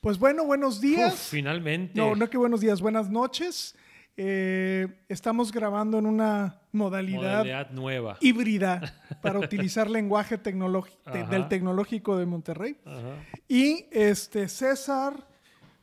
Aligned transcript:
Pues 0.00 0.18
bueno, 0.18 0.44
buenos 0.46 0.80
días. 0.80 1.12
Uf, 1.12 1.20
finalmente. 1.30 1.92
No, 1.94 2.14
no 2.14 2.30
que 2.30 2.38
buenos 2.38 2.60
días, 2.60 2.80
buenas 2.80 3.10
noches. 3.10 3.76
Eh, 4.16 4.88
estamos 5.08 5.52
grabando 5.52 5.98
en 5.98 6.06
una 6.06 6.60
modalidad, 6.72 7.20
Modalidad 7.44 7.70
nueva. 7.70 8.16
híbrida 8.20 8.94
para 9.22 9.38
utilizar 9.40 9.90
lenguaje 9.90 10.38
te- 10.38 10.52
del 10.52 11.48
Tecnológico 11.48 12.16
de 12.16 12.26
Monterrey. 12.26 12.76
Ajá. 12.84 13.14
Y 13.46 13.86
este 13.90 14.48
César 14.48 15.26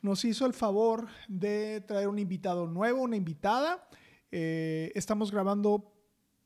nos 0.01 0.23
hizo 0.25 0.45
el 0.45 0.53
favor 0.53 1.07
de 1.27 1.81
traer 1.81 2.07
un 2.07 2.19
invitado 2.19 2.67
nuevo, 2.67 3.01
una 3.03 3.15
invitada. 3.15 3.87
Eh, 4.31 4.91
estamos 4.95 5.31
grabando 5.31 5.91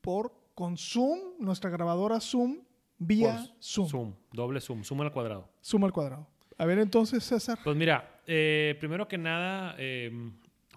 por 0.00 0.32
con 0.54 0.76
Zoom, 0.76 1.18
nuestra 1.38 1.70
grabadora 1.70 2.20
Zoom, 2.20 2.58
vía 2.98 3.34
Por 3.34 3.62
Zoom. 3.62 3.88
Zoom, 3.88 4.14
doble 4.32 4.60
Zoom, 4.60 4.84
Zoom 4.84 5.00
al 5.00 5.12
cuadrado. 5.12 5.48
Zoom 5.62 5.84
al 5.84 5.92
cuadrado. 5.92 6.28
A 6.62 6.64
ver 6.64 6.78
entonces, 6.78 7.24
César. 7.24 7.58
Pues 7.64 7.76
mira, 7.76 8.20
eh, 8.24 8.76
primero 8.78 9.08
que 9.08 9.18
nada, 9.18 9.74
eh, 9.78 10.12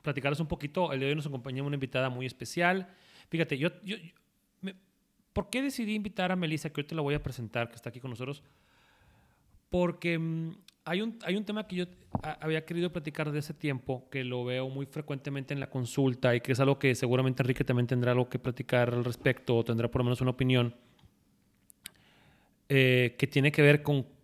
platicarles 0.01 0.39
un 0.39 0.47
poquito. 0.47 0.91
El 0.91 0.99
de 0.99 1.05
hoy 1.05 1.15
nos 1.15 1.27
acompaña 1.27 1.61
una 1.61 1.75
invitada 1.75 2.09
muy 2.09 2.25
especial. 2.25 2.87
Fíjate, 3.29 3.59
yo, 3.59 3.69
yo- 3.83 3.95
yo- 3.97 4.11
me- 4.61 4.73
¿por 5.31 5.51
qué 5.51 5.61
decidí 5.61 5.93
invitar 5.93 6.31
a 6.31 6.35
Melissa, 6.35 6.71
que 6.71 6.81
hoy 6.81 6.87
te 6.87 6.95
la 6.95 7.03
voy 7.03 7.13
a 7.13 7.21
presentar, 7.21 7.69
que 7.69 7.75
está 7.75 7.89
aquí 7.89 7.99
con 7.99 8.09
nosotros? 8.09 8.41
Porque 9.69 10.17
mm, 10.17 10.55
hay, 10.85 11.01
un, 11.03 11.19
hay 11.23 11.35
un 11.35 11.45
tema 11.45 11.67
que 11.67 11.75
yo 11.75 11.85
a- 12.23 12.31
había 12.41 12.65
querido 12.65 12.91
platicar 12.91 13.31
de 13.31 13.37
ese 13.37 13.53
tiempo, 13.53 14.09
que 14.09 14.23
lo 14.23 14.43
veo 14.43 14.67
muy 14.69 14.87
frecuentemente 14.87 15.53
en 15.53 15.59
la 15.59 15.69
consulta 15.69 16.35
y 16.35 16.41
que 16.41 16.53
es 16.53 16.59
algo 16.59 16.79
que 16.79 16.95
seguramente 16.95 17.43
Enrique 17.43 17.63
también 17.63 17.85
tendrá 17.85 18.13
algo 18.13 18.27
que 18.27 18.39
platicar 18.39 18.91
al 18.91 19.05
respecto 19.05 19.55
o 19.55 19.63
tendrá 19.63 19.91
por 19.91 19.99
lo 19.99 20.05
menos 20.05 20.19
una 20.19 20.31
opinión, 20.31 20.73
eh, 22.69 23.15
que 23.19 23.27
tiene 23.27 23.51
que 23.51 23.61
ver 23.61 23.83
con 23.83 24.14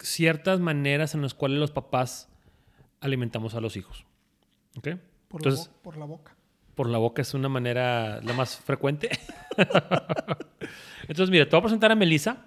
ciertas 0.00 0.60
maneras 0.60 1.14
en 1.14 1.22
las 1.22 1.34
cuales 1.34 1.58
los 1.58 1.70
papás 1.70 2.28
alimentamos 3.00 3.54
a 3.54 3.60
los 3.60 3.76
hijos. 3.76 4.04
¿Ok? 4.76 4.88
Por, 5.28 5.42
la, 5.42 5.48
Entonces, 5.50 5.68
bo- 5.74 5.82
por 5.82 5.96
la 5.96 6.04
boca. 6.04 6.36
por 6.74 6.88
la 6.88 6.98
boca 6.98 7.22
es 7.22 7.34
una 7.34 7.48
manera 7.48 8.20
la 8.22 8.32
más 8.32 8.56
frecuente. 8.58 9.10
Entonces, 11.08 11.30
mira, 11.30 11.44
te 11.44 11.50
voy 11.56 11.58
a 11.60 11.62
presentar 11.62 11.92
a 11.92 11.94
Melissa. 11.94 12.44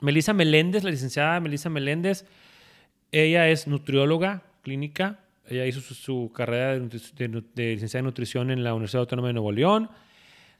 Melissa 0.00 0.32
Meléndez, 0.32 0.84
la 0.84 0.90
licenciada 0.90 1.38
Melissa 1.40 1.68
Meléndez. 1.70 2.24
Ella 3.12 3.48
es 3.48 3.66
nutrióloga 3.66 4.42
clínica. 4.62 5.20
Ella 5.46 5.66
hizo 5.66 5.80
su, 5.80 5.94
su 5.94 6.32
carrera 6.34 6.78
de, 6.78 7.42
de 7.54 7.72
licenciada 7.74 8.00
en 8.00 8.04
nutrición 8.06 8.50
en 8.50 8.64
la 8.64 8.72
Universidad 8.74 9.00
Autónoma 9.02 9.28
de 9.28 9.34
Nuevo 9.34 9.52
León. 9.52 9.90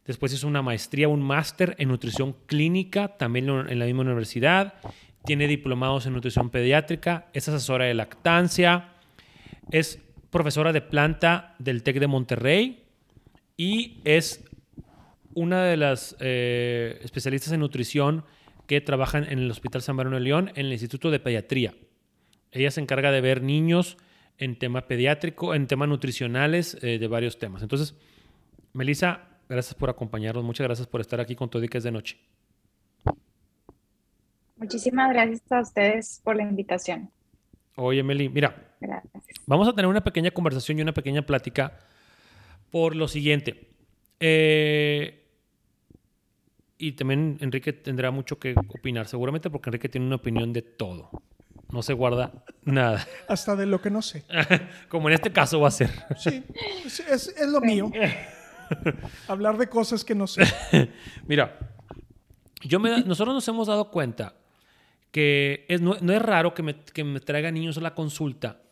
Después 0.05 0.33
hizo 0.33 0.47
una 0.48 0.62
maestría, 0.62 1.08
un 1.08 1.22
máster 1.22 1.77
en 1.78 1.88
nutrición 1.88 2.34
clínica, 2.47 3.16
también 3.16 3.48
en 3.48 3.78
la 3.78 3.84
misma 3.86 4.03
universidad. 4.03 4.75
Tiene 5.25 5.47
diplomados 5.47 6.06
en 6.06 6.15
nutrición 6.15 6.51
pediátrica. 6.51 7.28
Es 7.33 7.48
asesora 7.48 7.84
de 7.84 7.95
lactancia. 7.95 8.92
Es 9.70 10.01
profesora 10.31 10.73
de 10.73 10.81
planta 10.81 11.55
del 11.59 11.83
TEC 11.83 12.00
de 12.00 12.06
Monterrey. 12.06 12.84
Y 13.56 14.00
es 14.05 14.44
una 15.34 15.65
de 15.65 15.77
las 15.77 16.16
eh, 16.21 16.99
especialistas 17.03 17.53
en 17.53 17.61
nutrición 17.61 18.25
que 18.66 18.81
trabajan 18.81 19.25
en 19.25 19.38
el 19.38 19.50
Hospital 19.50 19.82
San 19.82 19.97
Bernardo 19.97 20.19
de 20.19 20.25
León 20.25 20.50
en 20.55 20.66
el 20.66 20.72
Instituto 20.72 21.11
de 21.11 21.21
Pediatría. 21.21 21.75
Ella 22.50 22.71
se 22.71 22.81
encarga 22.81 23.11
de 23.11 23.21
ver 23.21 23.43
niños 23.43 23.97
en 24.38 24.59
tema 24.59 24.87
pediátrico, 24.87 25.55
en 25.55 25.66
temas 25.66 25.88
nutricionales, 25.88 26.77
eh, 26.82 26.99
de 26.99 27.06
varios 27.06 27.38
temas. 27.38 27.62
Entonces, 27.62 27.94
Melissa, 28.72 29.28
gracias 29.49 29.75
por 29.75 29.91
acompañarnos. 29.91 30.44
Muchas 30.44 30.66
gracias 30.66 30.87
por 30.87 31.00
estar 31.00 31.21
aquí 31.21 31.34
con 31.34 31.49
todo 31.49 31.62
y 31.62 31.69
que 31.69 31.78
es 31.78 31.84
de 31.84 31.93
noche. 31.93 32.19
Muchísimas 34.62 35.12
gracias 35.12 35.41
a 35.50 35.61
ustedes 35.61 36.21
por 36.23 36.37
la 36.37 36.43
invitación. 36.45 37.11
Oye, 37.77 38.03
Meli, 38.03 38.28
mira, 38.28 38.55
Gracias. 38.81 39.12
Vamos 39.47 39.69
a 39.69 39.73
tener 39.73 39.87
una 39.87 40.03
pequeña 40.03 40.31
conversación 40.31 40.78
y 40.78 40.83
una 40.83 40.93
pequeña 40.93 41.23
plática 41.23 41.78
por 42.71 42.95
lo 42.97 43.06
siguiente. 43.09 43.69
Eh, 44.21 45.25
y 46.78 46.93
también 46.93 47.39
Enrique 47.41 47.73
tendrá 47.73 48.11
mucho 48.11 48.39
que 48.39 48.55
opinar, 48.56 49.06
seguramente 49.06 49.50
porque 49.50 49.71
Enrique 49.71 49.89
tiene 49.89 50.06
una 50.06 50.17
opinión 50.17 50.53
de 50.53 50.62
todo. 50.62 51.11
No 51.71 51.83
se 51.83 51.93
guarda 51.93 52.33
nada. 52.65 53.06
Hasta 53.29 53.56
de 53.56 53.67
lo 53.67 53.81
que 53.81 53.91
no 53.91 54.03
sé. 54.03 54.25
Como 54.89 55.09
en 55.09 55.15
este 55.15 55.33
caso 55.33 55.61
va 55.61 55.69
a 55.69 55.73
ser. 55.73 55.91
Sí, 56.17 56.43
es, 56.84 57.00
es- 57.00 57.29
es 57.37 57.49
lo 57.49 57.61
mío. 57.61 57.91
Hablar 59.29 59.56
de 59.59 59.69
cosas 59.69 60.05
que 60.05 60.15
no 60.15 60.27
sé. 60.27 60.43
Mira, 61.27 61.59
yo 62.62 62.79
me 62.81 62.91
da- 62.91 63.00
nosotros 63.00 63.34
nos 63.34 63.47
hemos 63.49 63.67
dado 63.69 63.91
cuenta 63.91 64.34
que 65.12 65.67
no 65.81 66.12
es 66.12 66.23
raro 66.23 66.55
que 66.55 66.62
me, 66.62 66.75
que 66.75 67.05
me 67.05 67.21
traigan 67.21 67.55
niños 67.55 67.78
a 67.78 67.81
la 67.81 67.95
consulta 67.95 68.62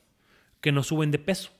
que 0.60 0.72
no 0.72 0.82
suben 0.82 1.10
de 1.10 1.18
peso, 1.18 1.50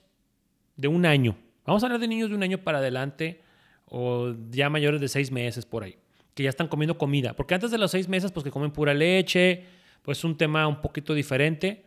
de 0.75 0.87
un 0.87 1.05
año. 1.05 1.37
Vamos 1.65 1.83
a 1.83 1.87
hablar 1.87 2.01
de 2.01 2.07
niños 2.07 2.29
de 2.29 2.35
un 2.35 2.43
año 2.43 2.59
para 2.59 2.79
adelante 2.79 3.41
o 3.85 4.33
ya 4.49 4.69
mayores 4.69 5.01
de 5.01 5.07
seis 5.07 5.31
meses 5.31 5.65
por 5.65 5.83
ahí, 5.83 5.97
que 6.33 6.43
ya 6.43 6.49
están 6.49 6.67
comiendo 6.67 6.97
comida. 6.97 7.33
Porque 7.33 7.53
antes 7.53 7.71
de 7.71 7.77
los 7.77 7.91
seis 7.91 8.07
meses, 8.07 8.31
pues 8.31 8.43
que 8.43 8.51
comen 8.51 8.71
pura 8.71 8.93
leche, 8.93 9.65
pues 10.01 10.19
es 10.19 10.23
un 10.23 10.37
tema 10.37 10.67
un 10.67 10.81
poquito 10.81 11.13
diferente. 11.13 11.85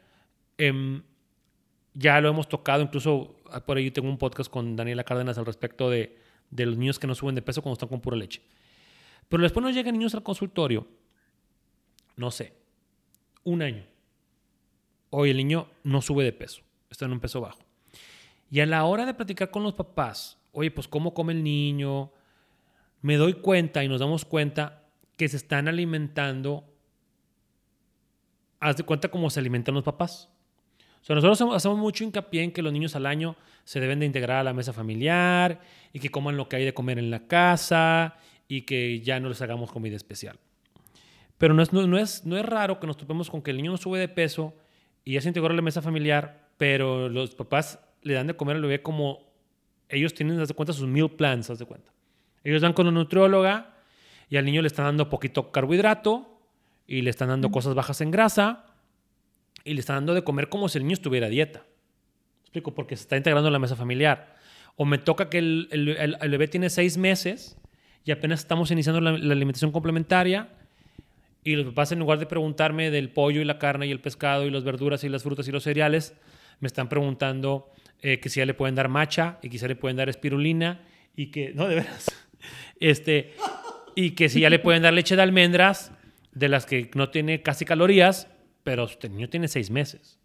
Em, 0.59 1.03
ya 1.95 2.21
lo 2.21 2.29
hemos 2.29 2.49
tocado, 2.49 2.83
incluso 2.83 3.37
ah, 3.51 3.65
por 3.65 3.77
ahí 3.77 3.91
tengo 3.91 4.09
un 4.09 4.19
podcast 4.19 4.51
con 4.51 4.77
Daniela 4.77 5.05
Cárdenas 5.05 5.39
al 5.39 5.47
respecto 5.47 5.89
de, 5.91 6.19
de 6.51 6.67
los 6.67 6.77
niños 6.77 6.99
que 6.99 7.07
no 7.07 7.15
suben 7.15 7.35
de 7.35 7.43
peso 7.43 7.63
cuando 7.63 7.75
están 7.75 7.89
con 7.89 8.01
pura 8.01 8.17
leche. 8.17 8.43
Pero 9.29 9.43
después 9.43 9.65
nos 9.65 9.75
llegan 9.75 9.95
niños 9.95 10.15
al 10.15 10.23
consultorio, 10.23 10.87
no 12.17 12.31
sé, 12.31 12.53
un 13.45 13.63
año. 13.63 13.85
Hoy 15.11 15.31
el 15.31 15.37
niño 15.37 15.69
no 15.85 16.03
sube 16.03 16.25
de 16.25 16.33
peso, 16.33 16.63
está 16.91 17.05
en 17.05 17.13
un 17.13 17.21
peso 17.21 17.41
bajo. 17.41 17.61
Y 18.51 18.61
a 18.61 18.67
la 18.67 18.85
hora 18.85 19.07
de 19.07 19.15
platicar 19.15 19.51
con 19.51 19.63
los 19.63 19.75
papás, 19.75 20.39
oye, 20.53 20.71
pues 20.71 20.89
cómo 20.89 21.15
come 21.15 21.33
el 21.33 21.43
niño, 21.45 22.11
me 23.03 23.17
doy 23.17 23.35
cuenta 23.35 23.85
y 23.85 23.89
nos 23.89 24.01
damos 24.01 24.25
cuenta 24.25 24.83
que 25.17 25.29
se 25.29 25.37
están 25.37 25.69
alimentando, 25.69 26.65
haz 28.61 28.77
de 28.77 28.83
cuenta 28.83 29.09
cómo 29.11 29.31
se 29.31 29.41
alimentan 29.41 29.75
los 29.75 29.85
papás. 29.85 30.31
O 31.03 31.05
sea, 31.05 31.15
nosotros 31.15 31.55
hacemos- 31.55 31.79
mucho 31.79 32.03
hincapié 32.03 32.43
en 32.43 32.51
que 32.53 32.63
los 32.63 32.73
niños 32.73 32.97
al 32.97 33.05
año 33.07 33.37
se 33.65 33.79
deben 33.79 34.01
de 34.01 34.07
integrar 34.07 34.39
a 34.39 34.45
la 34.45 34.55
mesa 34.55 34.73
familiar 34.73 35.61
y 35.93 36.01
que 36.01 36.11
coman 36.11 36.37
lo 36.37 36.49
que 36.49 36.57
hay 36.57 36.65
de 36.65 36.73
comer 36.75 36.99
en 36.99 37.11
la 37.11 37.27
casa 37.27 38.17
y 38.49 38.63
que 38.63 39.01
ya 39.01 39.21
no 39.21 39.29
les 39.29 39.43
hagamos 39.43 39.71
comida 39.71 39.97
especial. 39.97 40.39
Pero 41.39 41.55
no 41.55 41.63
es, 41.63 41.73
no, 41.73 41.87
no 41.87 41.99
es, 41.99 42.25
no 42.25 42.37
es 42.37 42.45
raro 42.47 42.79
que 42.81 42.87
nos 42.87 42.97
topemos 42.97 43.29
con 43.31 43.43
que 43.43 43.51
el 43.51 43.57
niño 43.59 43.73
no 43.73 43.77
sube 43.77 43.99
de 43.99 44.09
peso 44.09 44.55
y 45.05 45.15
ya 45.15 45.21
se 45.21 45.29
integró 45.29 45.51
a 45.51 45.57
la 45.57 45.63
mesa 45.63 45.83
familiar, 45.83 46.49
pero 46.57 47.09
los 47.09 47.35
papás 47.35 47.81
le 48.03 48.15
dan 48.15 48.27
de 48.29 48.37
comer 48.37 48.57
al 48.57 48.63
bebé 48.63 48.83
como 48.83 49.33
ellos 49.89 50.15
tienen, 50.15 50.39
haz 50.41 50.49
de 50.49 50.55
cuenta, 50.55 50.73
sus 50.73 50.87
meal 50.89 51.11
plans, 51.11 51.51
haz 51.51 51.59
de 51.59 51.67
cuenta. 51.67 51.93
Ellos 52.45 52.63
van 52.63 52.73
con 52.73 52.87
una 52.87 52.99
nutrióloga 53.01 53.75
y 54.29 54.37
al 54.37 54.45
niño 54.45 54.63
le 54.63 54.69
están 54.69 54.87
dando 54.87 55.09
poquito 55.11 55.51
carbohidrato 55.53 56.41
y 56.87 57.03
le 57.03 57.11
están 57.11 57.29
dando 57.29 57.51
cosas 57.51 57.75
bajas 57.75 58.01
en 58.01 58.11
grasa 58.11 58.67
y 59.65 59.75
le 59.75 59.81
están 59.81 59.97
dando 59.97 60.15
de 60.15 60.23
comer 60.25 60.49
como 60.49 60.69
si 60.69 60.79
el 60.79 60.85
niño 60.85 60.95
estuviera 60.95 61.27
a 61.27 61.31
dieta. 61.31 61.61
¿Me 61.61 62.41
explico? 62.43 62.75
Porque 62.75 62.97
se 62.97 63.03
está 63.03 63.17
integrando 63.17 63.49
a 63.49 63.53
la 63.53 63.59
mesa 63.59 63.77
familiar. 63.77 64.37
O 64.77 64.85
me 64.85 64.99
toca 64.99 65.29
que 65.31 65.39
el, 65.39 65.69
el- 65.71 65.89
el- 65.89 66.17
el 66.21 66.31
bebé 66.31 66.49
tiene 66.49 66.69
seis 66.71 66.97
meses 66.99 67.57
y 68.05 68.11
apenas 68.13 68.41
estamos 68.41 68.71
iniciando 68.71 69.01
la, 69.01 69.13
la 69.13 69.33
alimentación 69.33 69.73
complementaria 69.73 70.49
y 71.45 71.57
los 71.57 71.67
papás 71.67 71.93
en 71.93 71.99
lugar 71.99 72.19
de 72.19 72.27
preguntarme 72.27 72.91
del 72.91 73.11
pollo 73.11 73.41
y 73.41 73.45
la 73.45 73.59
carne 73.59 73.87
y 73.87 73.91
el 73.91 74.01
pescado 74.01 74.47
y 74.47 74.51
las 74.51 74.65
verduras 74.65 75.05
y 75.05 75.11
las 75.11 75.23
frutas 75.23 75.47
y 75.47 75.53
los 75.53 75.63
cereales, 75.63 76.15
me 76.61 76.67
están 76.67 76.89
preguntando 76.89 77.71
eh, 78.01 78.19
que 78.19 78.31
si 78.31 78.41
ya 78.41 78.47
le 78.47 78.55
pueden 78.55 78.75
dar 78.75 78.89
matcha 78.89 79.39
y 79.43 79.51
quizá 79.51 79.69
le 79.69 79.77
pueden 79.77 79.99
dar 79.99 80.09
espirulina 80.09 80.81
y 81.15 81.27
que, 81.31 81.53
no, 81.55 81.69
de 81.69 81.77
veras, 81.77 82.07
este, 82.81 83.35
y 83.95 84.13
que 84.13 84.29
si 84.29 84.41
ya 84.41 84.51
le 84.51 84.59
pueden 84.59 84.83
dar 84.83 84.95
leche 84.95 85.17
de 85.17 85.23
almendras, 85.23 85.93
de 86.33 86.49
las 86.49 86.67
que 86.67 86.91
no 86.95 87.11
tiene 87.11 87.43
casi 87.43 87.65
calorías, 87.65 88.29
pero 88.65 88.89
el 88.89 89.13
niño 89.13 89.29
tiene 89.29 89.47
seis 89.47 89.71
meses. 89.71 90.19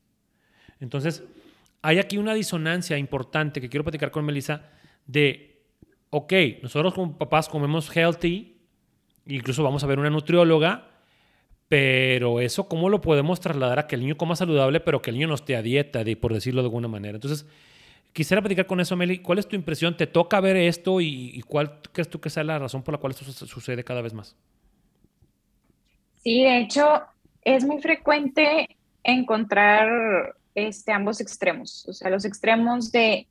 Entonces, 0.80 1.24
hay 1.82 2.00
aquí 2.00 2.18
una 2.18 2.34
disonancia 2.34 2.98
importante 2.98 3.62
que 3.62 3.70
quiero 3.70 3.84
platicar 3.84 4.12
con 4.12 4.26
Melissa 4.26 4.64
de, 5.06 5.62
ok, 6.10 6.34
nosotros 6.64 6.94
como 6.94 7.18
papás 7.18 7.48
comemos 7.50 7.96
healthy, 7.96 8.58
incluso 9.28 9.64
vamos 9.64 9.84
a 9.84 9.88
ver 9.88 10.00
una 10.00 10.10
nutrióloga, 10.10 10.90
Pero 11.70 12.40
eso, 12.40 12.68
¿cómo 12.68 12.90
lo 12.90 13.00
podemos 13.00 13.40
trasladar 13.40 13.78
a 13.78 13.88
que 13.88 13.96
el 13.96 14.02
niño 14.02 14.18
coma 14.18 14.36
saludable, 14.36 14.80
pero 14.80 15.04
que 15.04 15.12
el 15.12 15.18
niño 15.18 15.28
no 15.28 15.36
esté 15.36 15.56
a 15.56 15.62
dieta, 15.62 16.04
de, 16.04 16.18
por 16.18 16.34
decirlo 16.34 16.64
de 16.64 16.66
alguna 16.66 16.88
manera? 16.88 17.16
Entonces, 17.16 17.46
quisiera 18.12 18.42
platicar 18.42 18.66
con 18.66 18.80
eso, 18.80 18.96
Meli. 18.96 19.20
¿Cuál 19.20 19.38
es 19.38 19.48
tu 19.48 19.56
impresión? 19.56 19.96
¿Te 19.96 20.08
toca 20.08 20.42
ver 20.42 20.58
esto 20.58 21.00
y, 21.00 21.44
cuál 21.48 21.80
crees 21.92 22.10
tú 22.10 22.20
que 22.20 22.32
sea 22.32 22.44
la 22.44 22.58
razón 22.58 22.82
por 22.82 22.96
la 22.96 22.98
cual 22.98 23.14
esto 23.14 23.46
sucede 23.46 23.84
cada 23.84 24.02
vez 24.02 24.16
más? 24.16 24.36
Sí, 26.24 26.44
de 26.44 26.58
hecho, 26.58 27.04
es 27.44 27.64
muy 27.64 27.80
frecuente 27.80 28.68
encontrar 29.04 30.36
este, 30.56 30.92
ambos 30.92 31.22
extremos. 31.22 31.88
O 31.88 31.94
sea, 31.94 32.10
los 32.10 32.26
extremos 32.26 32.92
de 32.92 33.28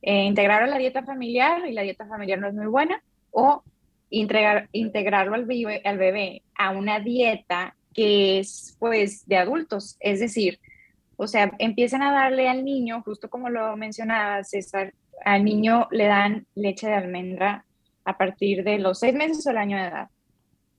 eh, 0.00 0.24
integrar 0.24 0.62
a 0.62 0.68
la 0.68 0.78
dieta 0.78 1.02
familiar 1.02 1.66
y 1.66 1.72
la 1.72 1.82
dieta 1.82 2.06
familiar 2.06 2.38
no 2.38 2.46
es 2.46 2.54
muy 2.54 2.66
buena, 2.66 3.02
o 3.32 3.64
integrar, 4.18 4.68
integrarlo 4.72 5.34
al 5.34 5.44
bebé, 5.44 6.42
a 6.56 6.70
una 6.70 7.00
dieta 7.00 7.76
que 7.92 8.38
es 8.38 8.76
pues 8.78 9.26
de 9.26 9.36
adultos, 9.36 9.96
es 10.00 10.20
decir, 10.20 10.58
o 11.16 11.26
sea, 11.26 11.52
empiezan 11.58 12.02
a 12.02 12.12
darle 12.12 12.48
al 12.48 12.64
niño, 12.64 13.02
justo 13.02 13.30
como 13.30 13.48
lo 13.50 13.76
mencionaba 13.76 14.42
César, 14.42 14.94
al 15.24 15.44
niño 15.44 15.88
le 15.90 16.06
dan 16.06 16.46
leche 16.54 16.88
de 16.88 16.94
almendra 16.94 17.64
a 18.04 18.18
partir 18.18 18.64
de 18.64 18.78
los 18.78 18.98
seis 18.98 19.14
meses 19.14 19.46
o 19.46 19.50
el 19.50 19.58
año 19.58 19.76
de 19.76 19.84
edad. 19.84 20.08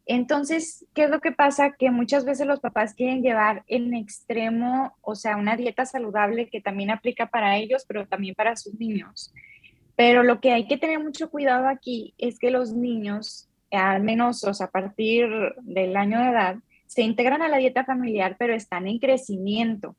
Entonces, 0.05 0.85
¿qué 0.93 1.05
es 1.05 1.09
lo 1.09 1.19
que 1.19 1.31
pasa? 1.31 1.71
Que 1.71 1.89
muchas 1.89 2.25
veces 2.25 2.45
los 2.45 2.59
papás 2.59 2.93
quieren 2.93 3.23
llevar 3.23 3.63
en 3.67 3.93
extremo, 3.95 4.95
o 5.01 5.15
sea, 5.15 5.35
una 5.35 5.55
dieta 5.55 5.85
saludable 5.85 6.47
que 6.47 6.61
también 6.61 6.91
aplica 6.91 7.27
para 7.27 7.57
ellos, 7.57 7.85
pero 7.87 8.05
también 8.05 8.35
para 8.35 8.55
sus 8.55 8.75
niños. 8.75 9.33
Pero 9.95 10.23
lo 10.23 10.39
que 10.39 10.51
hay 10.51 10.67
que 10.67 10.77
tener 10.77 10.99
mucho 10.99 11.29
cuidado 11.29 11.67
aquí 11.67 12.13
es 12.17 12.37
que 12.39 12.51
los 12.51 12.73
niños, 12.73 13.47
al 13.71 14.03
menos 14.03 14.43
o 14.43 14.53
sea, 14.53 14.67
a 14.67 14.71
partir 14.71 15.27
del 15.61 15.95
año 15.95 16.19
de 16.19 16.29
edad, 16.29 16.55
se 16.87 17.01
integran 17.01 17.41
a 17.41 17.49
la 17.49 17.57
dieta 17.57 17.83
familiar, 17.83 18.35
pero 18.37 18.53
están 18.53 18.87
en 18.87 18.99
crecimiento. 18.99 19.95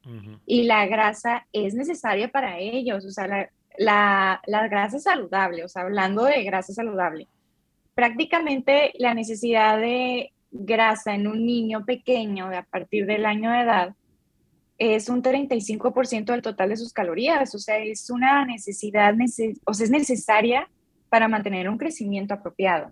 Y 0.47 0.65
la 0.65 0.87
grasa 0.87 1.47
es 1.53 1.75
necesaria 1.75 2.29
para 2.29 2.59
ellos, 2.59 3.05
o 3.05 3.11
sea, 3.11 3.27
la, 3.27 3.51
la, 3.77 4.41
la 4.47 4.69
grasa 4.69 4.99
saludable, 4.99 5.65
o 5.65 5.69
sea, 5.69 5.83
hablando 5.83 6.25
de 6.25 6.43
grasa 6.45 6.73
saludable, 6.73 7.27
prácticamente 7.95 8.93
la 8.99 9.15
necesidad 9.15 9.79
de 9.79 10.33
grasa 10.51 11.15
en 11.15 11.27
un 11.27 11.45
niño 11.45 11.85
pequeño 11.85 12.49
de 12.49 12.57
a 12.57 12.63
partir 12.63 13.07
del 13.07 13.27
año 13.27 13.51
de 13.51 13.61
edad 13.61 13.95
es 14.79 15.09
un 15.09 15.23
35% 15.23 16.27
del 16.27 16.43
total 16.43 16.69
de 16.69 16.77
sus 16.77 16.93
calorías, 16.93 17.55
o 17.55 17.59
sea, 17.59 17.79
es 17.79 18.11
una 18.11 18.45
necesidad, 18.45 19.15
o 19.65 19.75
sea, 19.75 19.85
es 19.85 19.91
necesaria 19.91 20.69
para 21.09 21.29
mantener 21.29 21.69
un 21.69 21.79
crecimiento 21.79 22.35
apropiado. 22.35 22.91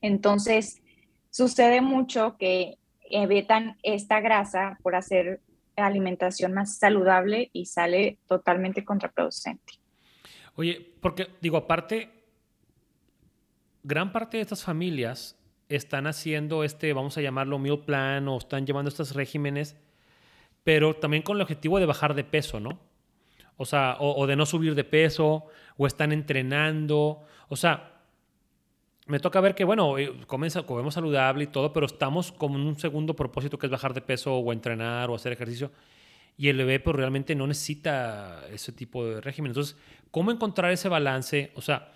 Entonces, 0.00 0.82
sucede 1.30 1.80
mucho 1.80 2.36
que 2.38 2.78
evitan 3.10 3.76
esta 3.82 4.20
grasa 4.20 4.78
por 4.82 4.94
hacer 4.94 5.40
alimentación 5.76 6.52
más 6.52 6.78
saludable 6.78 7.50
y 7.52 7.66
sale 7.66 8.18
totalmente 8.26 8.84
contraproducente. 8.84 9.74
Oye, 10.54 10.94
porque 11.00 11.28
digo, 11.40 11.56
aparte, 11.56 12.10
gran 13.82 14.12
parte 14.12 14.36
de 14.38 14.42
estas 14.42 14.62
familias 14.62 15.36
están 15.68 16.06
haciendo 16.06 16.62
este, 16.62 16.92
vamos 16.92 17.18
a 17.18 17.22
llamarlo 17.22 17.58
meal 17.58 17.80
plan 17.80 18.28
o 18.28 18.38
están 18.38 18.66
llevando 18.66 18.88
estos 18.88 19.14
regímenes 19.14 19.76
pero 20.64 20.94
también 20.94 21.22
con 21.22 21.36
el 21.36 21.42
objetivo 21.42 21.78
de 21.78 21.86
bajar 21.86 22.14
de 22.14 22.24
peso, 22.24 22.58
¿no? 22.58 22.80
O 23.56 23.64
sea, 23.64 23.96
o, 24.00 24.26
de 24.26 24.34
no 24.34 24.46
subir 24.46 24.74
de 24.74 24.82
peso, 24.82 25.46
o 25.76 25.86
están 25.86 26.10
entrenando. 26.10 27.22
O 27.48 27.54
sea, 27.54 28.02
me 29.06 29.20
toca 29.20 29.40
ver 29.40 29.54
que, 29.54 29.62
bueno, 29.62 29.96
eh, 29.98 30.12
comemos 30.26 30.94
saludable 30.94 31.44
y 31.44 31.46
todo, 31.46 31.72
pero 31.72 31.86
estamos 31.86 32.32
con 32.32 32.56
un 32.56 32.76
segundo 32.78 33.14
propósito 33.14 33.58
que 33.58 33.66
es 33.66 33.70
bajar 33.70 33.94
de 33.94 34.00
peso 34.00 34.34
o 34.34 34.52
entrenar 34.52 35.08
o 35.10 35.14
hacer 35.14 35.32
ejercicio. 35.32 35.70
Y 36.36 36.48
el 36.48 36.56
bebé 36.56 36.80
pues 36.80 36.96
realmente 36.96 37.36
no 37.36 37.46
necesita 37.46 38.44
ese 38.50 38.72
tipo 38.72 39.06
de 39.06 39.20
régimen. 39.20 39.50
Entonces, 39.50 39.76
¿cómo 40.10 40.32
encontrar 40.32 40.72
ese 40.72 40.88
balance? 40.88 41.52
O 41.54 41.60
sea, 41.60 41.92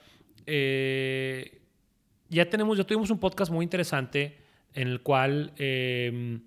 eh, 0.47 1.61
ya 2.29 2.49
tenemos, 2.49 2.79
ya 2.79 2.85
tuvimos 2.85 3.11
un 3.11 3.19
podcast 3.19 3.51
muy 3.51 3.65
interesante 3.65 4.39
en 4.75 4.87
el 4.87 5.03
cual 5.03 5.53
eh, 5.57 6.39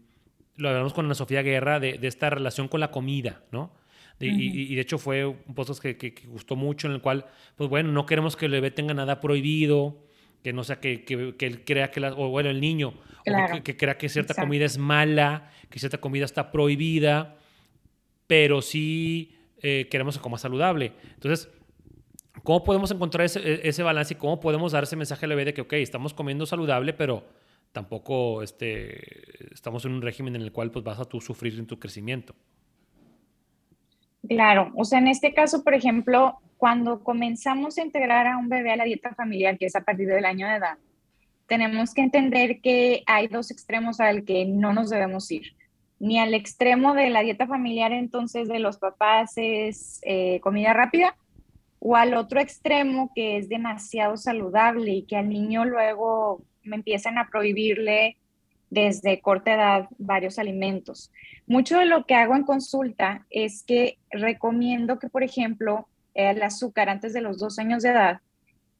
lo 0.61 0.69
hablamos 0.69 0.93
con 0.93 1.05
Ana 1.05 1.15
Sofía 1.15 1.41
Guerra 1.41 1.79
de, 1.79 1.99
esta 2.03 2.29
relación 2.29 2.67
con 2.67 2.79
la 2.79 2.91
comida, 2.91 3.41
¿no? 3.51 3.71
y, 4.19 4.75
de 4.75 4.81
hecho 4.81 4.99
fue 4.99 5.25
un 5.25 5.55
podcast 5.55 5.81
que, 5.81 6.13
gustó 6.27 6.55
mucho 6.55 6.87
en 6.87 6.93
el 6.93 7.01
cual, 7.01 7.25
pues 7.55 7.69
bueno, 7.71 7.91
no 7.91 8.05
queremos 8.05 8.35
que 8.35 8.45
el 8.45 8.51
bebé 8.51 8.69
tenga 8.69 8.93
nada 8.93 9.19
prohibido, 9.19 9.97
que 10.43 10.53
no 10.53 10.63
sea 10.63 10.79
que, 10.79 11.03
él 11.39 11.63
crea 11.65 11.89
que, 11.89 11.99
la, 11.99 12.13
o 12.13 12.29
bueno, 12.29 12.51
el 12.51 12.61
niño, 12.61 12.93
que, 13.63 13.75
crea 13.75 13.97
que 13.97 14.09
cierta 14.09 14.35
comida 14.35 14.65
es 14.65 14.77
mala, 14.77 15.49
que 15.71 15.79
cierta 15.79 15.99
comida 15.99 16.25
está 16.25 16.51
prohibida, 16.51 17.37
pero 18.27 18.61
sí 18.61 19.35
eh, 19.63 19.87
queremos 19.89 20.17
que 20.17 20.21
coma 20.21 20.37
saludable. 20.37 20.93
Entonces, 21.15 21.49
¿cómo 22.43 22.63
podemos 22.63 22.91
encontrar 22.91 23.25
ese, 23.25 23.39
e, 23.39 23.67
ese 23.67 23.81
balance 23.81 24.13
y 24.13 24.17
cómo 24.17 24.39
podemos 24.39 24.71
dar 24.71 24.83
ese 24.83 24.95
mensaje 24.95 25.25
al 25.25 25.29
bebé 25.29 25.45
de 25.45 25.53
que, 25.55 25.61
ok, 25.61 25.73
estamos 25.73 26.13
comiendo 26.13 26.45
saludable, 26.45 26.93
pero 26.93 27.25
tampoco 27.71 28.41
este, 28.41 29.53
estamos 29.53 29.85
en 29.85 29.93
un 29.93 30.01
régimen 30.01 30.35
en 30.35 30.41
el 30.41 30.51
cual 30.51 30.71
pues, 30.71 30.83
vas 30.83 30.99
a 30.99 31.05
tú 31.05 31.21
sufrir 31.21 31.57
en 31.57 31.67
tu 31.67 31.79
crecimiento. 31.79 32.35
Claro, 34.27 34.71
o 34.75 34.85
sea, 34.85 34.99
en 34.99 35.07
este 35.07 35.33
caso, 35.33 35.63
por 35.63 35.73
ejemplo, 35.73 36.37
cuando 36.57 37.03
comenzamos 37.03 37.77
a 37.77 37.81
integrar 37.81 38.27
a 38.27 38.37
un 38.37 38.49
bebé 38.49 38.71
a 38.71 38.75
la 38.75 38.83
dieta 38.83 39.15
familiar, 39.15 39.57
que 39.57 39.65
es 39.65 39.75
a 39.75 39.81
partir 39.81 40.07
del 40.07 40.25
año 40.25 40.47
de 40.47 40.55
edad, 40.55 40.77
tenemos 41.47 41.93
que 41.93 42.01
entender 42.01 42.61
que 42.61 43.03
hay 43.07 43.27
dos 43.27 43.51
extremos 43.51 43.99
al 43.99 44.23
que 44.23 44.45
no 44.45 44.73
nos 44.73 44.89
debemos 44.89 45.29
ir. 45.31 45.55
Ni 45.99 46.19
al 46.19 46.33
extremo 46.33 46.93
de 46.93 47.09
la 47.09 47.21
dieta 47.21 47.47
familiar, 47.47 47.91
entonces, 47.91 48.47
de 48.47 48.59
los 48.59 48.77
papás 48.77 49.33
es 49.35 49.99
eh, 50.03 50.39
comida 50.41 50.73
rápida, 50.73 51.15
o 51.79 51.95
al 51.95 52.13
otro 52.13 52.39
extremo 52.39 53.11
que 53.15 53.37
es 53.37 53.49
demasiado 53.49 54.15
saludable 54.15 54.91
y 54.91 55.03
que 55.03 55.17
al 55.17 55.29
niño 55.29 55.65
luego 55.65 56.43
me 56.63 56.75
empiezan 56.75 57.17
a 57.17 57.29
prohibirle 57.29 58.17
desde 58.69 59.19
corta 59.19 59.53
edad 59.53 59.89
varios 59.97 60.39
alimentos. 60.39 61.11
Mucho 61.45 61.77
de 61.77 61.85
lo 61.85 62.05
que 62.05 62.15
hago 62.15 62.35
en 62.35 62.43
consulta 62.43 63.25
es 63.29 63.63
que 63.63 63.97
recomiendo 64.09 64.97
que, 64.97 65.09
por 65.09 65.23
ejemplo, 65.23 65.87
el 66.13 66.41
azúcar 66.41 66.89
antes 66.89 67.13
de 67.13 67.21
los 67.21 67.37
dos 67.37 67.59
años 67.59 67.83
de 67.83 67.89
edad 67.89 68.21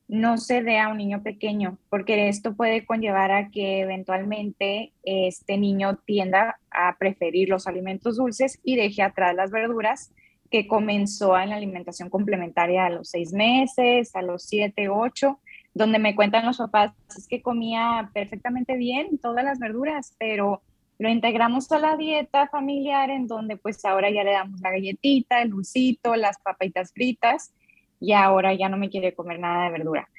no 0.08 0.38
se 0.38 0.62
dé 0.62 0.78
a 0.78 0.90
un 0.90 0.98
niño 0.98 1.24
pequeño, 1.24 1.78
porque 1.90 2.28
esto 2.28 2.54
puede 2.54 2.86
conllevar 2.86 3.32
a 3.32 3.50
que 3.50 3.80
eventualmente 3.80 4.92
este 5.04 5.58
niño 5.58 6.00
tienda 6.06 6.60
a 6.70 6.98
preferir 6.98 7.48
los 7.48 7.66
alimentos 7.66 8.18
dulces 8.18 8.60
y 8.64 8.76
deje 8.76 9.04
atrás 9.04 9.36
las 9.36 9.52
verduras 9.52 10.12
que 10.50 10.68
comenzó 10.68 11.40
en 11.40 11.52
la 11.52 11.56
alimentación 11.56 12.10
complementaria 12.10 12.86
a 12.86 12.90
los 12.90 13.10
seis 13.10 13.32
meses, 13.32 14.14
a 14.14 14.22
los 14.22 14.44
siete, 14.44 14.90
ocho, 14.90 15.40
donde 15.74 16.00
me 16.00 16.16
cuentan 16.16 16.46
los 16.46 16.58
papás, 16.58 16.92
es 17.18 17.28
que 17.28 17.42
comía 17.42 18.10
perfectamente 18.14 18.76
bien 18.76 19.18
todas 19.18 19.44
las 19.44 19.60
verduras, 19.60 20.16
pero 20.18 20.62
lo 21.00 21.10
integramos 21.10 21.72
a 21.72 21.80
la 21.80 21.98
dieta 21.98 22.48
familiar 22.48 23.10
en 23.10 23.28
donde 23.28 23.58
pues 23.58 23.84
ahora 23.86 24.12
ya 24.12 24.24
le 24.24 24.34
damos 24.34 24.62
la 24.62 24.72
galletita, 24.72 25.42
el 25.42 25.50
dulcito, 25.50 26.16
las 26.16 26.38
papitas 26.40 26.94
fritas 26.94 27.54
y 28.00 28.14
ahora 28.14 28.54
ya 28.54 28.70
no 28.70 28.78
me 28.78 28.90
quiere 28.90 29.16
comer 29.16 29.40
nada 29.40 29.66
de 29.66 29.72
verdura. 29.72 30.10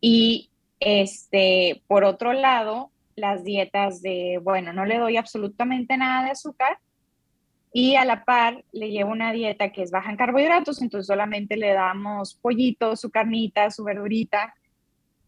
Y 0.00 0.50
este, 0.78 1.82
por 1.86 2.04
otro 2.04 2.32
lado, 2.32 2.90
las 3.16 3.44
dietas 3.44 4.02
de, 4.02 4.40
bueno, 4.42 4.72
no 4.72 4.84
le 4.84 4.98
doy 4.98 5.16
absolutamente 5.16 5.96
nada 5.96 6.24
de 6.24 6.30
azúcar 6.32 6.78
y 7.72 7.96
a 7.96 8.04
la 8.04 8.24
par 8.24 8.64
le 8.72 8.90
llevo 8.90 9.10
una 9.10 9.32
dieta 9.32 9.70
que 9.70 9.82
es 9.82 9.90
baja 9.90 10.10
en 10.10 10.16
carbohidratos, 10.16 10.82
entonces 10.82 11.06
solamente 11.06 11.56
le 11.56 11.72
damos 11.72 12.34
pollito, 12.34 12.94
su 12.96 13.10
carnita, 13.10 13.70
su 13.70 13.82
verdurita 13.84 14.54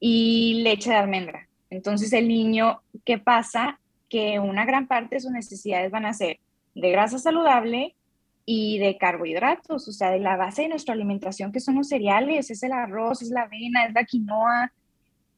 y 0.06 0.60
leche 0.62 0.90
de 0.90 0.96
almendra. 0.96 1.48
Entonces 1.70 2.12
el 2.12 2.28
niño, 2.28 2.82
¿qué 3.06 3.16
pasa? 3.16 3.80
Que 4.10 4.38
una 4.38 4.66
gran 4.66 4.86
parte 4.86 5.14
de 5.14 5.22
sus 5.22 5.30
necesidades 5.30 5.90
van 5.90 6.04
a 6.04 6.12
ser 6.12 6.40
de 6.74 6.90
grasa 6.90 7.18
saludable 7.18 7.96
y 8.44 8.78
de 8.80 8.98
carbohidratos, 8.98 9.88
o 9.88 9.92
sea, 9.92 10.10
de 10.10 10.18
la 10.18 10.36
base 10.36 10.60
de 10.60 10.68
nuestra 10.68 10.92
alimentación, 10.92 11.52
que 11.52 11.60
son 11.60 11.76
los 11.76 11.88
cereales, 11.88 12.50
es 12.50 12.62
el 12.62 12.72
arroz, 12.72 13.22
es 13.22 13.30
la 13.30 13.44
avena, 13.44 13.86
es 13.86 13.94
la 13.94 14.04
quinoa. 14.04 14.72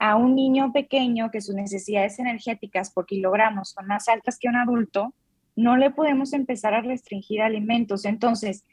A 0.00 0.16
un 0.16 0.35
niño 0.35 0.73
pequeño 0.73 1.30
que 1.30 1.42
sus 1.42 1.54
necesidades 1.54 2.18
energéticas 2.18 2.90
por 2.90 3.06
kilogramos 3.06 3.70
son 3.70 3.87
más 3.87 4.08
altas 4.08 4.37
que 4.37 4.49
un 4.49 4.56
adulto, 4.56 5.14
no 5.54 5.76
le 5.76 5.92
podemos 5.92 6.32
empezar 6.32 6.75
a 6.75 6.80
restringir 6.80 7.40
alimentos. 7.40 8.04
Entonces, 8.04 8.64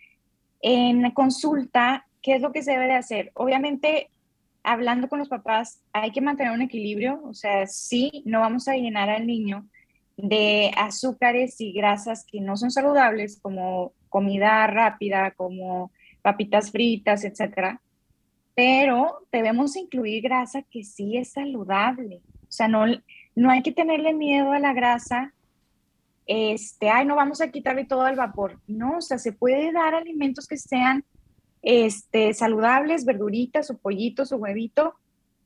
en 0.59 1.11
consulta, 1.11 2.07
¿qué 2.23 2.33
es 2.33 2.41
lo 2.41 2.51
que 2.51 2.63
se 2.63 2.71
debe 2.71 2.87
de 2.87 2.95
hacer? 2.95 3.31
Obviamente, 3.35 4.09
hablando 4.63 5.09
con 5.09 5.19
los 5.19 5.29
papás, 5.29 5.81
hay 5.91 6.11
que 6.11 6.21
mantener 6.21 6.53
un 6.53 6.61
equilibrio, 6.61 7.21
o 7.23 7.33
sea, 7.33 7.67
sí, 7.67 8.23
no 8.25 8.39
vamos 8.39 8.67
a 8.67 8.75
llenar 8.75 9.09
al 9.09 9.27
niño 9.27 9.67
de 10.15 10.71
azúcares 10.77 11.59
y 11.59 11.73
grasas 11.73 12.25
que 12.25 12.39
no 12.39 12.55
son 12.55 12.71
saludables, 12.71 13.39
como 13.41 13.93
comida 14.09 14.65
rápida, 14.67 15.31
como 15.31 15.91
papitas 16.21 16.71
fritas, 16.71 17.25
etcétera, 17.25 17.81
pero 18.55 19.27
debemos 19.31 19.75
incluir 19.75 20.23
grasa 20.23 20.61
que 20.61 20.83
sí 20.83 21.17
es 21.17 21.31
saludable. 21.31 22.21
O 22.47 22.51
sea, 22.51 22.67
no, 22.67 22.85
no 23.35 23.49
hay 23.49 23.63
que 23.63 23.71
tenerle 23.71 24.13
miedo 24.13 24.51
a 24.51 24.59
la 24.59 24.73
grasa 24.73 25.33
este, 26.25 26.89
ay, 26.89 27.05
no 27.05 27.15
vamos 27.15 27.41
a 27.41 27.49
quitarle 27.49 27.85
todo 27.85 28.07
el 28.07 28.15
vapor. 28.15 28.59
No, 28.67 28.97
o 28.97 29.01
sea, 29.01 29.17
se 29.17 29.33
puede 29.33 29.71
dar 29.71 29.93
alimentos 29.95 30.47
que 30.47 30.57
sean 30.57 31.03
este, 31.63 32.33
saludables, 32.33 33.05
verduritas 33.05 33.71
o 33.71 33.77
pollitos 33.77 34.31
o 34.31 34.37
huevito, 34.37 34.95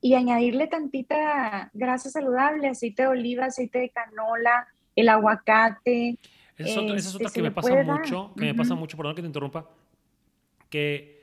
y 0.00 0.14
añadirle 0.14 0.66
tantita 0.66 1.70
grasa 1.72 2.10
saludable, 2.10 2.68
aceite 2.68 3.02
de 3.02 3.08
oliva, 3.08 3.46
aceite 3.46 3.78
de 3.78 3.90
canola, 3.90 4.68
el 4.94 5.08
aguacate. 5.08 6.18
Esa 6.56 6.70
es 6.70 6.76
otra, 6.76 6.96
esa 6.96 7.08
es 7.08 7.14
otra 7.14 7.30
que 7.30 7.42
me 7.42 7.50
pasa 7.50 7.82
mucho, 7.82 8.32
que 8.36 8.44
me 8.44 8.54
pasa 8.54 8.74
mucho, 8.74 8.96
perdón 8.96 9.14
que 9.14 9.22
te 9.22 9.28
interrumpa, 9.28 9.68
que 10.68 11.18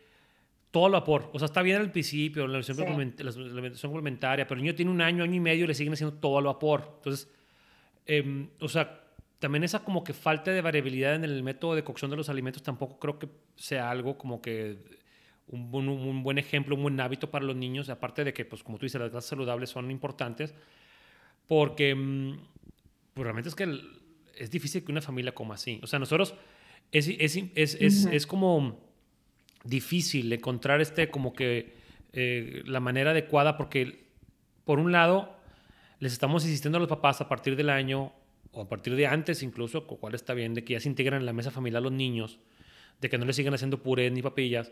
todo 0.71 0.87
el 0.87 0.93
vapor, 0.93 1.29
o 1.33 1.39
sea, 1.39 1.45
está 1.45 1.61
bien 1.61 1.77
al 1.77 1.91
principio, 1.91 2.47
la 2.47 2.57
alimentación, 2.57 3.91
complementaria, 3.91 4.45
pero 4.45 4.57
el 4.57 4.63
niño 4.63 4.75
tiene 4.75 4.91
un 4.91 5.01
año, 5.01 5.23
año 5.23 5.35
y 5.35 5.39
medio 5.39 5.65
y 5.65 5.67
le 5.67 5.73
siguen 5.73 5.93
haciendo 5.93 6.17
todo 6.17 6.39
el 6.39 6.45
vapor. 6.45 6.95
Entonces, 6.97 7.31
em, 8.05 8.49
o 8.59 8.67
sea, 8.67 9.04
también 9.45 9.63
esa 9.63 9.83
como 9.83 10.03
que 10.03 10.11
falta 10.11 10.49
de 10.49 10.59
variabilidad 10.59 11.13
en 11.13 11.23
el 11.23 11.43
método 11.43 11.75
de 11.75 11.83
cocción 11.83 12.09
de 12.09 12.17
los 12.17 12.29
alimentos 12.29 12.63
tampoco 12.63 12.97
creo 12.97 13.19
que 13.19 13.29
sea 13.55 13.91
algo 13.91 14.17
como 14.17 14.41
que 14.41 14.79
un, 15.45 15.69
un, 15.87 16.23
buen 16.23 16.39
ejemplo, 16.39 16.75
un 16.75 16.81
buen 16.81 16.99
hábito 16.99 17.29
para 17.29 17.45
los 17.45 17.55
niños, 17.55 17.89
aparte 17.89 18.23
de 18.23 18.33
que, 18.33 18.43
pues 18.43 18.63
como 18.63 18.79
tú 18.79 18.87
dices, 18.87 18.99
las 18.99 19.11
grasas 19.11 19.29
saludables 19.29 19.69
son 19.69 19.91
importantes, 19.91 20.55
porque 21.47 21.93
mm, 21.93 22.39
pues, 23.13 23.23
realmente 23.23 23.49
es 23.49 23.53
que 23.53 23.71
es 24.35 24.49
difícil 24.49 24.83
que 24.83 24.91
una 24.91 25.03
familia 25.03 25.35
coma 25.35 25.53
así. 25.53 25.79
O 25.83 25.85
sea, 25.85 25.99
nosotros 25.99 26.33
es, 26.91 27.07
es, 27.07 27.37
es, 27.53 27.77
es, 27.79 28.05
es 28.07 28.25
como 28.25 28.79
difícil 29.63 30.33
encontrar 30.33 30.81
este 30.81 31.11
como 31.11 31.33
que 31.33 31.75
eh, 32.13 32.63
la 32.65 32.79
manera 32.79 33.11
adecuada 33.11 33.57
porque 33.57 34.07
por 34.63 34.79
un 34.79 34.91
lado 34.91 35.37
les 35.99 36.13
estamos 36.13 36.45
insistiendo 36.45 36.77
a 36.77 36.79
los 36.79 36.89
papás 36.89 37.21
a 37.21 37.29
partir 37.29 37.55
del 37.55 37.69
año 37.69 38.11
o 38.55 38.61
a 38.61 38.69
partir 38.69 38.95
de 38.95 39.05
antes 39.05 39.43
incluso, 39.43 39.85
con 39.85 39.97
cual 39.97 40.15
está 40.15 40.33
bien, 40.33 40.53
de 40.53 40.63
que 40.63 40.73
ya 40.73 40.79
se 40.79 40.89
integran 40.89 41.19
en 41.19 41.25
la 41.25 41.33
mesa 41.33 41.51
familiar 41.51 41.83
los 41.83 41.91
niños, 41.91 42.39
de 43.01 43.09
que 43.09 43.17
no 43.17 43.25
les 43.25 43.35
sigan 43.35 43.53
haciendo 43.53 43.83
puré 43.83 44.09
ni 44.09 44.21
papillas, 44.21 44.71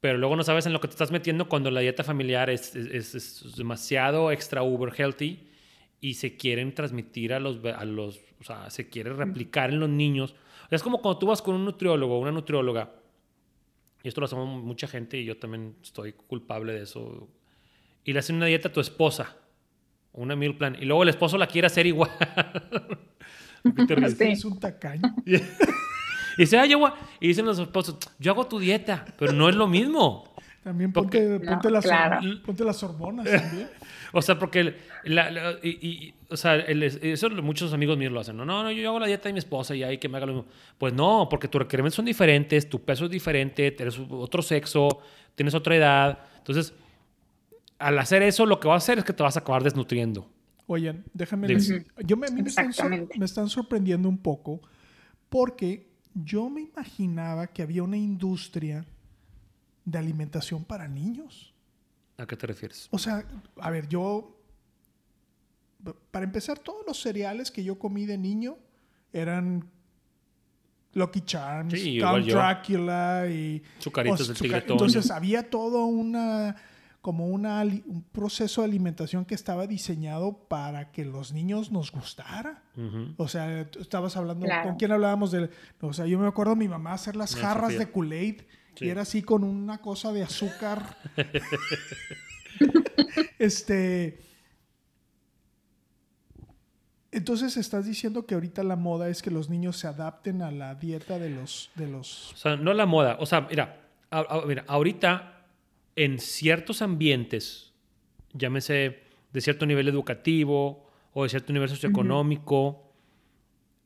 pero 0.00 0.18
luego 0.18 0.36
no 0.36 0.44
sabes 0.44 0.66
en 0.66 0.74
lo 0.74 0.80
que 0.80 0.88
te 0.88 0.92
estás 0.92 1.10
metiendo 1.10 1.48
cuando 1.48 1.70
la 1.70 1.80
dieta 1.80 2.04
familiar 2.04 2.50
es, 2.50 2.76
es, 2.76 3.56
demasiado 3.56 4.30
extra 4.30 4.62
uber 4.62 4.92
healthy 4.96 5.48
y 6.00 6.14
se 6.14 6.36
quieren 6.36 6.74
transmitir 6.74 7.32
a 7.32 7.40
los, 7.40 7.64
a 7.64 7.84
los, 7.86 8.20
o 8.38 8.44
sea, 8.44 8.68
se 8.68 8.90
quiere 8.90 9.14
replicar 9.14 9.70
en 9.70 9.80
los 9.80 9.88
niños. 9.88 10.34
es 10.70 10.82
como 10.82 11.00
cuando 11.00 11.18
tú 11.18 11.26
vas 11.26 11.40
con 11.40 11.54
un 11.54 11.64
nutriólogo, 11.64 12.20
una 12.20 12.30
nutrióloga, 12.30 12.92
y 14.02 14.08
esto 14.08 14.20
lo 14.20 14.26
hacemos 14.26 14.62
mucha 14.62 14.86
gente 14.86 15.18
y 15.18 15.24
yo 15.24 15.38
también 15.38 15.76
estoy 15.82 16.12
culpable 16.12 16.74
de 16.74 16.82
eso, 16.82 17.26
y 18.04 18.12
le 18.12 18.18
hacen 18.18 18.36
una 18.36 18.46
dieta 18.46 18.68
a 18.68 18.72
tu 18.72 18.80
esposa 18.80 19.34
una 20.16 20.36
meal 20.36 20.56
plan. 20.56 20.76
Y 20.80 20.84
luego 20.84 21.02
el 21.02 21.08
esposo 21.10 21.38
la 21.38 21.46
quiere 21.46 21.66
hacer 21.66 21.86
igual. 21.86 22.10
Es 24.20 24.44
un 24.44 24.60
tacaño. 24.60 25.02
y 25.26 25.40
dice, 26.38 26.58
ah, 26.58 26.66
yo 26.66 26.80
Y 27.20 27.28
dicen 27.28 27.44
los 27.46 27.58
esposos, 27.58 27.96
yo 28.18 28.32
hago 28.32 28.46
tu 28.46 28.58
dieta, 28.58 29.04
pero 29.18 29.32
no 29.32 29.48
es 29.48 29.56
lo 29.56 29.66
mismo. 29.66 30.36
También 30.62 30.92
ponte, 30.92 31.38
ponte, 31.38 31.70
las, 31.70 31.86
ponte 32.44 32.64
las 32.64 32.82
hormonas 32.82 33.24
también. 33.24 33.68
o 34.12 34.20
sea, 34.20 34.36
porque 34.36 34.74
la, 35.04 35.58
y, 35.62 36.12
o 36.28 36.36
sea, 36.36 36.56
eso 36.56 37.30
muchos 37.30 37.72
amigos 37.72 37.96
míos 37.96 38.12
lo 38.12 38.18
hacen. 38.18 38.36
No, 38.36 38.44
no, 38.44 38.64
no, 38.64 38.72
yo 38.72 38.88
hago 38.88 38.98
la 38.98 39.06
dieta 39.06 39.28
de 39.28 39.34
mi 39.34 39.38
esposa 39.38 39.76
y 39.76 39.84
ahí 39.84 39.98
que 39.98 40.08
me 40.08 40.16
haga 40.16 40.26
lo 40.26 40.32
mismo. 40.34 40.50
Pues 40.76 40.92
no, 40.92 41.28
porque 41.30 41.46
tus 41.46 41.60
requerimientos 41.60 41.94
son 41.94 42.04
diferentes, 42.04 42.68
tu 42.68 42.84
peso 42.84 43.04
es 43.04 43.12
diferente, 43.12 43.70
tienes 43.70 43.96
otro 44.10 44.42
sexo, 44.42 44.88
tienes 45.36 45.54
otra 45.54 45.76
edad. 45.76 46.18
Entonces, 46.38 46.74
al 47.78 47.98
hacer 47.98 48.22
eso, 48.22 48.46
lo 48.46 48.60
que 48.60 48.68
va 48.68 48.74
a 48.74 48.78
hacer 48.78 48.98
es 48.98 49.04
que 49.04 49.12
te 49.12 49.22
vas 49.22 49.36
a 49.36 49.40
acabar 49.40 49.62
desnutriendo. 49.62 50.30
Oigan, 50.66 51.04
déjame 51.14 51.46
decir. 51.48 51.86
Yo 52.04 52.16
me, 52.16 52.28
me, 52.30 52.42
están 53.24 53.48
sorprendiendo 53.48 54.08
un 54.08 54.18
poco 54.18 54.60
porque 55.28 55.86
yo 56.14 56.48
me 56.50 56.62
imaginaba 56.62 57.46
que 57.46 57.62
había 57.62 57.82
una 57.82 57.96
industria 57.96 58.84
de 59.84 59.98
alimentación 59.98 60.64
para 60.64 60.88
niños. 60.88 61.54
¿A 62.18 62.26
qué 62.26 62.36
te 62.36 62.46
refieres? 62.46 62.88
O 62.90 62.98
sea, 62.98 63.24
a 63.60 63.70
ver, 63.70 63.88
yo. 63.88 64.32
Para 66.10 66.24
empezar, 66.24 66.58
todos 66.58 66.84
los 66.86 67.00
cereales 67.00 67.50
que 67.50 67.62
yo 67.62 67.78
comí 67.78 68.06
de 68.06 68.18
niño 68.18 68.56
eran 69.12 69.70
Lucky 70.94 71.20
Charms, 71.20 71.74
Count 72.00 72.26
Dracula 72.26 73.28
y. 73.28 73.62
Chucaritos 73.78 74.26
del 74.26 74.36
tigre 74.36 74.64
Entonces 74.66 75.10
había 75.10 75.48
todo 75.48 75.84
una 75.84 76.56
como 77.06 77.28
una, 77.28 77.62
un 77.62 78.04
proceso 78.10 78.62
de 78.62 78.66
alimentación 78.66 79.24
que 79.24 79.36
estaba 79.36 79.68
diseñado 79.68 80.48
para 80.48 80.90
que 80.90 81.04
los 81.04 81.32
niños 81.32 81.70
nos 81.70 81.92
gustara. 81.92 82.64
O 83.16 83.28
sea, 83.28 83.60
estabas 83.78 84.16
hablando, 84.16 84.44
¿con 84.64 84.74
quién 84.74 84.90
hablábamos 84.90 85.30
de...? 85.30 85.48
O 85.82 85.92
sea, 85.92 86.06
yo 86.06 86.18
me 86.18 86.26
acuerdo 86.26 86.54
a 86.54 86.56
mi 86.56 86.66
mamá 86.66 86.94
hacer 86.94 87.14
las 87.14 87.36
jarras 87.36 87.78
de 87.78 87.92
Kool-Aid 87.92 88.42
y 88.80 88.88
era 88.88 89.02
así 89.02 89.22
con 89.22 89.44
una 89.44 89.78
cosa 89.78 90.12
de 90.12 90.24
azúcar. 90.24 90.96
este... 93.38 94.18
Entonces 97.12 97.56
estás 97.56 97.86
diciendo 97.86 98.26
que 98.26 98.34
ahorita 98.34 98.64
la 98.64 98.74
moda 98.74 99.08
es 99.10 99.22
que 99.22 99.30
los 99.30 99.48
niños 99.48 99.76
se 99.76 99.86
adapten 99.86 100.42
a 100.42 100.50
la 100.50 100.74
dieta 100.74 101.20
de 101.20 101.30
los... 101.30 101.70
De 101.76 101.86
los... 101.86 102.32
O 102.32 102.36
sea, 102.36 102.56
no 102.56 102.74
la 102.74 102.84
moda. 102.84 103.16
O 103.20 103.26
sea, 103.26 103.42
mira, 103.42 103.76
mira 104.44 104.64
ahorita 104.66 105.35
en 105.96 106.18
ciertos 106.18 106.82
ambientes, 106.82 107.72
llámese 108.34 109.00
de 109.32 109.40
cierto 109.40 109.66
nivel 109.66 109.88
educativo 109.88 110.86
o 111.12 111.22
de 111.24 111.30
cierto 111.30 111.52
nivel 111.52 111.68
socioeconómico, 111.68 112.92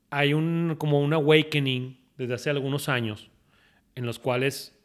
hay 0.09 0.33
un, 0.33 0.75
como 0.77 0.99
un 0.99 1.13
awakening 1.13 1.97
desde 2.17 2.33
hace 2.33 2.49
algunos 2.49 2.89
años 2.89 3.31
en 3.95 4.05
los 4.05 4.19
cuales 4.19 4.77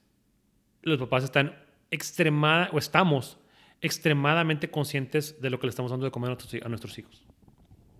los 0.82 0.98
papás 0.98 1.24
están 1.24 1.56
extremada 1.90 2.70
o 2.72 2.78
estamos 2.78 3.38
extremadamente 3.80 4.70
conscientes 4.70 5.40
de 5.40 5.50
lo 5.50 5.58
que 5.58 5.66
le 5.66 5.70
estamos 5.70 5.90
dando 5.90 6.06
de 6.06 6.12
comer 6.12 6.30
a 6.30 6.68
nuestros, 6.68 6.98
hijos. 6.98 7.24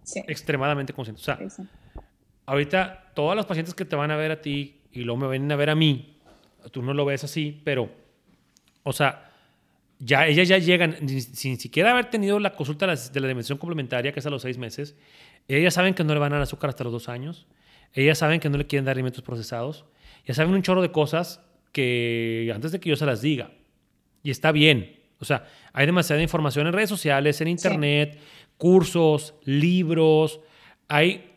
Sí. 0.04 0.22
Extremadamente 0.28 0.92
conscientes. 0.92 1.22
O 1.22 1.24
sea, 1.24 1.66
ahorita 2.46 3.12
todas 3.14 3.36
las 3.36 3.46
pacientes 3.46 3.74
que 3.74 3.84
te 3.84 3.96
van 3.96 4.12
a 4.12 4.16
ver 4.16 4.30
a 4.30 4.40
ti 4.40 4.80
y 4.92 5.02
luego 5.02 5.20
me 5.20 5.28
vienen 5.28 5.50
a 5.50 5.56
ver 5.56 5.70
a 5.70 5.74
mí, 5.74 6.16
tú 6.70 6.82
no 6.82 6.94
lo 6.94 7.04
ves 7.04 7.24
así, 7.24 7.60
pero 7.64 8.05
o 8.86 8.92
sea, 8.92 9.32
ya 9.98 10.28
ellas 10.28 10.46
ya 10.46 10.58
llegan, 10.58 11.08
sin, 11.08 11.58
siquiera 11.58 11.90
haber 11.90 12.08
tenido 12.08 12.38
la 12.38 12.52
consulta 12.52 12.86
de 12.86 13.20
la, 13.20 13.26
dimensión 13.26 13.58
complementaria, 13.58 14.12
que 14.12 14.20
es 14.20 14.26
a 14.26 14.30
los 14.30 14.42
seis 14.42 14.58
meses, 14.58 14.94
ellas 15.48 15.74
saben 15.74 15.92
que 15.92 16.04
no 16.04 16.14
le 16.14 16.20
van 16.20 16.32
a 16.32 16.36
dar 16.36 16.44
azúcar 16.44 16.70
hasta 16.70 16.84
los 16.84 16.92
dos 16.92 17.08
años, 17.08 17.48
ellas 17.94 18.16
saben 18.18 18.38
que 18.38 18.48
no 18.48 18.58
le 18.58 18.66
quieren 18.68 18.84
dar 18.84 18.94
alimentos 18.94 19.22
procesados, 19.22 19.86
ya 20.24 20.34
saben 20.34 20.54
un 20.54 20.62
chorro 20.62 20.82
de 20.82 20.92
cosas 20.92 21.40
que 21.72 22.48
antes 22.54 22.70
de 22.70 22.78
que 22.78 22.90
yo 22.90 22.96
se 22.96 23.06
las 23.06 23.22
diga. 23.22 23.50
Y 24.22 24.30
está 24.30 24.52
bien. 24.52 25.00
O 25.18 25.24
sea, 25.24 25.48
hay 25.72 25.86
demasiada 25.86 26.22
información 26.22 26.68
en 26.68 26.72
redes 26.72 26.88
sociales, 26.88 27.40
en 27.40 27.48
internet, 27.48 28.20
cursos, 28.56 29.34
libros, 29.44 30.40
hay 30.86 31.35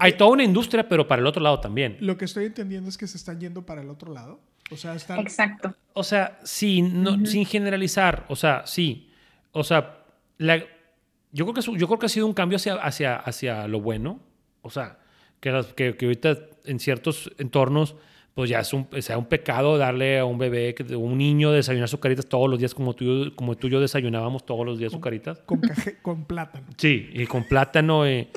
hay 0.00 0.12
toda 0.14 0.30
una 0.30 0.44
industria, 0.44 0.88
pero 0.88 1.06
para 1.06 1.20
el 1.20 1.26
otro 1.26 1.42
lado 1.42 1.60
también. 1.60 1.96
Lo 2.00 2.16
que 2.16 2.24
estoy 2.24 2.46
entendiendo 2.46 2.88
es 2.88 2.98
que 2.98 3.06
se 3.06 3.16
están 3.16 3.40
yendo 3.40 3.64
para 3.64 3.82
el 3.82 3.90
otro 3.90 4.12
lado. 4.12 4.40
O 4.70 4.76
sea, 4.76 4.94
están... 4.94 5.20
Exacto. 5.20 5.74
O 5.92 6.04
sea, 6.04 6.38
sí, 6.44 6.82
no, 6.82 7.24
sin 7.26 7.44
generalizar. 7.46 8.24
O 8.28 8.36
sea, 8.36 8.66
sí. 8.66 9.10
O 9.52 9.62
sea, 9.62 10.04
yo, 10.38 11.46
creo 11.46 11.54
que, 11.54 11.78
yo 11.78 11.86
creo 11.86 11.98
que 11.98 12.06
ha 12.06 12.08
sido 12.08 12.26
un 12.26 12.34
cambio 12.34 12.56
hacia, 12.56 12.74
hacia, 12.74 13.16
hacia 13.16 13.68
lo 13.68 13.80
bueno. 13.80 14.20
O 14.62 14.70
sea, 14.70 14.98
que, 15.40 15.64
que, 15.76 15.96
que 15.96 16.06
ahorita 16.06 16.38
en 16.64 16.78
ciertos 16.78 17.30
entornos 17.38 17.94
pues 18.34 18.50
ya 18.50 18.60
es 18.60 18.72
un, 18.72 18.88
sea 19.00 19.16
un 19.16 19.26
pecado 19.26 19.78
darle 19.78 20.18
a 20.18 20.24
un 20.24 20.38
bebé, 20.38 20.74
a 20.78 20.96
un 20.96 21.16
niño 21.16 21.52
desayunar 21.52 21.88
sucaritas 21.88 22.26
todos 22.26 22.50
los 22.50 22.58
días 22.58 22.74
como 22.74 22.92
tú, 22.92 23.32
como 23.36 23.56
tú 23.56 23.68
y 23.68 23.70
yo 23.70 23.80
desayunábamos 23.80 24.44
todos 24.44 24.66
los 24.66 24.78
días 24.78 24.90
sucaritas. 24.90 25.38
Con, 25.46 25.60
con 26.02 26.24
plátano. 26.24 26.66
Sí, 26.76 27.10
y 27.12 27.26
con 27.26 27.44
plátano. 27.44 28.08
y, 28.08 28.28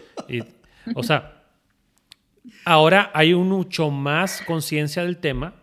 o 0.96 1.04
sea, 1.04 1.44
ahora 2.66 3.12
hay 3.14 3.34
un 3.34 3.50
mucho 3.50 3.90
más 3.90 4.42
conciencia 4.42 5.04
del 5.04 5.18
tema 5.18 5.54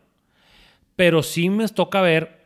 pero 0.97 1.23
sí 1.23 1.51
me 1.51 1.67
toca 1.69 2.01
ver 2.01 2.45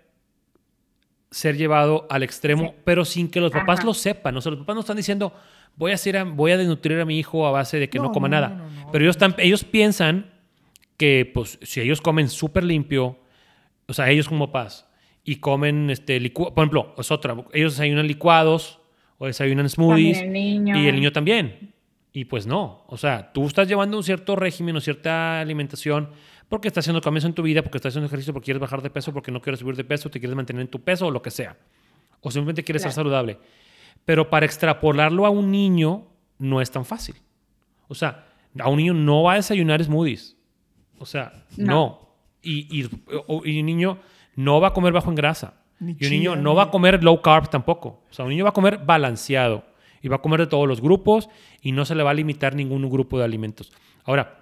ser 1.30 1.56
llevado 1.56 2.06
al 2.08 2.22
extremo, 2.22 2.74
pero 2.84 3.04
sin 3.04 3.30
que 3.30 3.40
los 3.40 3.52
papás 3.52 3.84
lo 3.84 3.92
sepan. 3.92 4.36
O 4.36 4.40
sea, 4.40 4.50
los 4.50 4.60
papás 4.60 4.74
no 4.74 4.80
están 4.80 4.96
diciendo, 4.96 5.34
voy 5.76 5.92
a, 5.92 5.94
hacer 5.94 6.24
voy 6.24 6.52
a 6.52 6.56
desnutrir 6.56 6.98
a 7.00 7.04
mi 7.04 7.18
hijo 7.18 7.46
a 7.46 7.50
base 7.50 7.78
de 7.78 7.90
que 7.90 7.98
no, 7.98 8.12
coma 8.12 8.28
nada. 8.28 8.64
pero 8.90 9.04
ellos, 9.04 9.16
están, 9.16 9.34
ellos 9.38 9.64
piensan 9.64 10.30
que, 10.96 11.30
pues, 11.32 11.58
si 11.62 11.80
ellos 11.80 12.00
comen 12.00 12.30
súper 12.30 12.64
limpio, 12.64 13.18
o 13.86 13.92
sea, 13.92 14.08
ellos 14.10 14.28
como 14.28 14.46
papás, 14.46 14.86
y 15.22 15.36
comen, 15.36 15.90
este, 15.90 16.30
por 16.30 16.52
ejemplo, 16.56 16.94
es 16.96 17.10
otra, 17.10 17.36
ellos 17.52 17.74
desayunan 17.74 18.06
licuados 18.06 18.80
o 19.18 19.26
desayunan 19.26 19.68
smoothies, 19.68 20.22
y 20.22 20.86
el 20.86 20.94
niño 20.94 21.12
también. 21.12 21.74
Y 22.18 22.24
pues 22.24 22.48
no, 22.48 22.82
o 22.88 22.96
sea, 22.96 23.32
tú 23.32 23.46
estás 23.46 23.68
llevando 23.68 23.96
un 23.96 24.02
cierto 24.02 24.34
régimen 24.34 24.74
o 24.74 24.80
cierta 24.80 25.38
alimentación 25.38 26.10
porque 26.48 26.66
estás 26.66 26.82
haciendo 26.82 27.00
cambios 27.00 27.24
en 27.24 27.32
tu 27.32 27.42
vida, 27.42 27.62
porque 27.62 27.78
estás 27.78 27.92
haciendo 27.92 28.08
ejercicio, 28.08 28.32
porque 28.32 28.46
quieres 28.46 28.60
bajar 28.60 28.82
de 28.82 28.90
peso, 28.90 29.12
porque 29.12 29.30
no 29.30 29.40
quieres 29.40 29.60
subir 29.60 29.76
de 29.76 29.84
peso, 29.84 30.10
te 30.10 30.18
quieres 30.18 30.34
mantener 30.34 30.62
en 30.62 30.66
tu 30.66 30.82
peso 30.82 31.06
o 31.06 31.10
lo 31.12 31.22
que 31.22 31.30
sea. 31.30 31.56
O 32.20 32.32
simplemente 32.32 32.64
quieres 32.64 32.82
ser 32.82 32.90
saludable. 32.90 33.38
Pero 34.04 34.30
para 34.30 34.46
extrapolarlo 34.46 35.26
a 35.26 35.30
un 35.30 35.52
niño 35.52 36.08
no 36.38 36.60
es 36.60 36.72
tan 36.72 36.84
fácil. 36.84 37.14
O 37.86 37.94
sea, 37.94 38.26
a 38.58 38.68
un 38.68 38.78
niño 38.78 38.94
no 38.94 39.22
va 39.22 39.34
a 39.34 39.36
desayunar 39.36 39.84
smoothies. 39.84 40.36
O 40.98 41.06
sea, 41.06 41.46
no. 41.56 42.16
Y, 42.42 42.80
y, 42.80 42.90
y 43.44 43.60
un 43.60 43.66
niño 43.66 44.00
no 44.34 44.60
va 44.60 44.68
a 44.68 44.72
comer 44.72 44.92
bajo 44.92 45.08
en 45.08 45.14
grasa. 45.14 45.54
Ni 45.78 45.96
y 46.00 46.04
un 46.04 46.10
niño 46.10 46.34
no 46.34 46.56
va 46.56 46.64
a 46.64 46.70
comer 46.72 47.04
low 47.04 47.22
carb 47.22 47.48
tampoco. 47.48 48.02
O 48.10 48.12
sea, 48.12 48.24
un 48.24 48.32
niño 48.32 48.42
va 48.42 48.50
a 48.50 48.54
comer 48.54 48.78
balanceado. 48.78 49.67
Y 50.02 50.08
va 50.08 50.16
a 50.16 50.22
comer 50.22 50.40
de 50.40 50.46
todos 50.46 50.66
los 50.68 50.80
grupos 50.80 51.28
y 51.62 51.72
no 51.72 51.84
se 51.84 51.94
le 51.94 52.02
va 52.02 52.10
a 52.10 52.14
limitar 52.14 52.54
ningún 52.54 52.88
grupo 52.90 53.18
de 53.18 53.24
alimentos. 53.24 53.72
Ahora, 54.04 54.40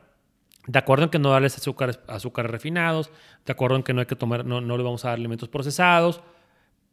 de 0.66 0.78
acuerdo 0.78 1.04
en 1.04 1.10
que 1.10 1.18
no 1.18 1.30
darles 1.30 1.56
azúcares, 1.56 2.00
azúcares 2.08 2.50
refinados, 2.50 3.10
de 3.44 3.52
acuerdo 3.52 3.76
en 3.76 3.82
que 3.82 3.92
no 3.94 4.00
hay 4.00 4.06
que 4.06 4.16
tomar, 4.16 4.44
no, 4.44 4.60
no 4.60 4.76
le 4.76 4.82
vamos 4.82 5.04
a 5.04 5.08
dar 5.08 5.18
alimentos 5.18 5.48
procesados, 5.48 6.20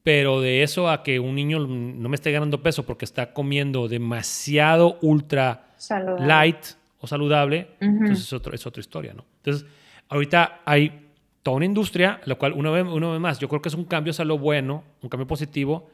pero 0.04 0.42
de 0.42 0.64
eso 0.64 0.90
a 0.90 1.02
que 1.02 1.20
un 1.20 1.36
niño 1.36 1.60
no 1.60 2.10
me 2.10 2.16
esté 2.16 2.32
ganando 2.32 2.62
peso 2.62 2.86
porque 2.86 3.06
está 3.06 3.34
comiendo 3.34 3.88
demasiado 3.88 4.98
ultra 5.02 5.68
Saludable. 5.78 6.28
light 6.28 6.58
o 7.00 7.08
saludable, 7.08 7.68
Ujú. 7.82 7.90
entonces 7.92 8.26
es, 8.26 8.34
otro- 8.34 8.54
es 8.54 8.66
otra 8.68 8.80
historia, 8.80 9.14
¿no? 9.14 9.26
Entonces, 9.38 9.66
ahorita 10.10 10.62
hay 10.66 11.10
toda 11.42 11.58
una 11.58 11.66
industria, 11.66 12.22
lo 12.26 12.38
cual 12.38 12.54
una 12.54 12.70
vez, 12.72 12.86
una 12.86 13.10
vez 13.12 13.20
más, 13.20 13.40
yo 13.40 13.50
creo 13.50 13.62
que 13.62 13.70
es 13.70 13.76
un 13.76 13.84
cambio 13.86 14.12
hacia 14.12 14.24
lo 14.24 14.38
bueno, 14.38 14.84
un 15.02 15.10
cambio 15.10 15.28
positivo 15.28 15.90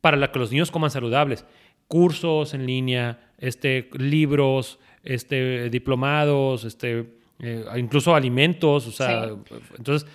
para 0.00 0.16
la 0.16 0.32
que 0.32 0.38
los 0.40 0.50
niños 0.50 0.70
coman 0.72 0.90
saludables. 0.90 1.44
Cursos 1.92 2.54
en 2.54 2.64
línea, 2.64 3.20
este, 3.36 3.90
libros, 3.98 4.78
este, 5.04 5.68
diplomados, 5.68 6.64
este, 6.64 7.04
eh, 7.40 7.64
incluso 7.76 8.14
alimentos, 8.14 8.86
o 8.86 8.92
sea, 8.92 9.28
entonces, 9.76 10.08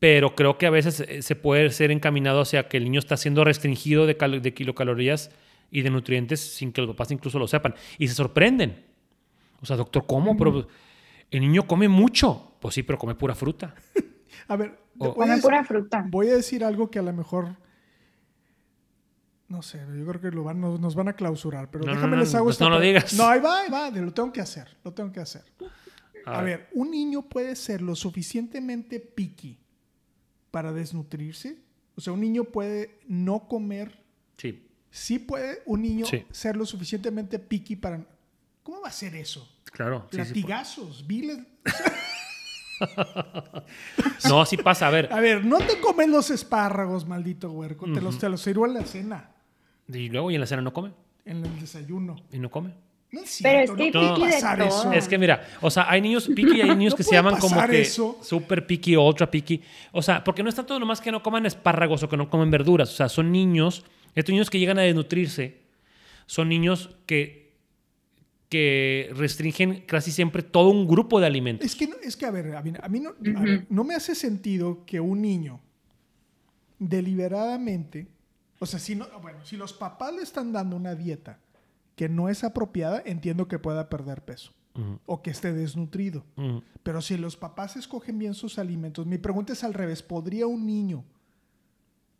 pero 0.00 0.34
creo 0.34 0.58
que 0.58 0.66
a 0.66 0.70
veces 0.70 0.98
eh, 1.00 1.22
se 1.22 1.36
puede 1.36 1.70
ser 1.70 1.92
encaminado 1.92 2.40
hacia 2.40 2.66
que 2.66 2.78
el 2.78 2.84
niño 2.84 2.98
está 2.98 3.16
siendo 3.16 3.44
restringido 3.44 4.06
de, 4.06 4.16
cal- 4.16 4.42
de 4.42 4.52
kilocalorías 4.54 5.30
y 5.70 5.82
de 5.82 5.90
nutrientes 5.90 6.40
sin 6.40 6.72
que 6.72 6.80
los 6.80 6.90
papás 6.90 7.12
incluso 7.12 7.38
lo 7.38 7.46
sepan. 7.46 7.74
Y 7.96 8.08
se 8.08 8.14
sorprenden. 8.14 8.82
O 9.62 9.66
sea, 9.66 9.76
doctor, 9.76 10.04
¿cómo? 10.08 10.36
Pero 10.36 10.66
el 11.30 11.40
niño 11.42 11.62
come 11.68 11.86
mucho. 11.86 12.54
Pues 12.60 12.74
sí, 12.74 12.82
pero 12.82 12.98
come 12.98 13.14
pura 13.14 13.36
fruta. 13.36 13.72
A 14.48 14.56
ver, 14.56 14.78
O- 14.98 15.14
Come 15.14 15.38
pura 15.40 15.62
fruta. 15.62 16.04
voy 16.08 16.28
a 16.28 16.34
decir 16.34 16.64
algo 16.64 16.90
que 16.90 16.98
a 16.98 17.02
lo 17.02 17.12
mejor. 17.12 17.50
No 19.50 19.62
sé, 19.62 19.78
yo 19.98 20.06
creo 20.06 20.20
que 20.20 20.30
lo 20.30 20.44
van, 20.44 20.60
nos, 20.60 20.80
nos 20.80 20.94
van 20.94 21.08
a 21.08 21.12
clausurar, 21.12 21.70
pero 21.70 21.84
No, 21.84 21.90
no, 21.90 21.96
déjame 21.96 22.16
no, 22.16 22.22
les 22.22 22.34
hago 22.34 22.44
pues 22.44 22.54
esta 22.54 22.64
no 22.66 22.70
lo 22.70 22.80
digas. 22.80 23.12
No, 23.14 23.26
ahí 23.28 23.40
va, 23.40 23.60
ahí 23.60 23.68
va, 23.70 23.90
lo 23.90 24.12
tengo 24.14 24.32
que 24.32 24.40
hacer, 24.40 24.76
lo 24.84 24.92
tengo 24.94 25.12
que 25.12 25.20
hacer. 25.20 25.42
A 26.24 26.38
A 26.38 26.42
ver. 26.42 26.58
ver, 26.60 26.68
un 26.74 26.90
niño 26.90 27.22
puede 27.28 27.56
ser 27.56 27.82
lo 27.82 27.96
suficientemente 27.96 29.00
picky 29.00 29.58
para 30.52 30.72
desnutrirse. 30.72 31.58
O 31.96 32.00
sea, 32.00 32.12
un 32.12 32.20
niño 32.20 32.44
puede 32.44 33.00
no 33.08 33.48
comer. 33.48 33.98
Sí, 34.38 34.66
Sí 34.92 35.18
puede 35.18 35.62
un 35.66 35.82
niño 35.82 36.06
Sí. 36.06 36.24
ser 36.30 36.56
lo 36.56 36.64
suficientemente 36.64 37.38
picky 37.38 37.76
para. 37.76 38.04
¿Cómo 38.62 38.80
va 38.82 38.88
a 38.88 38.92
ser 38.92 39.14
eso? 39.16 39.46
claro. 39.72 40.06
sí, 40.10 40.18
sí, 40.18 40.28
Latigazos, 40.28 41.06
viles. 41.06 41.38
No, 44.28 44.44
sí 44.46 44.56
pasa. 44.56 44.86
A 44.86 44.90
ver, 44.90 45.12
A 45.12 45.20
ver, 45.20 45.44
no 45.44 45.58
te 45.58 45.80
comes 45.80 46.08
los 46.08 46.30
espárragos, 46.30 47.06
maldito 47.06 47.50
huerco. 47.50 47.86
Te 47.92 48.00
los, 48.00 48.18
te 48.18 48.28
los 48.28 48.40
sirvo 48.40 48.66
en 48.66 48.74
la 48.74 48.84
cena, 48.84 49.30
y 49.92 50.08
luego 50.08 50.30
y 50.30 50.34
en 50.34 50.40
la 50.40 50.46
cena 50.46 50.62
no 50.62 50.72
come. 50.72 50.92
en 51.24 51.44
el 51.44 51.60
desayuno. 51.60 52.16
Y 52.32 52.38
no 52.38 52.50
come. 52.50 52.72
No 53.12 53.22
es 53.22 53.40
Pero 53.42 53.58
es 53.60 53.70
que 53.72 53.82
hay 53.82 53.90
no 53.90 54.00
puede 54.00 54.14
piqui 54.14 54.26
de 54.26 54.32
pasar 54.34 54.58
todo. 54.58 54.68
eso. 54.68 54.92
Es 54.92 55.08
que 55.08 55.18
mira, 55.18 55.44
o 55.60 55.68
sea, 55.70 55.90
hay 55.90 56.00
niños 56.00 56.28
picky 56.28 56.58
y 56.58 56.60
hay 56.60 56.70
niños 56.76 56.92
No 56.92 56.96
que 56.96 57.02
se 57.02 57.12
llaman 57.16 57.38
como 57.40 57.56
pasar 57.56 57.70
que 57.70 57.80
eso. 57.82 58.18
super 58.22 58.66
picky, 58.66 58.96
ultra 58.96 59.28
picky. 59.30 59.60
O 59.92 60.00
sea, 60.00 60.22
porque 60.22 60.42
no 60.44 60.48
es 60.48 60.54
tanto 60.54 60.78
nomás 60.78 61.00
que 61.00 61.10
no 61.10 61.20
coman 61.22 61.44
espárragos 61.44 62.02
o 62.04 62.08
que 62.08 62.16
no 62.16 62.30
comen 62.30 62.50
verduras. 62.52 62.88
O 62.92 62.94
sea, 62.94 63.08
son 63.08 63.32
niños, 63.32 63.84
estos 64.14 64.32
niños 64.32 64.48
que 64.48 64.60
llegan 64.60 64.78
a 64.78 64.82
desnutrirse, 64.82 65.58
son 66.26 66.48
niños 66.48 66.90
que, 67.06 67.56
que 68.48 69.10
restringen 69.16 69.80
casi 69.86 70.12
siempre 70.12 70.44
todo 70.44 70.68
un 70.70 70.86
grupo 70.86 71.18
de 71.18 71.26
alimentos. 71.26 71.66
Es 71.66 71.74
que, 71.74 71.88
no- 71.88 71.96
es 72.00 72.16
que 72.16 72.26
a 72.26 72.30
ver, 72.30 72.54
a 72.54 72.62
mí, 72.62 72.72
a 72.80 72.88
mí 72.88 73.00
no, 73.00 73.10
a 73.10 73.42
ver, 73.42 73.66
no 73.70 73.82
me 73.82 73.96
hace 73.96 74.14
sentido 74.14 74.84
que 74.86 75.00
un 75.00 75.20
niño 75.20 75.60
deliberadamente, 76.78 78.06
o 78.60 78.66
sea, 78.66 78.78
si 78.78 78.94
no, 78.94 79.06
bueno, 79.20 79.44
si 79.44 79.56
los 79.56 79.72
papás 79.72 80.14
le 80.14 80.22
están 80.22 80.52
dando 80.52 80.76
una 80.76 80.94
dieta 80.94 81.40
que 81.96 82.08
no 82.08 82.28
es 82.28 82.44
apropiada, 82.44 83.02
entiendo 83.04 83.48
que 83.48 83.58
pueda 83.58 83.88
perder 83.88 84.24
peso 84.24 84.52
o 85.04 85.20
que 85.20 85.30
esté 85.30 85.52
desnutrido. 85.52 86.24
Pero 86.84 87.02
si 87.02 87.16
los 87.18 87.36
papás 87.36 87.76
escogen 87.76 88.18
bien 88.18 88.34
sus 88.34 88.58
alimentos, 88.58 89.04
mi 89.06 89.18
pregunta 89.18 89.52
es 89.52 89.64
al 89.64 89.74
revés, 89.74 90.02
¿podría 90.02 90.46
un 90.46 90.64
niño 90.64 91.04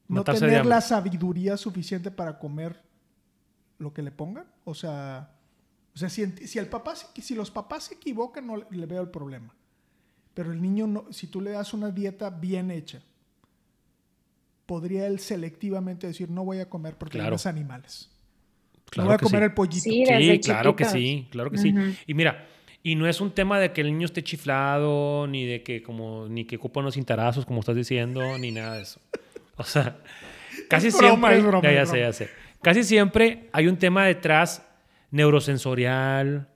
no 0.08 0.24
tener 0.40 0.66
la 0.68 0.80
sabiduría 0.80 1.56
suficiente 1.56 2.10
para 2.10 2.38
comer 2.38 2.82
lo 3.78 3.94
que 3.94 4.02
le 4.02 4.10
pongan? 4.10 4.46
O 4.64 4.74
sea, 4.74 5.30
o 5.94 5.98
sea 5.98 6.08
si, 6.10 6.26
si 6.46 6.58
el 6.58 6.66
papá 6.66 6.96
se- 6.96 7.22
si 7.22 7.34
los 7.34 7.50
papás 7.50 7.84
se 7.84 7.94
equivocan, 7.94 8.46
no 8.46 8.56
le, 8.56 8.66
le 8.70 8.86
veo 8.86 9.00
el 9.02 9.10
problema. 9.10 9.54
Pero 10.34 10.52
el 10.52 10.60
niño, 10.60 10.86
no, 10.86 11.12
si 11.12 11.26
tú 11.28 11.40
le 11.40 11.52
das 11.52 11.72
una 11.72 11.90
dieta 11.90 12.28
bien 12.30 12.70
hecha, 12.70 13.02
podría 14.70 15.04
él 15.08 15.18
selectivamente 15.18 16.06
decir, 16.06 16.30
no 16.30 16.44
voy 16.44 16.60
a 16.60 16.68
comer 16.68 16.94
porque 16.96 17.18
Claro. 17.18 17.34
no 17.42 17.50
animales. 17.50 18.08
Claro 18.88 19.02
no 19.02 19.08
voy 19.08 19.14
a 19.14 19.18
que 19.18 19.24
comer 19.24 19.40
sí. 19.40 19.44
el 19.46 19.52
pollito. 19.54 19.82
Sí, 19.82 20.40
claro 20.44 20.76
que 20.76 20.84
sí, 20.84 21.26
claro 21.32 21.50
que 21.50 21.58
sí. 21.58 21.74
Y 22.06 22.14
mira, 22.14 22.46
y 22.84 22.94
no 22.94 23.08
es 23.08 23.20
un 23.20 23.32
tema 23.32 23.58
de 23.58 23.72
que 23.72 23.80
el 23.80 23.88
niño 23.88 24.04
esté 24.06 24.22
chiflado, 24.22 25.26
ni 25.26 25.44
de 25.44 25.64
que 25.64 25.82
como, 25.82 26.28
ni 26.28 26.44
que 26.44 26.54
ocupa 26.54 26.78
unos 26.78 26.94
cintarazos, 26.94 27.44
como 27.46 27.58
estás 27.58 27.74
diciendo, 27.74 28.38
ni 28.38 28.52
nada 28.52 28.76
de 28.76 28.82
eso. 28.82 29.00
O 29.56 29.64
sea, 29.64 29.98
casi 30.68 30.86
Es 30.86 30.96
broma, 30.96 31.30
siempre. 31.30 31.38
es 31.38 31.44
broma, 31.44 31.62
ya, 31.64 31.72
ya 31.74 31.86
sé, 31.86 31.98
ya 31.98 32.12
sé. 32.12 32.28
Casi 32.62 32.84
siempre 32.84 33.48
hay 33.52 33.66
un 33.66 33.76
tema 33.76 34.06
detrás 34.06 34.64
neurosensorial, 35.10 36.46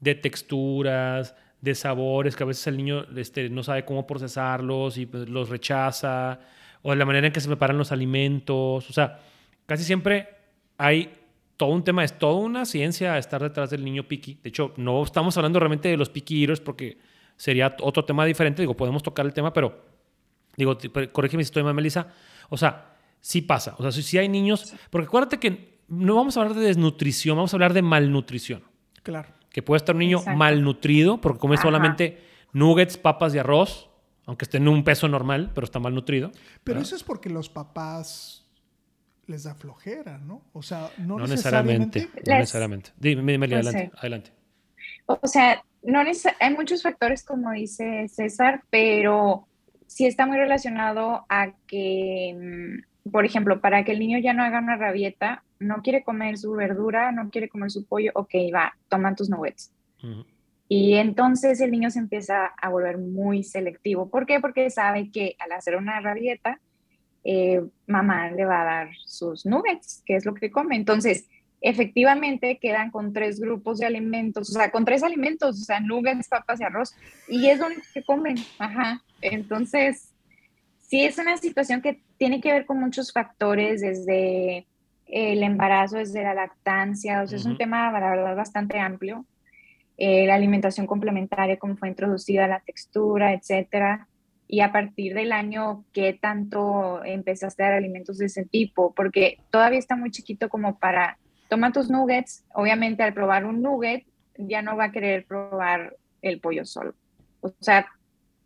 de 0.00 0.14
texturas, 0.16 1.36
de 1.60 1.76
sabores, 1.76 2.34
que 2.34 2.42
a 2.42 2.46
veces 2.46 2.66
el 2.66 2.76
niño 2.76 3.06
este, 3.16 3.48
no 3.50 3.62
sabe 3.62 3.84
cómo 3.84 4.04
procesarlos 4.04 4.98
y 4.98 5.06
pues, 5.06 5.28
los 5.28 5.48
rechaza, 5.48 6.40
o 6.82 6.90
de 6.90 6.96
la 6.96 7.04
manera 7.04 7.26
en 7.26 7.32
que 7.32 7.40
se 7.40 7.48
preparan 7.48 7.78
los 7.78 7.92
alimentos. 7.92 8.88
O 8.88 8.92
sea, 8.92 9.20
casi 9.66 9.84
siempre 9.84 10.28
hay 10.78 11.18
todo 11.56 11.70
un 11.70 11.84
tema, 11.84 12.04
es 12.04 12.18
toda 12.18 12.34
una 12.34 12.64
ciencia 12.64 13.16
estar 13.18 13.42
detrás 13.42 13.70
del 13.70 13.84
niño 13.84 14.04
piqui. 14.04 14.38
De 14.42 14.48
hecho, 14.48 14.72
no 14.76 15.02
estamos 15.02 15.36
hablando 15.36 15.60
realmente 15.60 15.88
de 15.88 15.96
los 15.96 16.10
piqui 16.10 16.42
eaters 16.42 16.60
porque 16.60 16.98
sería 17.36 17.76
otro 17.80 18.04
tema 18.04 18.24
diferente. 18.24 18.62
Digo, 18.62 18.76
podemos 18.76 19.02
tocar 19.02 19.26
el 19.26 19.32
tema, 19.32 19.52
pero 19.52 19.84
digo, 20.56 20.76
corrígeme 21.12 21.44
si 21.44 21.48
estoy 21.48 21.62
mal, 21.62 21.74
Melissa. 21.74 22.08
O 22.48 22.56
sea, 22.56 22.96
sí 23.20 23.42
pasa. 23.42 23.74
O 23.78 23.82
sea, 23.82 23.92
sí, 23.92 24.02
sí 24.02 24.18
hay 24.18 24.28
niños, 24.28 24.74
porque 24.90 25.06
acuérdate 25.06 25.38
que 25.38 25.78
no 25.88 26.16
vamos 26.16 26.36
a 26.36 26.40
hablar 26.40 26.56
de 26.56 26.66
desnutrición, 26.66 27.36
vamos 27.36 27.52
a 27.52 27.56
hablar 27.56 27.72
de 27.72 27.82
malnutrición. 27.82 28.62
Claro. 29.02 29.28
Que 29.50 29.62
puede 29.62 29.78
estar 29.78 29.94
un 29.94 30.00
niño 30.00 30.18
Exacto. 30.18 30.38
malnutrido 30.38 31.20
porque 31.20 31.38
come 31.38 31.54
Ajá. 31.54 31.64
solamente 31.64 32.22
nuggets, 32.52 32.96
papas 32.96 33.34
y 33.34 33.38
arroz, 33.38 33.90
aunque 34.26 34.44
esté 34.44 34.58
en 34.58 34.68
un 34.68 34.84
peso 34.84 35.08
normal, 35.08 35.50
pero 35.54 35.64
está 35.64 35.78
malnutrido. 35.78 36.30
Pero 36.64 36.76
¿verdad? 36.76 36.82
eso 36.82 36.96
es 36.96 37.04
porque 37.04 37.28
los 37.30 37.48
papás 37.48 38.46
les 39.26 39.44
da 39.44 39.54
flojera, 39.54 40.18
¿no? 40.18 40.42
O 40.52 40.62
sea, 40.62 40.90
no, 40.98 41.18
No 41.18 41.26
necesariamente. 41.26 42.00
necesariamente. 42.00 42.20
No 42.30 42.32
Les- 42.36 42.40
necesariamente. 42.40 42.90
Dime, 42.98 43.32
dime, 43.32 43.46
adelante. 43.46 43.90
Adelante. 43.96 44.32
O 45.06 45.26
sea, 45.28 45.62
no 45.82 46.02
neces- 46.02 46.34
hay 46.40 46.54
muchos 46.54 46.82
factores, 46.82 47.24
como 47.24 47.50
dice 47.52 48.08
César, 48.08 48.62
pero 48.70 49.46
sí 49.86 50.06
está 50.06 50.26
muy 50.26 50.36
relacionado 50.38 51.24
a 51.28 51.52
que, 51.66 52.82
mm, 53.04 53.10
por 53.10 53.24
ejemplo, 53.24 53.60
para 53.60 53.84
que 53.84 53.92
el 53.92 53.98
niño 53.98 54.18
ya 54.18 54.32
no 54.32 54.42
haga 54.44 54.58
una 54.60 54.76
rabieta, 54.76 55.44
no 55.58 55.82
quiere 55.82 56.02
comer 56.02 56.38
su 56.38 56.52
verdura, 56.52 57.12
no 57.12 57.30
quiere 57.30 57.48
comer 57.48 57.70
su 57.70 57.84
pollo, 57.84 58.10
ok, 58.14 58.34
va, 58.54 58.74
toma 58.88 59.14
tus 59.14 59.28
nuggets. 59.30 59.72
Ujú. 60.02 60.24
Y 60.74 60.94
entonces 60.94 61.60
el 61.60 61.70
niño 61.70 61.90
se 61.90 61.98
empieza 61.98 62.46
a 62.46 62.70
volver 62.70 62.96
muy 62.96 63.42
selectivo. 63.42 64.08
¿Por 64.08 64.24
qué? 64.24 64.40
Porque 64.40 64.70
sabe 64.70 65.10
que 65.10 65.36
al 65.38 65.52
hacer 65.52 65.76
una 65.76 66.00
rabieta, 66.00 66.62
eh, 67.24 67.60
mamá 67.86 68.30
le 68.30 68.46
va 68.46 68.62
a 68.62 68.64
dar 68.64 68.88
sus 69.04 69.44
nuggets, 69.44 70.02
que 70.06 70.16
es 70.16 70.24
lo 70.24 70.32
que 70.32 70.50
come. 70.50 70.76
Entonces, 70.76 71.28
efectivamente 71.60 72.58
quedan 72.58 72.90
con 72.90 73.12
tres 73.12 73.38
grupos 73.38 73.80
de 73.80 73.86
alimentos, 73.86 74.48
o 74.48 74.52
sea, 74.54 74.70
con 74.70 74.86
tres 74.86 75.02
alimentos, 75.02 75.60
o 75.60 75.64
sea, 75.64 75.78
nuggets, 75.78 76.28
papas 76.28 76.58
y 76.58 76.64
arroz, 76.64 76.94
y 77.28 77.48
es 77.48 77.58
lo 77.58 77.66
único 77.66 77.82
que 77.92 78.02
comen. 78.02 78.36
Ajá. 78.58 79.02
Entonces, 79.20 80.14
sí 80.78 81.04
es 81.04 81.18
una 81.18 81.36
situación 81.36 81.82
que 81.82 82.00
tiene 82.16 82.40
que 82.40 82.50
ver 82.50 82.64
con 82.64 82.80
muchos 82.80 83.12
factores, 83.12 83.82
desde 83.82 84.66
el 85.04 85.42
embarazo, 85.42 85.98
desde 85.98 86.22
la 86.22 86.32
lactancia, 86.32 87.20
o 87.20 87.26
sea, 87.26 87.36
es 87.36 87.44
un 87.44 87.58
tema, 87.58 87.92
la 87.92 88.08
verdad, 88.08 88.34
bastante 88.34 88.78
amplio. 88.78 89.26
Eh, 90.04 90.26
la 90.26 90.34
alimentación 90.34 90.88
complementaria, 90.88 91.60
cómo 91.60 91.76
fue 91.76 91.88
introducida, 91.88 92.48
la 92.48 92.58
textura, 92.58 93.34
etcétera. 93.34 94.08
Y 94.48 94.58
a 94.58 94.72
partir 94.72 95.14
del 95.14 95.30
año, 95.30 95.84
¿qué 95.92 96.12
tanto 96.12 97.04
empezaste 97.04 97.62
a 97.62 97.66
dar 97.66 97.74
alimentos 97.76 98.18
de 98.18 98.26
ese 98.26 98.44
tipo? 98.44 98.92
Porque 98.94 99.38
todavía 99.50 99.78
está 99.78 99.94
muy 99.94 100.10
chiquito 100.10 100.48
como 100.48 100.76
para, 100.80 101.18
toma 101.48 101.70
tus 101.70 101.88
nuggets, 101.88 102.44
obviamente 102.52 103.04
al 103.04 103.14
probar 103.14 103.44
un 103.44 103.62
nugget, 103.62 104.04
ya 104.36 104.60
no 104.60 104.76
va 104.76 104.86
a 104.86 104.90
querer 104.90 105.24
probar 105.24 105.96
el 106.20 106.40
pollo 106.40 106.64
solo. 106.64 106.94
O 107.40 107.54
sea, 107.60 107.86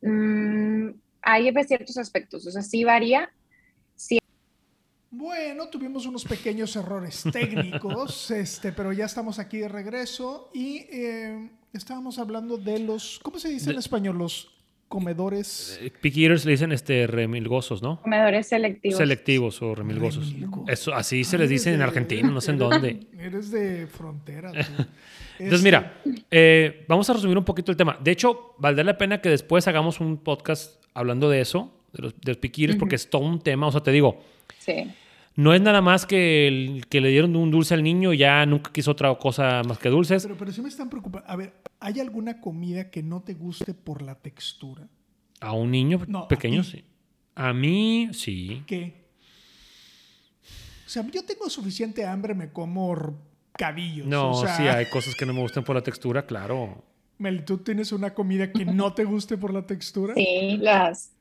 mm, 0.02 0.90
hay 1.22 1.50
ciertos 1.64 1.96
aspectos, 1.96 2.46
o 2.46 2.50
sea, 2.50 2.60
sí 2.60 2.84
varía, 2.84 3.30
Bueno, 5.26 5.66
tuvimos 5.66 6.06
unos 6.06 6.24
pequeños 6.24 6.76
errores 6.76 7.24
técnicos, 7.32 8.30
este, 8.30 8.70
pero 8.70 8.92
ya 8.92 9.06
estamos 9.06 9.40
aquí 9.40 9.58
de 9.58 9.66
regreso 9.66 10.52
y 10.54 10.86
eh, 10.88 11.50
Estábamos 11.72 12.20
hablando 12.20 12.56
de 12.56 12.78
los, 12.78 13.18
¿cómo 13.24 13.40
se 13.40 13.48
dice 13.48 13.72
en 13.72 13.78
español? 13.78 14.16
Los 14.18 14.54
comedores. 14.86 15.80
Eh, 15.82 15.92
Picky 16.00 16.22
eaters 16.22 16.44
le 16.44 16.52
dicen 16.52 16.70
este, 16.70 17.08
remilgosos, 17.08 17.82
¿no? 17.82 18.00
Comedores 18.02 18.46
selectivos. 18.46 18.98
Selectivos 18.98 19.60
o 19.62 19.74
remilgosos. 19.74 20.32
Remilgosos. 20.32 20.68
Eso, 20.68 20.94
así 20.94 21.24
se 21.24 21.34
Ah, 21.34 21.40
les 21.40 21.50
dice 21.50 21.74
en 21.74 21.82
Argentina, 21.82 22.30
no 22.30 22.40
sé 22.40 22.52
en 22.52 22.58
dónde. 22.58 23.00
Eres 23.18 23.50
de 23.50 23.88
frontera. 23.88 24.52
tú. 24.52 24.58
Entonces, 25.40 25.54
Este, 25.54 25.64
mira, 25.64 26.00
eh, 26.30 26.84
vamos 26.86 27.10
a 27.10 27.14
resumir 27.14 27.36
un 27.36 27.44
poquito 27.44 27.72
el 27.72 27.76
tema. 27.76 27.98
De 28.00 28.12
hecho, 28.12 28.54
valdría 28.58 28.84
la 28.84 28.96
pena 28.96 29.20
que 29.20 29.28
después 29.28 29.66
hagamos 29.66 29.98
un 29.98 30.18
podcast 30.18 30.80
hablando 30.94 31.28
de 31.28 31.40
eso, 31.40 31.72
de 31.92 32.02
los, 32.04 32.14
de 32.20 32.32
los 32.32 32.38
eaters, 32.44 32.76
porque 32.76 32.94
es 32.94 33.10
todo 33.10 33.22
un 33.22 33.40
tema. 33.40 33.66
O 33.66 33.72
sea, 33.72 33.82
te 33.82 33.90
digo, 33.90 34.22
Sí. 34.60 34.88
No 35.36 35.54
es 35.54 35.60
nada 35.60 35.80
más 35.80 36.06
que, 36.06 36.48
el- 36.48 36.86
que 36.88 37.00
le 37.00 37.08
dieron 37.10 37.36
un 37.36 37.50
dulce 37.50 37.74
al 37.74 37.82
niño 37.82 38.12
y 38.12 38.18
ya 38.18 38.44
nunca 38.46 38.72
quiso 38.72 38.92
otra 38.92 39.14
cosa 39.16 39.62
más 39.64 39.78
que 39.78 39.88
dulces. 39.90 40.22
Pero, 40.22 40.36
pero 40.36 40.52
sí 40.52 40.62
me 40.62 40.68
están 40.68 40.88
preocupando. 40.88 41.28
A 41.30 41.36
ver, 41.36 41.54
¿hay 41.80 42.00
alguna 42.00 42.40
comida 42.40 42.90
que 42.90 43.02
no 43.02 43.22
te 43.22 43.34
guste 43.34 43.74
por 43.74 44.02
la 44.02 44.14
textura? 44.16 44.88
A 45.40 45.52
un 45.52 45.70
niño 45.70 46.00
No, 46.08 46.26
pequeño, 46.28 46.64
sí. 46.64 46.84
A 47.34 47.52
mí, 47.52 48.08
sí. 48.12 48.62
¿Qué? 48.66 49.06
O 50.86 50.88
sea, 50.88 51.04
yo 51.10 51.24
tengo 51.24 51.50
suficiente 51.50 52.04
hambre, 52.06 52.34
me 52.34 52.50
como 52.52 53.14
cabillos. 53.58 54.06
No, 54.06 54.30
o 54.32 54.46
sea, 54.46 54.56
sí 54.56 54.62
hay 54.68 54.86
cosas 54.86 55.14
que 55.14 55.26
no 55.26 55.34
me 55.34 55.40
gustan 55.40 55.64
por 55.64 55.74
la 55.76 55.82
textura, 55.82 56.24
claro. 56.26 56.82
Mel, 57.18 57.44
¿tú 57.44 57.58
tienes 57.58 57.92
una 57.92 58.14
comida 58.14 58.52
que 58.52 58.64
no 58.64 58.94
te 58.94 59.04
guste 59.04 59.36
por 59.36 59.52
la 59.52 59.66
textura? 59.66 60.14
Sí, 60.14 60.58
las. 60.60 61.12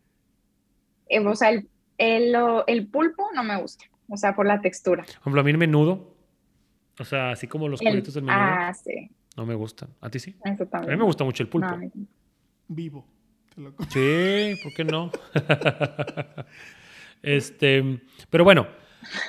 eh, 1.08 1.20
o 1.20 1.36
sea, 1.36 1.50
el, 1.50 1.70
el, 1.98 2.36
el 2.68 2.88
pulpo 2.88 3.24
no 3.34 3.44
me 3.44 3.60
gusta. 3.62 3.86
O 4.08 4.18
sea, 4.18 4.36
por 4.36 4.46
la 4.46 4.62
textura. 4.62 5.04
Por 5.04 5.16
ejemplo, 5.22 5.42
a 5.42 5.44
mí 5.44 5.52
el 5.52 5.58
menudo, 5.58 6.16
o 7.00 7.04
sea, 7.04 7.32
así 7.32 7.48
como 7.48 7.68
los 7.68 7.82
cueritos 7.82 8.14
del 8.14 8.24
menudo, 8.24 8.42
ah, 8.42 8.74
sí. 8.74 9.10
no 9.36 9.46
me 9.46 9.56
gustan. 9.56 9.90
¿A 10.02 10.10
ti 10.10 10.20
sí? 10.20 10.36
Eso 10.44 10.68
A 10.72 10.82
mí 10.82 10.96
me 10.96 11.04
gusta 11.04 11.24
mucho 11.24 11.44
el 11.44 11.50
pulpo. 11.50 11.76
No. 11.76 11.92
Vivo. 12.68 13.06
Te 13.54 13.62
lo 13.62 13.76
como. 13.76 13.90
Sí, 13.90 14.56
¿por 14.64 14.74
qué 14.74 14.84
no? 14.84 15.12
este, 17.22 18.02
pero 18.30 18.44
bueno, 18.44 18.68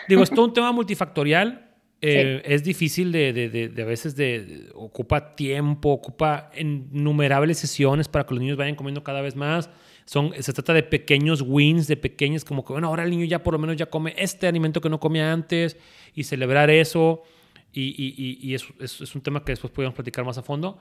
digo, 0.09 0.23
es 0.23 0.31
todo 0.31 0.47
un 0.47 0.53
tema 0.53 0.73
multifactorial. 0.73 1.66
Eh, 2.01 2.43
Es 2.45 2.63
difícil 2.65 3.11
de, 3.13 3.33
de- 3.33 3.49
de- 3.49 3.69
de 3.69 3.83
a 3.83 3.87
veces 3.87 4.15
de, 4.17 4.69
ocupa 4.75 5.35
tiempo, 5.35 5.91
ocupa 5.91 6.51
innumerables 6.59 7.59
sesiones 7.59 8.09
para 8.09 8.27
que 8.27 8.35
los 8.35 8.41
niños 8.43 8.57
vayan 8.57 8.75
comiendo 8.75 9.03
cada 9.03 9.21
vez 9.23 9.35
más. 9.37 9.71
Son, 10.05 10.33
se 10.39 10.53
trata 10.53 10.73
de 10.73 10.83
pequeños 10.85 11.43
wins, 11.45 11.89
de 11.89 11.97
pequeños, 11.97 12.45
como 12.45 12.65
que, 12.65 12.73
bueno, 12.73 12.89
ahora 12.89 13.03
el 13.05 13.11
niño 13.11 13.25
ya 13.25 13.43
por 13.43 13.55
lo 13.55 13.59
menos 13.59 13.77
ya 13.77 13.87
come 13.87 14.15
este 14.17 14.47
alimento 14.47 14.81
que 14.81 14.89
no 14.89 15.01
comía 15.01 15.33
antes 15.33 15.77
y 16.15 16.23
celebrar 16.25 16.71
eso. 16.71 17.23
Y, 17.73 17.83
y, 17.97 18.15
y- 18.17 18.39
y 18.51 18.55
es, 18.55 18.65
es- 18.81 19.01
es 19.01 19.15
un 19.15 19.21
tema 19.23 19.45
que 19.45 19.53
después 19.53 19.73
podemos 19.73 19.95
platicar 19.95 20.25
más 20.25 20.39
a 20.39 20.43
fondo. 20.43 20.79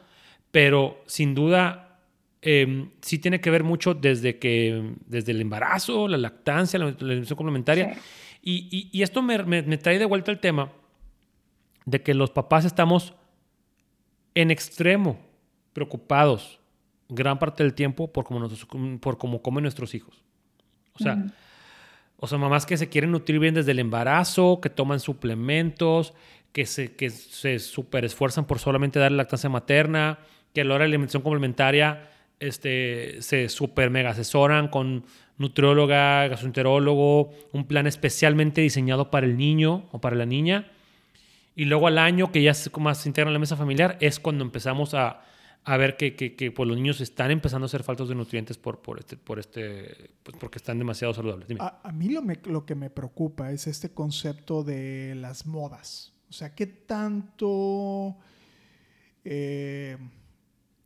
Pero 0.51 1.01
sin 1.07 1.33
duda, 1.33 1.99
eh, 2.41 2.87
sí 3.01 3.17
tiene 3.19 3.41
que 3.41 3.49
ver 3.49 3.63
mucho 3.63 3.93
desde, 3.95 4.37
que, 4.37 4.93
desde 5.07 5.31
el 5.31 5.41
embarazo, 5.41 6.07
la 6.07 6.17
lactancia, 6.17 6.77
la, 6.77 6.85
la 6.85 6.91
alimentación 6.91 7.37
complementaria. 7.37 7.95
Sí. 8.41 8.89
Y, 8.91 9.01
esto 9.01 9.23
me, 9.23 9.41
me- 9.43 9.63
me 9.63 9.77
trae 9.79 9.97
de 9.97 10.05
vuelta 10.05 10.29
el 10.31 10.39
tema 10.39 10.71
de 11.85 12.01
que 12.01 12.13
los 12.13 12.31
papás 12.31 12.65
estamos 12.65 13.13
en 14.33 14.51
extremo 14.51 15.17
preocupados 15.73 16.59
gran 17.09 17.37
parte 17.39 17.63
del 17.63 17.73
tiempo 17.73 18.11
por 18.11 18.25
cómo, 18.25 18.39
nos- 18.39 18.65
por 18.99 19.17
cómo 19.17 19.41
comen 19.41 19.63
nuestros 19.63 19.93
hijos. 19.93 20.23
O 20.95 20.99
sea, 20.99 21.25
o 22.17 22.27
sea, 22.27 22.37
mamás 22.37 22.65
que 22.65 22.77
se 22.77 22.89
quieren 22.89 23.11
nutrir 23.11 23.39
bien 23.39 23.53
desde 23.53 23.71
el 23.71 23.79
embarazo, 23.79 24.59
que 24.61 24.69
toman 24.69 24.99
suplementos, 24.99 26.13
que 26.53 26.65
se, 26.65 26.95
que 26.95 27.09
se 27.09 27.59
super 27.59 28.05
esfuerzan 28.05 28.45
por 28.45 28.59
solamente 28.59 28.97
dar 28.99 29.11
lactancia 29.11 29.49
materna, 29.49 30.19
que 30.53 30.61
a 30.61 30.63
la 30.63 30.73
hora 30.75 30.83
de 30.85 30.89
la 30.89 30.93
alimentación 30.93 31.21
complementaria 31.21 32.09
este, 32.39 33.21
se 33.21 33.49
super 33.49 33.89
mega 33.89 34.11
asesoran 34.11 34.69
con 34.69 35.05
nutrióloga, 35.37 36.27
gastroenterólogo, 36.29 37.31
un 37.51 37.65
plan 37.67 37.87
especialmente 37.87 38.61
diseñado 38.61 39.11
para 39.11 39.25
el 39.25 39.37
niño 39.37 39.87
o 39.91 39.99
para 39.99 40.15
la 40.15 40.25
niña. 40.25 40.71
Y 41.55 41.65
luego 41.65 41.87
al 41.87 41.97
año 41.97 42.31
que 42.31 42.43
ya 42.43 42.53
se, 42.53 42.69
más 42.79 42.99
se 42.99 43.09
integra 43.09 43.29
en 43.29 43.33
la 43.33 43.39
mesa 43.39 43.55
familiar 43.55 43.97
es 44.01 44.19
cuando 44.19 44.43
empezamos 44.43 44.93
a, 44.93 45.21
a 45.63 45.77
ver 45.77 45.95
que, 45.95 46.15
que, 46.15 46.35
que, 46.35 46.51
pues, 46.51 46.67
los 46.67 46.75
niños 46.77 46.99
están 47.01 47.31
empezando 47.31 47.65
a 47.65 47.69
ser 47.69 47.83
faltos 47.83 48.09
de 48.09 48.15
nutrientes 48.15 48.57
por, 48.57 48.81
por 48.81 48.99
este, 48.99 49.15
por 49.17 49.39
este, 49.39 50.11
pues, 50.23 50.35
porque 50.37 50.57
están 50.57 50.77
demasiado 50.79 51.13
saludables. 51.13 51.47
Dime. 51.47 51.61
A, 51.61 51.79
a 51.83 51.91
mí 51.93 52.09
lo, 52.09 52.21
me- 52.21 52.39
lo 52.45 52.65
que 52.65 52.75
me 52.75 52.89
preocupa 52.89 53.51
es 53.51 53.67
este 53.67 53.89
concepto 53.91 54.63
de 54.63 55.15
las 55.15 55.45
modas. 55.45 56.11
O 56.29 56.33
sea, 56.33 56.53
¿qué 56.53 56.65
tanto... 56.67 58.17
eh, 59.23 59.97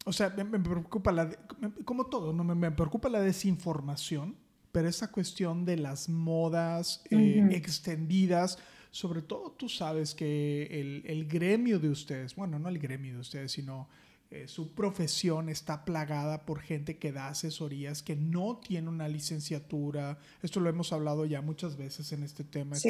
o 0.06 0.14
sea, 0.14 0.30
me, 0.30 0.44
me 0.44 0.60
preocupa 0.60 1.12
la... 1.12 1.26
de- 1.26 1.40
me- 1.60 1.72
como 1.84 2.06
todo, 2.06 2.32
¿no? 2.34 2.44
Me, 2.44 2.56
me 2.56 2.72
preocupa 2.72 3.10
la 3.10 3.22
desinformación, 3.22 4.36
pero 4.72 4.88
esa 4.88 5.12
cuestión 5.12 5.66
de 5.66 5.78
las 5.78 6.10
modas 6.10 7.04
eh, 7.10 7.48
extendidas, 7.54 8.60
sobre 8.92 9.22
todo 9.22 9.52
tú 9.52 9.70
sabes 9.70 10.16
que 10.16 10.68
el, 10.72 11.04
el 11.06 11.28
gremio 11.28 11.80
de 11.80 11.90
ustedes, 11.90 12.36
bueno, 12.36 12.58
no 12.60 12.70
el 12.70 12.80
gremio 12.80 13.14
de 13.14 13.20
ustedes, 13.20 13.52
sino 13.52 13.88
eh, 14.32 14.48
su 14.48 14.74
profesión 14.76 15.50
está 15.50 15.86
plagada 15.86 16.46
por 16.46 16.60
gente 16.60 16.98
que 16.98 17.12
da 17.12 17.30
asesorías 17.30 18.04
que 18.04 18.16
no 18.16 18.58
tiene 18.64 18.88
una 18.90 19.08
licenciatura. 19.08 20.20
Esto 20.44 20.60
lo 20.60 20.70
hemos 20.70 20.94
hablado 20.94 21.26
ya 21.26 21.42
muchas 21.42 21.78
veces 21.78 22.12
en 22.12 22.22
este 22.24 22.44
tema. 22.44 22.76
Sí. 22.76 22.90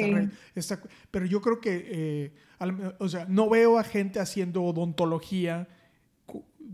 esta- 0.54 0.82
pero 1.10 1.24
yo 1.26 1.40
creo 1.40 1.60
que, 1.60 1.84
eh, 1.90 2.32
al- 2.58 2.94
o 2.98 3.08
sea, 3.08 3.24
no 3.26 3.48
veo 3.48 3.78
a 3.78 3.84
gente 3.84 4.20
haciendo 4.20 4.62
odontología, 4.62 5.66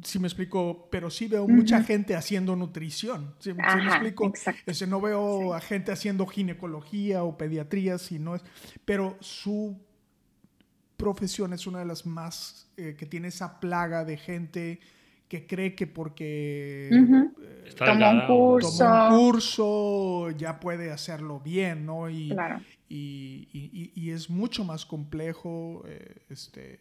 si 0.03 0.19
me 0.19 0.27
explico, 0.29 0.89
pero 0.91 1.11
sí 1.11 1.27
veo 1.29 1.47
mucha 1.49 1.83
gente 1.83 2.15
haciendo 2.15 2.55
nutrición. 2.57 3.35
¿Sí, 3.39 3.51
sí 3.53 3.57
me 3.57 3.87
explico? 3.89 4.33
Ese, 4.67 4.87
no 4.87 5.01
veo 5.01 5.41
Sí. 5.41 5.57
a 5.57 5.61
gente 5.61 5.93
haciendo 5.93 6.27
ginecología 6.27 7.23
o 7.25 7.37
pediatría, 7.39 7.99
si 7.99 8.19
no 8.19 8.35
es, 8.35 8.43
pero 8.85 9.17
su 9.21 9.79
profesión 10.97 11.53
es 11.53 11.67
una 11.67 11.81
de 11.81 11.85
las 11.85 12.07
más 12.07 12.71
eh, 12.77 12.95
que 12.99 13.07
tiene 13.07 13.29
esa 13.29 13.61
plaga 13.61 14.05
de 14.05 14.17
gente 14.17 14.81
que 15.29 15.47
cree 15.47 15.75
que 15.75 15.87
porque 15.87 16.89
Tomó 17.77 18.11
un 18.11 18.27
curso. 18.27 18.79
tomó 18.79 19.09
un 19.09 19.19
curso 19.33 20.31
ya 20.31 20.61
puede 20.61 20.93
hacerlo 20.93 21.41
bien, 21.41 21.85
¿no? 21.85 22.09
Y, 22.09 22.29
Claro. 22.31 22.61
y, 22.89 23.49
y- 23.53 23.93
y- 23.95 24.01
y 24.01 24.11
es 24.13 24.31
mucho 24.31 24.65
más 24.65 24.87
complejo, 24.87 25.83
eh, 25.87 26.17
este, 26.31 26.79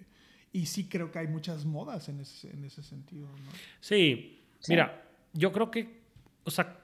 y 0.56 0.66
sí 0.68 0.88
creo 0.88 1.12
que 1.12 1.20
hay 1.20 1.28
muchas 1.28 1.66
modas 1.66 2.08
en 2.10 2.20
ese, 2.22 2.50
en 2.50 2.64
ese 2.64 2.82
sentido, 2.82 3.28
¿no? 3.28 3.52
Sí, 3.82 4.40
Sí. 4.60 4.72
mira, 4.72 5.04
yo 5.34 5.52
creo 5.52 5.70
que, 5.70 6.00
o 6.44 6.50
sea, 6.52 6.78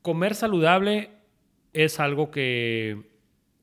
comer 0.00 0.34
saludable 0.34 1.10
es 1.72 1.98
algo 2.00 2.30
que, 2.30 3.02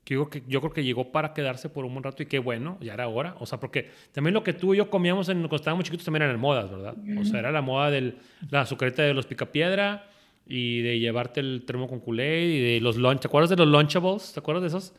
que 0.03 0.13
yo, 0.15 0.29
que 0.29 0.43
yo 0.47 0.59
creo 0.61 0.73
que 0.73 0.83
llegó 0.83 1.11
para 1.11 1.33
quedarse 1.33 1.69
por 1.69 1.85
un 1.85 1.93
buen 1.93 2.03
rato 2.03 2.21
y 2.23 2.25
qué 2.27 2.39
bueno, 2.39 2.77
ya 2.81 2.93
era 2.93 3.07
hora. 3.07 3.35
O 3.39 3.45
sea, 3.45 3.59
porque 3.59 3.89
también 4.11 4.33
lo 4.33 4.43
que 4.43 4.53
tú 4.53 4.73
y 4.73 4.77
yo 4.77 4.89
comíamos 4.89 5.29
en, 5.29 5.39
cuando 5.39 5.55
estábamos 5.55 5.85
chiquitos 5.85 6.05
también 6.05 6.23
eran 6.23 6.39
modas, 6.39 6.69
¿verdad? 6.69 6.95
O 7.19 7.25
sea, 7.25 7.39
era 7.39 7.51
la 7.51 7.61
moda 7.61 7.89
de 7.89 8.15
la 8.49 8.61
azucarita 8.61 9.01
de 9.03 9.13
los 9.13 9.25
picapiedra 9.25 10.09
y 10.45 10.81
de 10.81 10.99
llevarte 10.99 11.39
el 11.41 11.63
termo 11.65 11.87
con 11.89 11.99
culé 11.99 12.45
y 12.45 12.61
de 12.75 12.81
los 12.81 12.95
lunch. 12.97 13.19
¿Te 13.21 13.27
acuerdas 13.27 13.49
de 13.49 13.57
los 13.57 13.67
Lunchables? 13.67 14.33
¿Te 14.33 14.39
acuerdas 14.39 14.61
de 14.63 14.67
esos? 14.77 14.93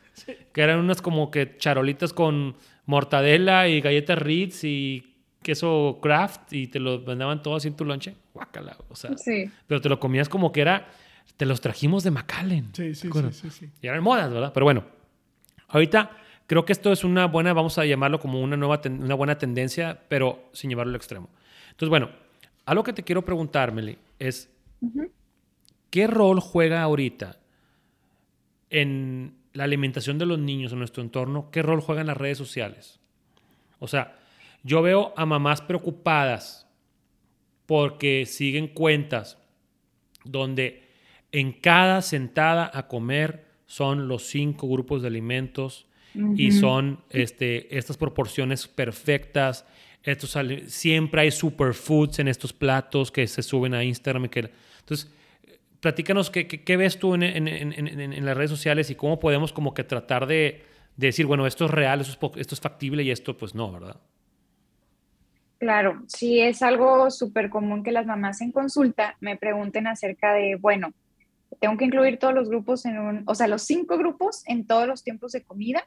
Que 0.52 0.60
eran 0.60 0.78
unas 0.78 1.00
como 1.00 1.30
que 1.30 1.56
charolitas 1.58 2.12
con 2.12 2.56
mortadela 2.88 3.68
y 3.68 3.80
galletas 3.82 4.18
Ritz 4.18 4.64
y 4.64 5.14
queso 5.42 5.98
Kraft 6.02 6.52
y 6.54 6.66
te 6.68 6.80
lo 6.80 7.04
vendaban 7.04 7.42
todo 7.42 7.56
así 7.56 7.68
en 7.68 7.76
tu 7.76 7.84
lonche. 7.84 8.16
Guácala, 8.32 8.76
o 8.88 8.96
sea. 8.96 9.16
Sí. 9.16 9.50
Pero 9.66 9.80
te 9.80 9.88
lo 9.90 10.00
comías 10.00 10.28
como 10.28 10.50
que 10.52 10.62
era, 10.62 10.88
te 11.36 11.44
los 11.46 11.60
trajimos 11.60 12.02
de 12.02 12.10
McAllen. 12.10 12.64
Sí, 12.72 12.82
¿te 12.88 12.94
sí, 12.94 13.10
sí, 13.12 13.32
sí, 13.32 13.50
sí. 13.50 13.70
Y 13.82 13.86
eran 13.86 14.02
modas, 14.02 14.32
¿verdad? 14.32 14.52
Pero 14.54 14.64
bueno, 14.64 14.84
ahorita 15.68 16.10
creo 16.46 16.64
que 16.64 16.72
esto 16.72 16.90
es 16.90 17.04
una 17.04 17.26
buena, 17.26 17.52
vamos 17.52 17.76
a 17.76 17.84
llamarlo 17.84 18.18
como 18.20 18.40
una, 18.40 18.56
nueva 18.56 18.80
ten- 18.80 19.02
una 19.02 19.14
buena 19.14 19.36
tendencia, 19.36 20.00
pero 20.08 20.48
sin 20.52 20.70
llevarlo 20.70 20.90
al 20.92 20.96
extremo. 20.96 21.28
Entonces, 21.70 21.90
bueno, 21.90 22.08
algo 22.64 22.82
que 22.82 22.94
te 22.94 23.02
quiero 23.04 23.22
preguntar, 23.22 23.70
Meli, 23.70 23.98
es. 24.18 24.48
¿qué 25.90 26.06
rol 26.06 26.40
juega 26.40 26.82
ahorita 26.82 27.36
en 28.70 29.34
la 29.58 29.64
alimentación 29.64 30.18
de 30.18 30.26
los 30.26 30.38
niños 30.38 30.72
en 30.72 30.78
nuestro 30.78 31.02
entorno? 31.02 31.50
¿Qué 31.50 31.62
rol 31.62 31.80
juegan 31.80 32.06
las 32.06 32.16
redes 32.16 32.38
sociales? 32.38 33.00
O 33.80 33.88
sea, 33.88 34.16
yo 34.62 34.82
veo 34.82 35.12
a 35.16 35.26
mamás 35.26 35.60
preocupadas 35.62 36.66
porque 37.66 38.24
siguen 38.24 38.68
cuentas 38.68 39.36
donde 40.24 40.88
en 41.32 41.52
cada 41.52 42.02
sentada 42.02 42.70
a 42.72 42.86
comer 42.88 43.46
son 43.66 44.08
los 44.08 44.24
cinco 44.26 44.68
grupos 44.68 45.02
de 45.02 45.08
alimentos 45.08 45.86
y 46.36 46.52
son 46.52 47.00
este, 47.10 47.76
estas 47.76 47.96
proporciones 47.96 48.66
perfectas. 48.66 49.66
Estos, 50.02 50.36
siempre 50.68 51.20
hay 51.22 51.30
superfoods 51.30 52.20
en 52.20 52.28
estos 52.28 52.52
platos 52.52 53.10
que 53.10 53.26
se 53.26 53.42
suben 53.42 53.74
a 53.74 53.84
Instagram. 53.84 54.24
y 54.24 54.28
que- 54.28 54.50
entonces, 54.80 55.12
platícanos 55.80 56.30
qué, 56.30 56.46
qué- 56.46 56.76
ves 56.76 56.98
tú 56.98 57.14
en, 57.14 58.24
las 58.24 58.36
redes 58.36 58.50
sociales 58.50 58.90
y 58.90 58.94
cómo 58.94 59.18
podemos 59.18 59.52
como 59.52 59.74
que 59.74 59.84
tratar 59.84 60.26
de, 60.26 60.64
de 60.96 61.06
decir, 61.06 61.26
bueno, 61.26 61.46
esto 61.46 61.66
es 61.66 61.70
real, 61.70 62.00
esto 62.00 62.12
es, 62.32 62.40
esto 62.40 62.54
es 62.54 62.60
factible 62.60 63.02
y 63.02 63.10
esto 63.10 63.36
pues 63.36 63.54
no, 63.54 63.72
¿verdad? 63.72 64.00
Claro, 65.58 66.02
sí 66.06 66.40
es 66.40 66.62
algo 66.62 67.10
súper 67.10 67.50
común 67.50 67.82
que 67.82 67.90
las 67.90 68.06
mamás 68.06 68.40
en 68.40 68.52
consulta 68.52 69.16
me 69.20 69.36
pregunten 69.36 69.88
acerca 69.88 70.32
de, 70.32 70.54
bueno, 70.54 70.92
tengo 71.60 71.76
que 71.76 71.86
incluir 71.86 72.18
todos 72.18 72.34
los 72.34 72.48
grupos 72.48 72.84
en 72.86 72.98
un, 72.98 73.22
o 73.26 73.34
sea, 73.34 73.48
los 73.48 73.62
cinco 73.62 73.98
grupos 73.98 74.42
en 74.46 74.66
todos 74.66 74.86
los 74.86 75.02
tiempos 75.02 75.32
de 75.32 75.42
comida. 75.42 75.84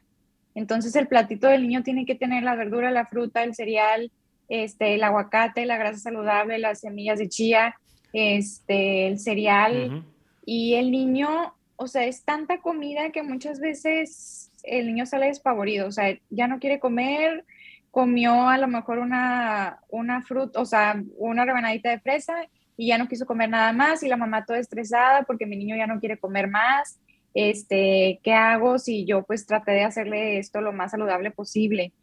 Entonces 0.56 0.96
el 0.98 1.08
platito 1.08 1.48
del 1.48 1.62
niño 1.62 1.84
tiene 1.84 2.06
que 2.06 2.16
tener 2.16 2.44
la 2.44 2.56
verdura, 2.56 2.92
la 2.92 3.06
fruta, 3.06 3.44
el 3.44 3.56
cereal, 3.56 4.12
este, 4.50 4.96
el 4.96 5.04
aguacate, 5.04 5.66
la 5.66 5.78
grasa 5.78 6.00
saludable, 6.00 6.60
las 6.60 6.82
semillas 6.82 7.20
de 7.20 7.30
chía, 7.30 7.76
este, 8.14 9.08
el 9.08 9.20
cereal. 9.20 10.06
Y 10.46 10.76
el 10.76 10.92
niño, 10.92 11.54
o 11.76 11.88
sea, 11.88 12.06
es 12.06 12.24
tanta 12.24 12.60
comida 12.62 13.12
que 13.12 13.24
muchas 13.24 13.60
veces 13.60 14.52
el 14.64 14.88
niño 14.88 15.06
sale 15.06 15.28
despavorido, 15.28 15.88
o 15.88 15.92
sea, 15.92 16.18
ya 16.30 16.48
no 16.48 16.60
quiere 16.60 16.80
comer, 16.80 17.46
comió 17.90 18.48
a 18.48 18.58
lo 18.58 18.68
mejor 18.68 19.00
una, 19.00 19.80
una 19.90 20.22
fruta, 20.22 20.60
o 20.60 20.66
sea, 20.66 21.02
una 21.18 21.46
rebanadita 21.46 21.90
de 21.90 22.00
fresa 22.00 22.36
y 22.78 22.88
ya 22.88 22.98
no 22.98 23.08
quiso 23.08 23.26
comer 23.26 23.50
nada 23.50 23.74
más 23.74 24.02
y 24.02 24.08
la 24.08 24.18
mamá 24.18 24.46
toda 24.46 24.60
estresada 24.60 25.24
porque 25.24 25.46
mi 25.46 25.58
niño 25.58 25.76
ya 25.76 25.88
no 25.88 26.00
quiere 26.00 26.18
comer 26.18 26.48
más. 26.48 27.00
Este, 27.34 28.20
¿qué 28.24 28.34
hago 28.34 28.78
si 28.80 29.06
yo 29.06 29.24
pues 29.24 29.46
traté 29.46 29.72
de 29.72 29.84
hacerle 29.84 30.40
esto 30.40 30.62
lo 30.62 30.74
más 30.74 30.92
saludable 30.92 31.32
posible? 31.32 31.94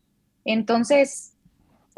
Entonces, 0.45 1.35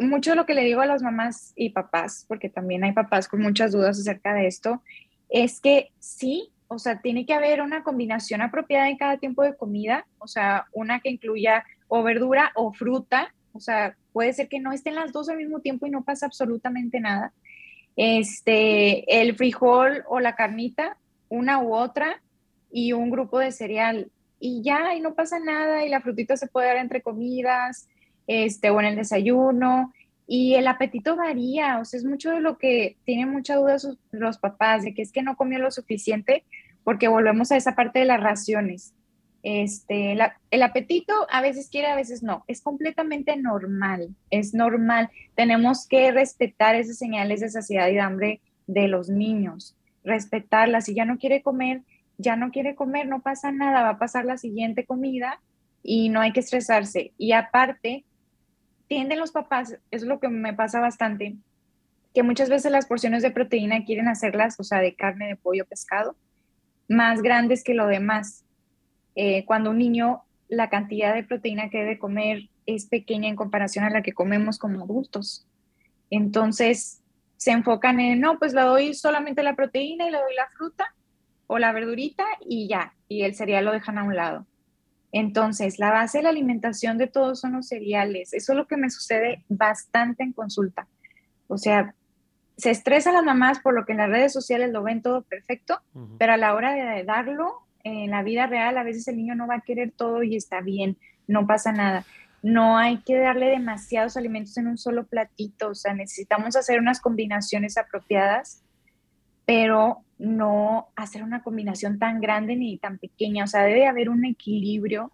mucho 0.01 0.35
lo 0.35 0.47
que 0.47 0.55
le 0.55 0.65
digo 0.65 0.81
a 0.81 0.87
las 0.87 1.03
mamás 1.03 1.53
y 1.57 1.71
papás, 1.71 2.25
porque 2.29 2.49
también 2.49 2.85
hay 2.85 2.93
papás 2.93 3.29
con 3.29 3.41
muchas 3.41 3.73
dudas 3.73 3.99
acerca 3.99 4.35
de 4.35 4.47
esto, 4.47 4.83
es 5.29 5.61
que 5.61 5.91
sí, 5.99 6.51
o 6.69 6.79
sea, 6.79 7.01
tiene 7.01 7.27
que 7.27 7.35
haber 7.35 7.63
una 7.63 7.83
combinación 7.83 8.43
apropiada 8.43 8.89
en 8.89 8.97
cada 8.97 9.19
tiempo 9.19 9.43
de 9.43 9.57
comida, 9.57 10.07
o 10.19 10.27
sea, 10.27 10.67
una 10.73 11.01
que 11.01 11.11
incluya 11.11 11.65
o 11.89 12.03
verdura 12.03 12.53
o 12.55 12.73
fruta, 12.73 13.35
o 13.53 13.61
sea, 13.61 13.97
puede 14.13 14.33
ser 14.33 14.49
que 14.49 14.61
no 14.61 14.73
estén 14.73 14.95
las 14.95 15.13
dos 15.13 15.29
al 15.29 15.37
mismo 15.37 15.61
tiempo 15.61 15.87
y 15.87 15.91
no 15.91 16.05
pasa 16.05 16.27
absolutamente 16.27 17.01
nada. 17.01 17.33
Este, 17.97 19.21
el 19.21 19.35
frijol 19.35 20.05
o 20.09 20.21
la 20.21 20.37
carnita, 20.37 20.97
una 21.29 21.61
u 21.61 21.75
otra, 21.75 22.23
y 22.73 22.93
un 22.93 23.11
grupo 23.11 23.39
de 23.39 23.53
cereal. 23.53 24.11
Y 24.39 24.63
ya, 24.63 24.95
y 24.95 25.01
no 25.01 25.15
pasa 25.15 25.39
nada, 25.39 25.85
y 25.85 25.89
la 25.89 26.01
frutita 26.01 26.37
se 26.37 26.47
puede 26.47 26.69
dar 26.69 26.79
entre 26.79 27.03
comidas, 27.03 27.89
este, 28.31 28.71
o 28.71 28.79
en 28.79 28.87
el 28.87 28.95
desayuno, 28.95 29.93
y 30.25 30.55
el 30.55 30.69
apetito 30.69 31.17
varía, 31.17 31.81
o 31.81 31.85
sea, 31.85 31.99
es 31.99 32.05
mucho 32.05 32.31
de 32.31 32.41
lo 32.41 32.59
que 32.59 32.97
tienen 33.05 33.29
mucha 33.29 33.57
duda 33.57 33.77
los 34.13 34.39
papás, 34.39 34.85
de 34.85 34.95
que 34.95 35.03
es 35.03 35.11
que 35.11 35.25
no 35.25 35.35
comió 35.35 35.59
lo 35.59 35.73
suficiente, 35.73 36.45
porque 36.85 37.09
volvemos 37.09 37.51
a 37.51 37.57
esa 37.57 37.75
parte 37.75 37.99
de 37.99 38.05
las 38.05 38.23
raciones. 38.23 38.95
Este, 39.43 40.17
el 40.51 40.63
apetito 40.63 41.13
a 41.29 41.41
veces 41.41 41.69
quiere, 41.71 41.89
a 41.89 41.97
veces 41.97 42.23
no. 42.23 42.45
Es 42.47 42.63
completamente 42.63 43.37
normal, 43.37 44.15
es 44.31 44.55
normal. 44.55 45.11
Tenemos 45.35 45.89
que 45.89 46.13
respetar 46.13 46.77
esas 46.77 46.99
señales 46.99 47.41
de 47.41 47.49
saciedad 47.49 47.89
y 47.89 47.99
hambre 47.99 48.41
de 48.69 48.87
los 48.87 49.09
niños, 49.09 49.75
respetarlas. 50.05 50.85
Si 50.85 50.95
ya 50.95 51.05
no 51.05 51.19
quiere 51.19 51.43
comer, 51.43 51.83
ya 52.19 52.37
no 52.37 52.53
quiere 52.53 52.77
comer, 52.77 53.09
no 53.09 53.23
pasa 53.23 53.51
nada, 53.51 53.83
va 53.83 53.91
a 53.91 53.99
pasar 53.99 54.25
la 54.25 54.37
siguiente 54.37 54.87
comida 54.87 55.41
y 55.83 56.09
no 56.09 56.21
hay 56.21 56.33
que 56.33 56.41
estresarse. 56.41 57.13
Y 57.19 57.33
aparte, 57.33 58.05
tienden 58.91 59.21
los 59.21 59.31
papás, 59.31 59.79
es 59.93 60.03
lo 60.03 60.19
que 60.19 60.29
me 60.29 60.53
pasa 60.53 60.81
bastante, 60.81 61.37
que 62.13 62.25
muchas 62.25 62.49
veces 62.49 62.73
las 62.73 62.87
porciones 62.87 63.23
de 63.23 63.31
proteína 63.31 63.85
quieren 63.85 64.09
hacerlas, 64.09 64.59
o 64.59 64.65
sea, 64.65 64.81
de 64.81 64.97
carne, 64.97 65.29
de 65.29 65.37
pollo, 65.37 65.65
pescado, 65.65 66.17
más 66.89 67.23
grandes 67.23 67.63
que 67.63 67.73
lo 67.73 67.87
demás 67.87 68.45
eh, 69.15 69.45
cuando 69.45 69.71
un 69.71 69.79
niño 69.79 70.25
la 70.49 70.71
cantidad 70.71 71.15
de 71.15 71.23
proteína 71.23 71.71
que 71.71 71.79
debe 71.79 72.01
comer 72.01 72.49
es 72.67 72.87
pequeña 72.87 73.29
en 73.29 73.37
comparación 73.37 73.85
a 73.85 73.91
la 73.91 74.03
que 74.03 74.13
comemos 74.13 74.59
como 74.59 74.83
adultos. 74.83 75.47
Entonces 76.11 77.01
se 77.37 77.53
enfocan 77.53 78.01
en, 78.01 78.19
no, 78.19 78.41
pues 78.41 78.55
le 78.55 78.63
doy 78.63 78.95
solamente 78.95 79.45
la 79.45 79.55
proteína 79.55 80.09
y 80.09 80.11
le 80.11 80.19
doy 80.19 80.35
la 80.35 80.49
fruta 80.49 80.93
o 81.47 81.61
la 81.61 81.71
verdurita 81.71 82.25
y 82.45 82.67
ya, 82.67 82.93
y 83.07 83.23
el 83.23 83.37
cereal 83.37 83.67
lo 83.67 83.73
dejan 83.73 83.99
a 83.99 84.03
un 84.03 84.17
lado. 84.17 84.47
Entonces, 85.13 85.79
la 85.79 85.91
base 85.91 86.19
de 86.19 86.25
la 86.25 86.31
alimentación 86.31 86.99
de 86.99 87.07
todos 87.07 87.41
son 87.41 87.53
los 87.53 87.69
cereales. 87.69 88.33
Eso 88.33 88.53
es 88.53 88.57
lo 88.57 88.67
que 88.67 88.77
me 88.77 88.91
sucede 88.91 89.45
bastante 89.49 90.23
en 90.23 90.33
consulta. 90.33 90.87
O 91.49 91.59
sea, 91.59 91.95
se 92.57 92.71
estresan 92.71 93.15
las 93.15 93.25
mamás 93.25 93.61
por 93.61 93.75
lo 93.75 93.85
que 93.85 93.93
en 93.93 93.99
las 93.99 94.11
redes 94.11 94.33
sociales 94.33 94.71
lo 94.71 94.83
ven 94.83 95.03
todo 95.03 95.23
perfecto, 95.23 95.81
pero 96.19 96.35
a 96.35 96.37
la 96.37 96.55
hora 96.55 96.75
de 96.75 97.05
darlo, 97.05 97.63
en 97.83 98.11
la 98.11 98.23
vida 98.23 98.47
real 98.47 98.77
a 98.77 98.83
veces 98.83 99.09
el 99.09 99.17
niño 99.17 99.35
no 99.35 99.47
va 99.47 99.57
a 99.57 99.61
querer 99.63 99.93
todo 99.93 100.23
y 100.23 100.37
está 100.37 100.61
bien, 100.61 100.99
no 101.27 101.47
pasa 101.47 101.73
nada. 101.73 102.05
No 102.43 102.77
hay 102.77 102.99
que 102.99 103.19
darle 103.19 103.47
demasiados 103.47 104.17
alimentos 104.17 104.57
en 104.59 104.69
un 104.69 104.79
solo 104.79 105.07
platito, 105.07 105.69
o 105.69 105.75
sea, 105.75 105.95
necesitamos 105.95 106.55
hacer 106.57 106.79
unas 106.79 107.01
combinaciones 107.01 107.79
apropiadas, 107.79 108.63
pero 109.51 110.05
no 110.17 110.91
hacer 110.95 111.25
una 111.25 111.43
combinación 111.43 111.99
tan 111.99 112.21
grande 112.21 112.55
ni 112.55 112.79
tan 112.79 112.99
pequeña, 112.99 113.43
o 113.43 113.47
sea, 113.49 113.65
debe 113.65 113.89
haber 113.89 114.09
un 114.09 114.25
equilibrio 114.25 115.11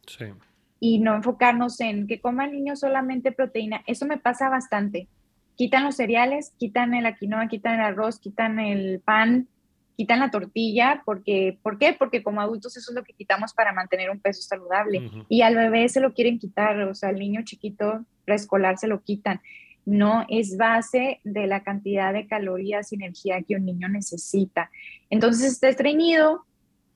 y 0.79 0.99
no 0.99 1.15
enfocarnos 1.15 1.81
en 1.81 2.07
que 2.07 2.21
coma 2.21 2.45
el 2.45 2.53
niño 2.53 2.77
solamente 2.77 3.33
proteína. 3.33 3.83
Eso 3.87 4.05
me 4.05 4.19
pasa 4.19 4.51
bastante. 4.51 5.09
Quitan 5.57 5.85
los 5.85 5.97
cereales, 5.97 6.53
quitan 6.59 6.93
el 6.93 7.17
quinoa, 7.17 7.49
quitan 7.49 7.77
el 7.77 7.81
arroz, 7.81 8.19
quitan 8.19 8.61
el 8.61 9.01
pan, 9.01 9.49
quitan 9.97 10.21
la 10.21 10.31
tortilla, 10.31 11.03
porque, 11.07 11.59
¿por 11.63 11.79
qué? 11.79 11.95
Porque 11.99 12.23
como 12.23 12.43
adultos 12.43 12.77
eso 12.77 12.91
es 12.91 12.95
lo 12.95 13.05
que 13.05 13.15
quitamos 13.15 13.55
para 13.55 13.73
mantener 13.73 14.11
un 14.11 14.21
peso 14.21 14.43
saludable. 14.43 15.11
Y 15.31 15.41
al 15.41 15.55
bebé 15.55 15.89
se 15.89 16.03
lo 16.03 16.13
quieren 16.13 16.39
quitar, 16.39 16.79
o 16.83 16.95
sea, 16.95 17.09
al 17.09 17.19
niño 17.19 17.41
chiquito 17.43 18.05
preescolar 18.27 18.77
se 18.77 18.87
lo 18.87 19.01
quitan. 19.01 19.41
No 19.87 20.27
es 20.29 20.59
base 20.59 21.21
de 21.25 21.47
la 21.47 21.63
cantidad 21.63 22.13
de 22.13 22.27
calorías 22.27 22.93
y 22.93 22.97
energía 22.97 23.43
que 23.43 23.57
un 23.57 23.65
niño 23.65 23.89
necesita. 23.89 24.71
Entonces 25.09 25.53
está 25.53 25.69
estreñido, 25.69 26.45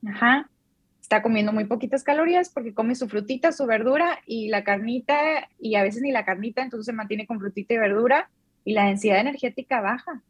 ajá, 0.07 0.51
está 1.01 1.23
comiendo 1.23 1.53
muy 1.53 1.65
poquitas 1.65 2.05
calorías 2.05 2.51
porque 2.51 2.75
come 2.75 2.95
su 2.95 3.09
frutita, 3.09 3.53
su 3.53 3.67
verdura 3.67 4.21
y 4.27 4.49
la 4.49 4.63
carnita, 4.63 5.49
y 5.59 5.77
a 5.77 5.83
veces 5.83 6.03
ni 6.03 6.13
la 6.13 6.25
carnita, 6.25 6.63
entonces 6.63 6.87
se 6.87 6.93
mantiene 6.93 7.27
con 7.27 7.41
frutita 7.41 7.75
y 7.75 7.79
verdura 7.79 8.31
y 8.65 8.75
la 8.75 8.87
densidad 8.87 9.19
energética 9.19 9.81
baja. 9.81 10.23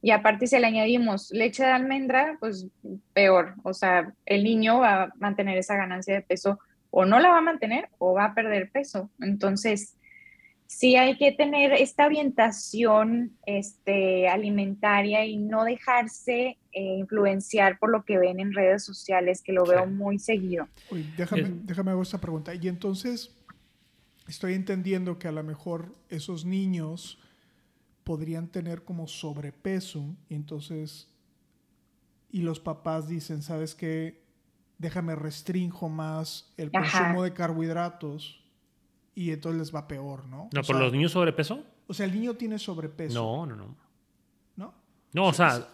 Y 0.00 0.12
aparte 0.12 0.46
si 0.46 0.56
le 0.58 0.66
añadimos 0.66 1.32
leche 1.32 1.64
de 1.64 1.70
almendra, 1.70 2.36
pues 2.38 2.68
peor. 3.14 3.54
O 3.64 3.74
sea, 3.74 4.12
el 4.26 4.44
niño 4.44 4.78
va 4.78 5.02
a 5.02 5.12
mantener 5.16 5.58
esa 5.58 5.76
ganancia 5.76 6.14
de 6.14 6.22
peso 6.22 6.60
o 6.90 7.04
no 7.04 7.18
la 7.18 7.30
va 7.30 7.38
a 7.38 7.42
mantener 7.42 7.88
o 7.98 8.14
va 8.14 8.26
a 8.26 8.34
perder 8.34 8.70
peso. 8.70 9.10
Entonces, 9.20 9.97
sí 10.68 10.96
hay 10.96 11.16
que 11.16 11.32
tener 11.32 11.72
esta 11.72 12.06
orientación 12.06 13.36
este, 13.46 14.28
alimentaria 14.28 15.24
y 15.24 15.38
no 15.38 15.64
dejarse 15.64 16.58
eh, 16.72 16.96
influenciar 16.98 17.78
por 17.78 17.90
lo 17.90 18.04
que 18.04 18.18
ven 18.18 18.38
en 18.38 18.52
redes 18.52 18.84
sociales, 18.84 19.42
que 19.42 19.52
lo 19.52 19.64
veo 19.64 19.86
muy 19.86 20.18
seguido. 20.18 20.68
déjame, 21.16 21.50
déjame 21.64 21.90
hacer 21.90 22.02
esta 22.02 22.20
pregunta. 22.20 22.54
Y 22.54 22.68
entonces, 22.68 23.34
estoy 24.28 24.54
entendiendo 24.54 25.18
que 25.18 25.26
a 25.26 25.32
lo 25.32 25.42
mejor 25.42 25.94
esos 26.10 26.44
niños 26.44 27.18
podrían 28.04 28.48
tener 28.48 28.84
como 28.84 29.08
sobrepeso 29.08 30.16
y 30.28 30.34
entonces 30.34 31.08
y 32.30 32.42
los 32.42 32.60
papás 32.60 33.08
dicen, 33.08 33.42
¿sabes 33.42 33.74
qué? 33.74 34.22
Déjame 34.76 35.14
restringo 35.14 35.88
más 35.88 36.52
el 36.58 36.70
consumo 36.70 37.22
de 37.22 37.32
carbohidratos 37.32 38.44
y 39.18 39.32
entonces 39.32 39.58
les 39.58 39.74
va 39.74 39.88
peor, 39.88 40.26
¿no? 40.28 40.48
No, 40.52 40.62
por 40.62 40.78
los 40.78 40.92
niños 40.92 41.10
sobrepeso. 41.10 41.64
O 41.88 41.92
sea, 41.92 42.06
el 42.06 42.12
niño 42.12 42.34
tiene 42.34 42.56
sobrepeso. 42.56 43.14
No, 43.14 43.44
no, 43.46 43.56
no. 43.56 43.76
¿No? 44.54 44.74
No, 45.12 45.26
o 45.26 45.32
sea, 45.32 45.66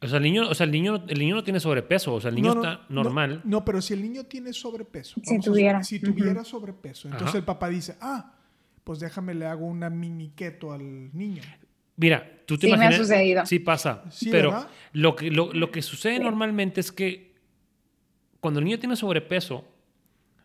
o 0.00 0.08
sea, 0.08 0.16
el 0.16 0.22
niño, 0.22 0.48
o 0.48 0.54
sea, 0.54 0.64
el 0.64 0.72
niño, 0.72 1.04
el 1.06 1.18
niño 1.18 1.34
no 1.34 1.44
tiene 1.44 1.60
sobrepeso, 1.60 2.14
o 2.14 2.20
sea, 2.22 2.30
el 2.30 2.36
niño 2.36 2.54
está 2.54 2.86
normal. 2.88 3.42
No, 3.44 3.62
pero 3.62 3.82
si 3.82 3.92
el 3.92 4.00
niño 4.00 4.24
tiene 4.24 4.54
sobrepeso, 4.54 5.20
si 5.22 5.38
tuviera, 5.38 5.82
si 5.82 6.00
tuviera 6.00 6.44
sobrepeso, 6.44 7.08
entonces 7.08 7.34
el 7.34 7.44
papá 7.44 7.68
dice, 7.68 7.98
ah, 8.00 8.36
pues 8.84 9.00
déjame 9.00 9.34
le 9.34 9.44
hago 9.44 9.66
una 9.66 9.90
mini 9.90 10.30
keto 10.30 10.72
al 10.72 11.14
niño. 11.14 11.42
Mira, 11.96 12.26
tú 12.46 12.56
te 12.56 12.68
sí 12.68 12.72
imaginas. 12.72 12.88
Me 12.88 12.96
ha 12.96 12.98
sucedido. 12.98 13.44
Sí 13.44 13.58
pasa. 13.58 14.02
pero 14.30 14.66
lo 14.94 15.14
que, 15.14 15.30
lo, 15.30 15.70
que 15.70 15.82
sucede 15.82 16.18
normalmente 16.20 16.80
es 16.80 16.90
que 16.90 17.34
cuando 18.40 18.60
el 18.60 18.64
niño 18.64 18.78
tiene 18.78 18.96
sobrepeso, 18.96 19.62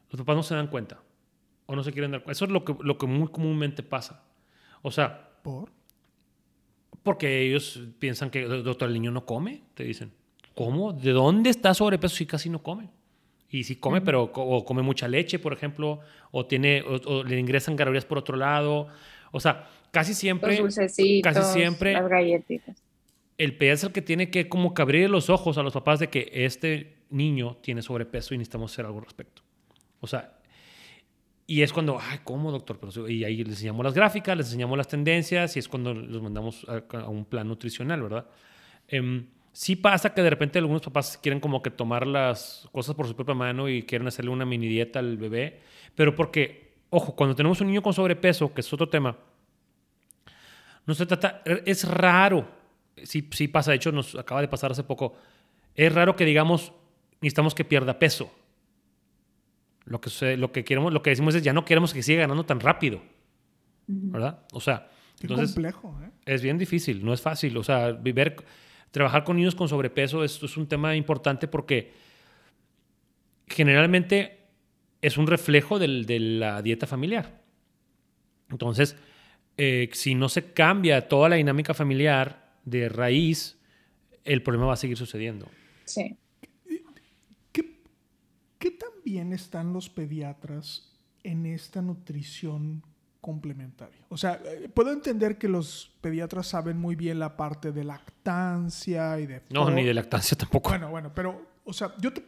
los 0.09 0.19
papás 0.19 0.35
no 0.35 0.43
se 0.43 0.55
dan 0.55 0.67
cuenta. 0.67 0.99
O 1.67 1.75
no 1.75 1.83
se 1.83 1.91
quieren 1.91 2.11
dar 2.11 2.21
cuenta. 2.21 2.31
Eso 2.31 2.45
es 2.45 2.51
lo 2.51 2.65
que, 2.65 2.75
lo 2.81 2.97
que 2.97 3.05
muy 3.05 3.27
comúnmente 3.27 3.83
pasa. 3.83 4.23
O 4.81 4.91
sea. 4.91 5.29
¿Por? 5.43 5.71
Porque 7.03 7.41
ellos 7.41 7.79
piensan 7.99 8.29
que, 8.29 8.41
doctor, 8.43 8.89
el 8.89 8.93
niño 8.93 9.11
no 9.11 9.25
come. 9.25 9.61
Te 9.75 9.83
dicen. 9.83 10.11
¿Cómo? 10.55 10.91
¿De 10.91 11.11
dónde 11.11 11.51
está 11.51 11.73
sobrepeso 11.73 12.15
si 12.15 12.25
casi 12.25 12.49
no 12.49 12.63
come? 12.63 12.89
Y 13.49 13.63
si 13.63 13.75
come, 13.77 14.01
pero 14.01 14.23
o 14.23 14.65
come 14.65 14.81
mucha 14.81 15.07
leche, 15.07 15.39
por 15.39 15.53
ejemplo, 15.53 15.99
o, 16.31 16.45
tiene, 16.45 16.81
o, 16.81 17.23
le 17.23 17.39
ingresan 17.39 17.77
calorías 17.77 18.05
por 18.05 18.17
otro 18.17 18.35
lado. 18.35 18.87
O 19.31 19.39
sea, 19.39 19.69
casi 19.91 20.13
siempre. 20.13 20.57
Los 20.59 20.75
casi 20.75 21.23
siempre. 21.53 21.93
Las 21.93 22.09
galletitas. 22.09 22.75
El 23.37 23.55
PEA 23.55 23.73
es 23.73 23.83
el 23.83 23.91
que 23.91 24.01
tiene 24.01 24.31
que 24.31 24.49
como 24.49 24.73
que 24.73 24.81
abrir 24.81 25.09
los 25.09 25.29
ojos 25.29 25.57
a 25.57 25.63
los 25.63 25.73
papás 25.73 25.99
de 25.99 26.09
que 26.09 26.29
este 26.33 26.97
niño 27.09 27.57
tiene 27.61 27.81
sobrepeso 27.81 28.33
y 28.33 28.37
necesitamos 28.37 28.73
hacer 28.73 28.85
algo 28.85 28.97
al 28.97 29.05
respecto. 29.05 29.43
O 29.99 30.07
sea, 30.07 30.36
Y 31.49 31.61
es 31.61 31.71
cuando, 31.71 31.97
ay, 31.97 32.19
¿cómo, 32.25 32.51
doctor? 32.51 32.77
Pero, 32.77 33.07
y 33.07 33.23
ahí 33.23 33.37
les 33.37 33.53
enseñamos 33.53 33.85
las 33.85 33.93
gráficas, 33.93 34.35
les 34.35 34.47
enseñamos 34.47 34.77
las 34.77 34.89
tendencias 34.89 35.55
y 35.55 35.59
es 35.59 35.69
cuando 35.69 35.93
los 35.93 36.21
mandamos 36.21 36.67
a, 36.67 37.07
un 37.07 37.23
plan 37.23 37.47
nutricional, 37.47 38.01
¿verdad? 38.01 38.27
Eh, 38.89 39.23
sí 39.53 39.77
pasa 39.77 40.13
que 40.13 40.21
de 40.21 40.29
repente 40.29 40.59
algunos 40.59 40.81
papás 40.81 41.17
quieren 41.17 41.39
como 41.39 41.61
que 41.61 41.71
tomar 41.71 42.05
las 42.05 42.67
cosas 42.73 42.95
por 42.95 43.07
su 43.07 43.15
propia 43.15 43.33
mano 43.33 43.69
y 43.69 43.83
quieren 43.83 44.07
hacerle 44.09 44.29
una 44.29 44.45
mini 44.45 44.67
dieta 44.67 44.99
al 44.99 45.15
bebé, 45.15 45.61
pero 45.95 46.13
porque, 46.13 46.73
ojo, 46.89 47.15
cuando 47.15 47.33
tenemos 47.33 47.61
un 47.61 47.67
niño 47.67 47.81
con 47.81 47.93
sobrepeso, 47.93 48.53
que 48.53 48.59
es 48.59 48.73
otro 48.73 48.89
tema, 48.89 49.17
no 50.85 50.93
se 50.93 51.05
trata, 51.05 51.43
es 51.65 51.87
raro, 51.87 52.45
sí, 53.03 53.27
sí 53.31 53.47
pasa, 53.47 53.71
de 53.71 53.77
hecho 53.77 53.93
nos 53.93 54.15
acaba 54.15 54.41
de 54.41 54.49
pasar 54.49 54.71
hace 54.71 54.83
poco, 54.83 55.15
es 55.75 55.93
raro 55.93 56.15
que 56.15 56.25
digamos, 56.25 56.73
necesitamos 57.21 57.55
que 57.55 57.63
pierda 57.63 57.97
peso. 57.97 58.29
Lo 59.87 60.01
que, 60.01 60.37
lo 60.37 60.51
que, 60.51 60.65
queremos, 60.65 60.91
lo 60.91 61.01
que 61.01 61.11
decimos 61.11 61.33
es 61.35 61.43
ya 61.43 61.53
no 61.53 61.63
queremos 61.63 61.93
que 61.93 62.03
siga 62.03 62.21
ganando 62.21 62.45
tan 62.45 62.59
rápido. 62.59 63.01
¿Verdad? 63.87 64.45
O 64.51 64.59
sea, 64.59 64.89
entonces, 65.21 65.53
complejo, 65.53 65.97
¿eh? 66.03 66.09
es 66.25 66.41
bien 66.41 66.57
difícil, 66.57 67.05
no 67.05 67.13
es 67.13 67.21
fácil. 67.21 67.55
O 67.55 67.63
sea, 67.63 67.93
vivir, 67.93 68.35
trabajar 68.91 69.23
con 69.23 69.37
niños 69.37 69.55
con 69.55 69.69
sobrepeso 69.69 70.25
es, 70.25 70.43
es 70.43 70.57
un 70.57 70.67
tema 70.67 70.95
importante 70.95 71.47
porque 71.47 71.93
generalmente 73.47 74.49
es 75.01 75.17
un 75.17 75.27
reflejo 75.27 75.79
del, 75.79 76.05
de 76.05 76.19
la 76.19 76.61
dieta 76.61 76.85
familiar. 76.85 77.41
Entonces, 78.49 78.97
eh, 79.57 79.89
si 79.93 80.15
no 80.15 80.29
se 80.29 80.51
cambia 80.51 81.07
toda 81.07 81.29
la 81.29 81.37
dinámica 81.37 81.73
familiar 81.73 82.57
de 82.65 82.89
raíz, 82.89 83.57
el 84.23 84.43
problema 84.43 84.67
va 84.67 84.73
a 84.73 84.77
seguir 84.77 84.97
sucediendo. 84.97 85.47
Sí. 85.85 86.17
¿Qué, 87.51 87.79
qué 88.59 88.71
tan 88.71 88.89
bien 89.07 89.31
están 89.31 89.71
los 89.71 89.89
pediatras 89.89 90.91
en 91.23 91.45
esta 91.45 91.81
nutrición 91.81 92.83
complementaria? 93.21 94.05
O 94.09 94.17
sea, 94.17 94.41
eh, 94.43 94.67
puedo 94.67 94.91
entender 94.91 95.37
que 95.37 95.47
los 95.47 95.95
pediatras 96.01 96.47
saben 96.47 96.77
muy 96.77 96.95
bien 96.95 97.19
la 97.19 97.37
parte 97.37 97.71
de 97.71 97.85
lactancia 97.85 99.17
y 99.19 99.27
de... 99.27 99.43
No, 99.49 99.71
ni 99.71 99.85
de 99.85 99.93
lactancia 99.93 100.37
tampoco. 100.37 100.69
Bueno, 100.69 100.89
bueno, 100.89 101.11
pero, 101.15 101.47
o 101.63 101.71
sea, 101.71 101.93
yo 102.01 102.11
te, 102.11 102.21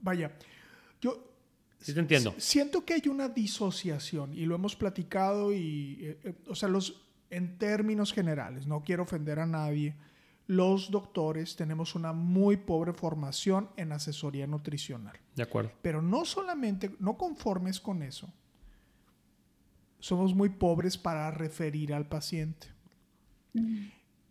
vaya, 0.00 0.32
yo 0.98 1.28
Sí 1.78 1.92
te 1.94 2.00
entiendo. 2.00 2.34
Siento 2.38 2.84
que 2.84 2.94
hay 2.94 3.08
una 3.08 3.28
disociación 3.28 4.34
y 4.34 4.46
lo 4.46 4.54
hemos 4.54 4.74
platicado 4.74 5.52
y, 5.52 5.98
eh, 6.00 6.18
eh, 6.24 6.34
o 6.48 6.54
sea, 6.54 6.68
los, 6.68 7.02
en 7.30 7.58
términos 7.58 8.12
generales, 8.12 8.66
no 8.66 8.82
quiero 8.82 9.04
ofender 9.04 9.38
a 9.38 9.46
nadie, 9.46 9.94
los 10.48 10.90
doctores 10.90 11.56
tenemos 11.56 11.94
una 11.94 12.14
muy 12.14 12.56
pobre 12.56 12.94
formación 12.94 13.68
en 13.76 13.92
asesoría 13.92 14.46
nutricional. 14.46 15.14
De 15.36 15.42
acuerdo. 15.42 15.70
Pero 15.82 16.00
no 16.00 16.24
solamente, 16.24 16.96
no 16.98 17.18
conformes 17.18 17.78
con 17.80 18.02
eso, 18.02 18.32
somos 20.00 20.34
muy 20.34 20.48
pobres 20.48 20.96
para 20.96 21.30
referir 21.30 21.92
al 21.92 22.08
paciente. 22.08 22.68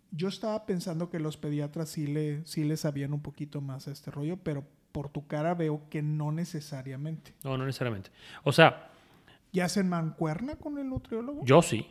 Yo 0.09 0.27
estaba 0.27 0.65
pensando 0.65 1.11
que 1.11 1.19
los 1.19 1.37
pediatras 1.37 1.89
sí 1.89 2.07
le, 2.07 2.43
sí 2.47 2.63
le 2.63 2.77
sabían 2.77 3.13
un 3.13 3.21
poquito 3.21 3.61
más 3.61 3.87
a 3.87 3.91
este 3.91 4.09
rollo, 4.09 4.37
pero 4.37 4.65
por 4.91 5.09
tu 5.09 5.27
cara 5.27 5.53
veo 5.53 5.87
que 5.89 6.01
no 6.01 6.31
necesariamente. 6.31 7.35
No, 7.43 7.57
no 7.57 7.65
necesariamente. 7.65 8.09
O 8.43 8.51
sea... 8.51 8.89
¿Ya 9.53 9.65
hacen 9.65 9.87
mancuerna 9.87 10.55
con 10.55 10.79
el 10.79 10.89
nutriólogo? 10.89 11.45
Yo 11.45 11.61
sí. 11.61 11.85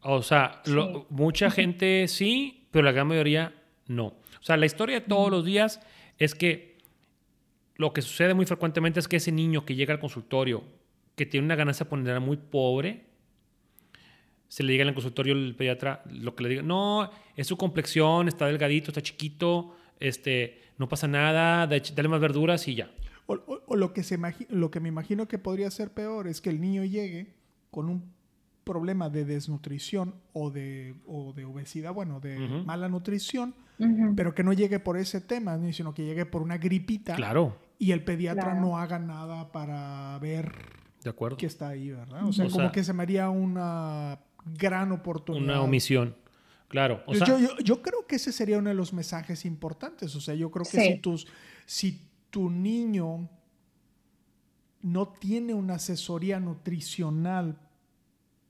O 0.00 0.22
sea, 0.22 0.62
sí. 0.64 0.72
Lo, 0.72 1.06
mucha 1.10 1.50
gente 1.50 2.08
sí, 2.08 2.68
pero 2.70 2.84
la 2.84 2.92
gran 2.92 3.08
mayoría 3.08 3.54
no. 3.88 4.06
O 4.06 4.42
sea, 4.42 4.56
la 4.56 4.66
historia 4.66 5.00
de 5.00 5.06
todos 5.06 5.30
los 5.30 5.44
días 5.44 5.80
es 6.18 6.34
que 6.34 6.78
lo 7.76 7.92
que 7.92 8.02
sucede 8.02 8.34
muy 8.34 8.46
frecuentemente 8.46 9.00
es 9.00 9.08
que 9.08 9.16
ese 9.16 9.32
niño 9.32 9.64
que 9.64 9.74
llega 9.74 9.92
al 9.92 10.00
consultorio, 10.00 10.64
que 11.14 11.26
tiene 11.26 11.44
una 11.44 11.56
ganancia 11.56 11.88
ponderal 11.88 12.20
muy 12.20 12.36
pobre, 12.36 13.04
se 14.48 14.62
le 14.62 14.72
diga 14.72 14.82
en 14.82 14.88
el 14.88 14.94
consultorio 14.94 15.34
el 15.34 15.54
pediatra 15.56 16.02
lo 16.10 16.34
que 16.34 16.44
le 16.44 16.48
diga, 16.48 16.62
no, 16.62 17.10
es 17.36 17.46
su 17.46 17.56
complexión, 17.56 18.28
está 18.28 18.46
delgadito, 18.46 18.90
está 18.90 19.02
chiquito, 19.02 19.76
este, 20.00 20.62
no 20.78 20.88
pasa 20.88 21.08
nada, 21.08 21.66
dale 21.66 22.08
más 22.08 22.20
verduras 22.20 22.66
y 22.68 22.76
ya. 22.76 22.90
O, 23.26 23.34
o, 23.34 23.62
o 23.66 23.76
lo, 23.76 23.92
que 23.92 24.04
se 24.04 24.18
lo 24.50 24.70
que 24.70 24.80
me 24.80 24.88
imagino 24.88 25.26
que 25.26 25.38
podría 25.38 25.70
ser 25.70 25.92
peor 25.92 26.28
es 26.28 26.40
que 26.40 26.50
el 26.50 26.60
niño 26.60 26.84
llegue 26.84 27.34
con 27.70 27.88
un 27.88 28.15
problema 28.66 29.08
de 29.08 29.24
desnutrición 29.24 30.16
o 30.32 30.50
de, 30.50 30.96
o 31.06 31.32
de 31.32 31.44
obesidad, 31.44 31.94
bueno, 31.94 32.18
de 32.18 32.36
uh 32.36 32.40
-huh. 32.40 32.64
mala 32.64 32.88
nutrición, 32.88 33.54
uh 33.78 33.84
-huh. 33.84 34.14
pero 34.16 34.34
que 34.34 34.42
no 34.42 34.52
llegue 34.52 34.80
por 34.80 34.98
ese 34.98 35.20
tema, 35.20 35.56
sino 35.72 35.94
que 35.94 36.04
llegue 36.04 36.26
por 36.26 36.42
una 36.42 36.58
gripita. 36.58 37.14
Claro. 37.14 37.56
Y 37.78 37.92
el 37.92 38.02
pediatra 38.02 38.42
claro. 38.42 38.60
no 38.60 38.76
haga 38.76 38.98
nada 38.98 39.52
para 39.52 40.18
ver 40.18 40.52
de 41.04 41.10
acuerdo. 41.10 41.36
que 41.36 41.46
está 41.46 41.68
ahí, 41.68 41.90
¿verdad? 41.90 42.26
O 42.26 42.32
sea, 42.32 42.46
o 42.46 42.50
como 42.50 42.64
sea, 42.64 42.72
que 42.72 42.82
se 42.82 42.92
me 42.92 43.04
haría 43.04 43.30
una 43.30 44.18
gran 44.58 44.90
oportunidad. 44.90 45.44
Una 45.44 45.62
omisión. 45.62 46.16
Claro. 46.66 47.04
O 47.06 47.14
sea, 47.14 47.24
yo, 47.24 47.38
yo, 47.38 47.56
yo, 47.62 47.80
creo 47.82 48.04
que 48.08 48.16
ese 48.16 48.32
sería 48.32 48.58
uno 48.58 48.70
de 48.70 48.74
los 48.74 48.92
mensajes 48.92 49.44
importantes. 49.44 50.16
O 50.16 50.20
sea, 50.20 50.34
yo 50.34 50.50
creo 50.50 50.64
que 50.64 50.80
sí. 50.80 50.92
si, 50.94 50.98
tus, 50.98 51.28
si 51.66 52.10
tu 52.30 52.50
niño 52.50 53.28
no 54.82 55.06
tiene 55.06 55.54
una 55.54 55.74
asesoría 55.74 56.40
nutricional 56.40 57.60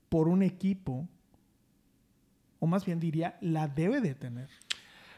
por 0.09 0.27
un 0.27 0.43
equipo, 0.43 1.07
o 2.59 2.67
más 2.67 2.85
bien 2.85 2.99
diría, 2.99 3.37
la 3.41 3.67
debe 3.67 4.01
de 4.01 4.15
tener. 4.15 4.49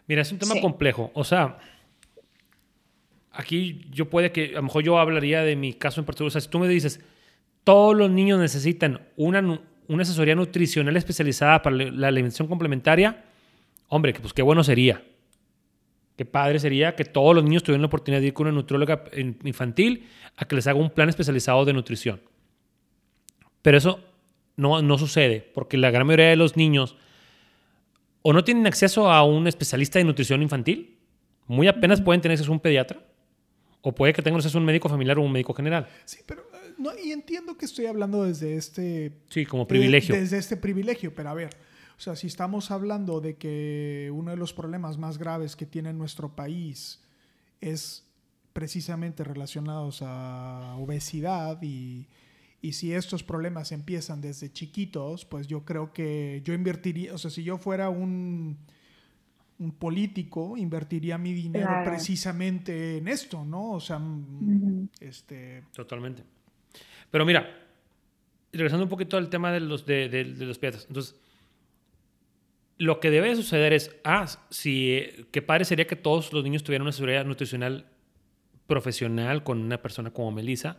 Mira, 0.08 0.22
es 0.22 0.32
un 0.32 0.40
tema 0.40 0.56
sí. 0.56 0.62
complejo. 0.62 1.12
O 1.14 1.24
sea, 1.24 1.60
aquí 3.32 3.88
yo 3.92 4.10
puede 4.10 4.32
que, 4.32 4.52
a 4.52 4.58
lo 4.58 4.64
mejor 4.64 4.84
yo 4.84 5.00
hablaría 5.00 5.44
de 5.44 5.56
mi 5.56 5.74
caso 5.74 6.02
en 6.02 6.06
particular. 6.06 6.30
O 6.30 6.32
sea, 6.32 6.42
si 6.42 6.50
tú 6.50 6.60
me 6.60 6.68
dices, 6.68 7.00
todos 7.64 7.96
los 7.96 8.10
niños 8.10 8.40
necesitan 8.40 9.02
una, 9.16 9.62
una 9.88 10.02
asesoría 10.02 10.36
nutricional 10.36 10.98
especializada 10.98 11.62
para 11.62 11.76
la 11.76 12.08
alimentación 12.08 12.48
complementaria, 12.48 13.24
hombre, 13.88 14.14
pues 14.14 14.34
qué 14.34 14.42
bueno 14.42 14.64
sería. 14.64 15.04
Qué 16.18 16.26
padre 16.26 16.60
sería 16.60 16.96
que 16.96 17.06
todos 17.06 17.34
los 17.34 17.46
niños 17.46 17.64
tuvieran 17.64 17.82
la 17.82 17.88
oportunidad 17.88 18.20
de 18.20 18.28
ir 18.28 18.34
con 18.34 18.48
una 18.48 18.56
nutrióloga 18.56 19.06
infantil 19.46 20.08
a 20.36 20.46
que 20.46 20.56
les 20.56 20.68
haga 20.68 20.78
un 20.78 20.90
plan 20.90 21.08
especializado 21.08 21.64
de 21.64 21.72
nutrición. 21.72 22.22
Pero 23.62 23.78
eso 23.78 24.09
no, 24.60 24.82
no 24.82 24.98
sucede, 24.98 25.50
porque 25.54 25.78
la 25.78 25.90
gran 25.90 26.06
mayoría 26.06 26.28
de 26.28 26.36
los 26.36 26.58
niños 26.58 26.98
o 28.22 28.34
no 28.34 28.44
tienen 28.44 28.68
acceso 28.68 29.10
a 29.10 29.24
un 29.24 29.48
especialista 29.48 30.00
de 30.00 30.06
nutrición 30.06 30.42
infantil, 30.42 30.98
muy 31.48 31.68
apenas 31.68 32.02
pueden 32.02 32.22
tener 32.22 32.34
acceso 32.34 32.52
a 32.52 32.56
un 32.56 32.60
pediatra, 32.60 33.02
o 33.82 33.96
puede 33.96 34.12
que 34.12 34.22
tengan 34.22 34.40
acceso 34.40 34.58
a 34.58 34.62
un 34.62 34.66
médico 34.66 34.90
familiar 34.90 35.18
o 35.18 35.22
un 35.22 35.32
médico 35.32 35.54
general. 35.54 35.88
Sí, 36.04 36.20
pero 36.26 36.42
uh, 36.42 36.82
no, 36.82 36.92
y 37.02 37.14
entiendo 37.14 37.58
que 37.58 37.66
estoy 37.66 37.86
hablando 37.86 38.26
desde 38.26 38.58
este... 38.58 39.14
Sí, 39.30 39.46
como 39.46 39.66
privilegio. 39.66 40.14
Eh, 40.14 40.20
desde 40.20 40.38
este 40.38 40.58
privilegio, 40.58 41.16
pero 41.16 41.30
a 41.30 41.34
ver, 41.34 41.52
o 41.98 42.02
sea, 42.02 42.18
si 42.18 42.28
estamos 42.28 42.70
hablando 42.70 43.22
de 43.22 43.38
que 43.38 44.12
uno 44.14 44.32
de 44.32 44.38
los 44.38 44.52
problemas 44.52 44.98
más 44.98 45.18
graves 45.18 45.56
que 45.56 45.66
tiene 45.66 45.94
nuestro 45.94 46.36
país 46.36 47.02
es 47.62 48.06
precisamente 48.52 49.24
relacionados 49.24 50.02
a 50.02 50.76
obesidad 50.78 51.62
y, 51.62 52.08
y 52.62 52.74
si 52.74 52.94
estos 52.94 53.24
problemas 53.24 53.72
empiezan 53.72 54.22
desde 54.22 54.52
chiquitos, 54.52 55.26
pues 55.26 55.48
yo 55.48 55.64
creo 55.64 55.94
que 55.94 56.42
yo 56.44 56.54
invertiría, 56.54 57.14
o 57.14 57.18
sea, 57.18 57.32
si 57.32 57.44
yo 57.44 57.58
fuera 57.58 57.90
un, 57.90 58.58
un 59.60 59.72
político, 59.72 60.58
invertiría 60.58 61.18
mi 61.18 61.34
dinero 61.34 61.68
claro. 61.68 61.92
precisamente 61.92 62.98
en 62.98 63.08
esto, 63.08 63.46
¿no? 63.46 63.72
O 63.72 63.80
sea, 63.80 63.98
uh 63.98 64.02
-huh. 64.02 64.90
este... 65.00 65.64
Totalmente. 65.74 66.24
Pero 67.10 67.26
mira, 67.26 67.48
regresando 68.52 68.84
un 68.84 68.90
poquito 68.90 69.18
al 69.18 69.30
tema 69.30 69.52
de 69.52 69.62
los, 69.62 69.86
de, 69.86 70.10
de, 70.10 70.26
de 70.26 70.46
los 70.46 70.60
pediatras. 70.60 70.86
Entonces, 70.88 71.16
lo 72.78 73.00
que 73.00 73.10
debe 73.10 73.36
suceder 73.36 73.74
es, 73.74 73.96
ah, 74.04 74.26
si, 74.50 75.02
qué 75.32 75.42
padre 75.42 75.66
sería 75.66 75.88
que 75.88 75.96
todos 75.96 76.32
los 76.34 76.44
niños 76.44 76.64
tuvieran 76.64 76.84
una 76.84 76.92
seguridad 76.92 77.26
nutricional 77.26 77.86
profesional 78.68 79.44
con 79.44 79.60
una 79.60 79.82
persona 79.82 80.12
como 80.12 80.32
Melissa, 80.32 80.78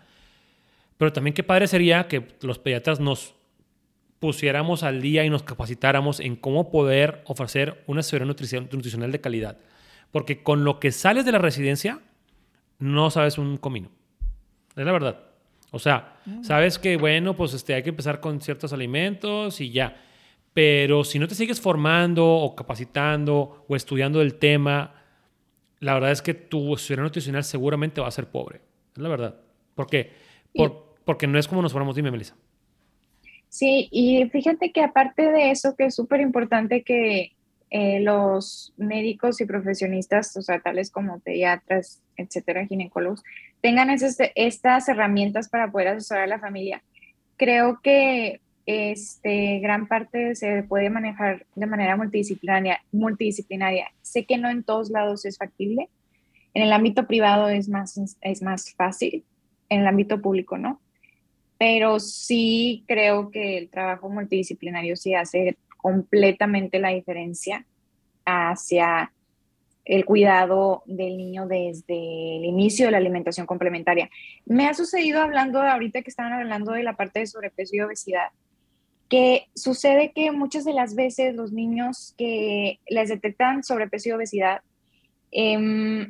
pero 1.00 1.14
también 1.14 1.32
qué 1.32 1.42
padre 1.42 1.66
sería 1.66 2.08
que 2.08 2.28
los 2.42 2.58
pediatras 2.58 3.00
nos 3.00 3.34
pusiéramos 4.18 4.82
al 4.82 5.00
día 5.00 5.24
y 5.24 5.30
nos 5.30 5.42
capacitáramos 5.42 6.20
en 6.20 6.36
cómo 6.36 6.70
poder 6.70 7.22
ofrecer 7.24 7.82
una 7.86 8.00
asesoría 8.00 8.26
nutricional 8.26 9.10
de 9.10 9.18
calidad. 9.18 9.56
Porque 10.10 10.42
con 10.42 10.62
lo 10.62 10.78
que 10.78 10.92
sales 10.92 11.24
de 11.24 11.32
la 11.32 11.38
residencia, 11.38 12.00
no 12.78 13.10
sabes 13.10 13.38
un 13.38 13.56
comino. 13.56 13.88
Es 14.76 14.84
la 14.84 14.92
verdad. 14.92 15.20
O 15.70 15.78
sea, 15.78 16.20
mm. 16.26 16.44
sabes 16.44 16.78
que, 16.78 16.98
bueno, 16.98 17.34
pues 17.34 17.54
este, 17.54 17.72
hay 17.72 17.82
que 17.82 17.88
empezar 17.88 18.20
con 18.20 18.42
ciertos 18.42 18.74
alimentos 18.74 19.58
y 19.62 19.70
ya. 19.70 20.04
Pero 20.52 21.02
si 21.02 21.18
no 21.18 21.28
te 21.28 21.34
sigues 21.34 21.62
formando 21.62 22.26
o 22.28 22.54
capacitando 22.54 23.64
o 23.66 23.74
estudiando 23.74 24.20
el 24.20 24.34
tema, 24.34 24.96
la 25.78 25.94
verdad 25.94 26.10
es 26.10 26.20
que 26.20 26.34
tu 26.34 26.74
asesoría 26.74 27.04
nutricional 27.04 27.42
seguramente 27.42 28.02
va 28.02 28.08
a 28.08 28.10
ser 28.10 28.26
pobre. 28.26 28.60
Es 28.94 29.02
la 29.02 29.08
verdad. 29.08 29.40
¿Por 29.74 29.86
qué? 29.86 30.28
Por, 30.52 30.89
porque 31.10 31.26
no 31.26 31.40
es 31.40 31.48
como 31.48 31.60
nos 31.60 31.72
formamos. 31.72 31.96
Dime, 31.96 32.12
Melissa. 32.12 32.36
Sí, 33.48 33.88
y 33.90 34.24
fíjate 34.30 34.70
que 34.70 34.80
aparte 34.80 35.32
de 35.32 35.50
eso, 35.50 35.74
que 35.74 35.86
es 35.86 35.96
súper 35.96 36.20
importante 36.20 36.84
que 36.84 37.32
eh, 37.70 37.98
los 37.98 38.72
médicos 38.76 39.40
y 39.40 39.44
profesionistas, 39.44 40.36
o 40.36 40.42
sea, 40.42 40.60
tales 40.60 40.88
como 40.92 41.18
pediatras, 41.18 42.00
etcétera, 42.16 42.64
ginecólogos, 42.64 43.24
tengan 43.60 43.90
esas, 43.90 44.18
estas 44.36 44.88
herramientas 44.88 45.48
para 45.48 45.72
poder 45.72 45.88
asesorar 45.88 46.22
a 46.22 46.28
la 46.28 46.38
familia. 46.38 46.80
creo 47.36 47.80
que 47.82 48.40
este, 48.66 49.58
gran 49.58 49.88
parte 49.88 50.36
se 50.36 50.62
puede 50.62 50.90
manejar 50.90 51.44
de 51.56 51.66
manera 51.66 51.96
multidisciplinaria, 51.96 52.84
multidisciplinaria. 52.92 53.88
Sé 54.00 54.26
que 54.26 54.38
no 54.38 54.48
en 54.48 54.62
todos 54.62 54.90
lados 54.90 55.24
es 55.24 55.38
factible. 55.38 55.88
En 56.54 56.62
el 56.62 56.72
ámbito 56.72 57.08
privado 57.08 57.48
es 57.48 57.68
más, 57.68 57.98
es 58.20 58.42
más 58.42 58.72
fácil, 58.74 59.24
en 59.68 59.80
el 59.80 59.88
ámbito 59.88 60.22
público 60.22 60.56
no. 60.56 60.80
Pero 61.60 62.00
sí 62.00 62.84
creo 62.88 63.30
que 63.30 63.58
el 63.58 63.68
trabajo 63.68 64.08
multidisciplinario 64.08 64.96
sí 64.96 65.12
hace 65.12 65.58
completamente 65.76 66.78
la 66.78 66.88
diferencia 66.88 67.66
hacia 68.24 69.12
el 69.84 70.06
cuidado 70.06 70.82
del 70.86 71.18
niño 71.18 71.46
desde 71.46 72.38
el 72.38 72.46
inicio 72.46 72.86
de 72.86 72.92
la 72.92 72.96
alimentación 72.96 73.46
complementaria. 73.46 74.08
Me 74.46 74.68
ha 74.68 74.72
sucedido 74.72 75.20
hablando, 75.20 75.60
ahorita 75.60 76.00
que 76.00 76.08
estaban 76.08 76.32
hablando 76.32 76.72
de 76.72 76.82
la 76.82 76.96
parte 76.96 77.18
de 77.18 77.26
sobrepeso 77.26 77.76
y 77.76 77.80
obesidad, 77.82 78.28
que 79.10 79.48
sucede 79.54 80.12
que 80.12 80.32
muchas 80.32 80.64
de 80.64 80.72
las 80.72 80.94
veces 80.94 81.34
los 81.34 81.52
niños 81.52 82.14
que 82.16 82.80
les 82.88 83.10
detectan 83.10 83.64
sobrepeso 83.64 84.08
y 84.08 84.12
obesidad, 84.12 84.62
eh, 85.30 86.08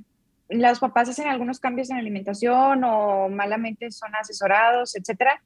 los 0.50 0.80
papás 0.80 1.08
hacen 1.08 1.28
algunos 1.28 1.60
cambios 1.60 1.90
en 1.90 1.96
alimentación 1.96 2.82
o 2.84 3.28
malamente 3.28 3.90
son 3.90 4.14
asesorados, 4.14 4.96
etcétera. 4.96 5.42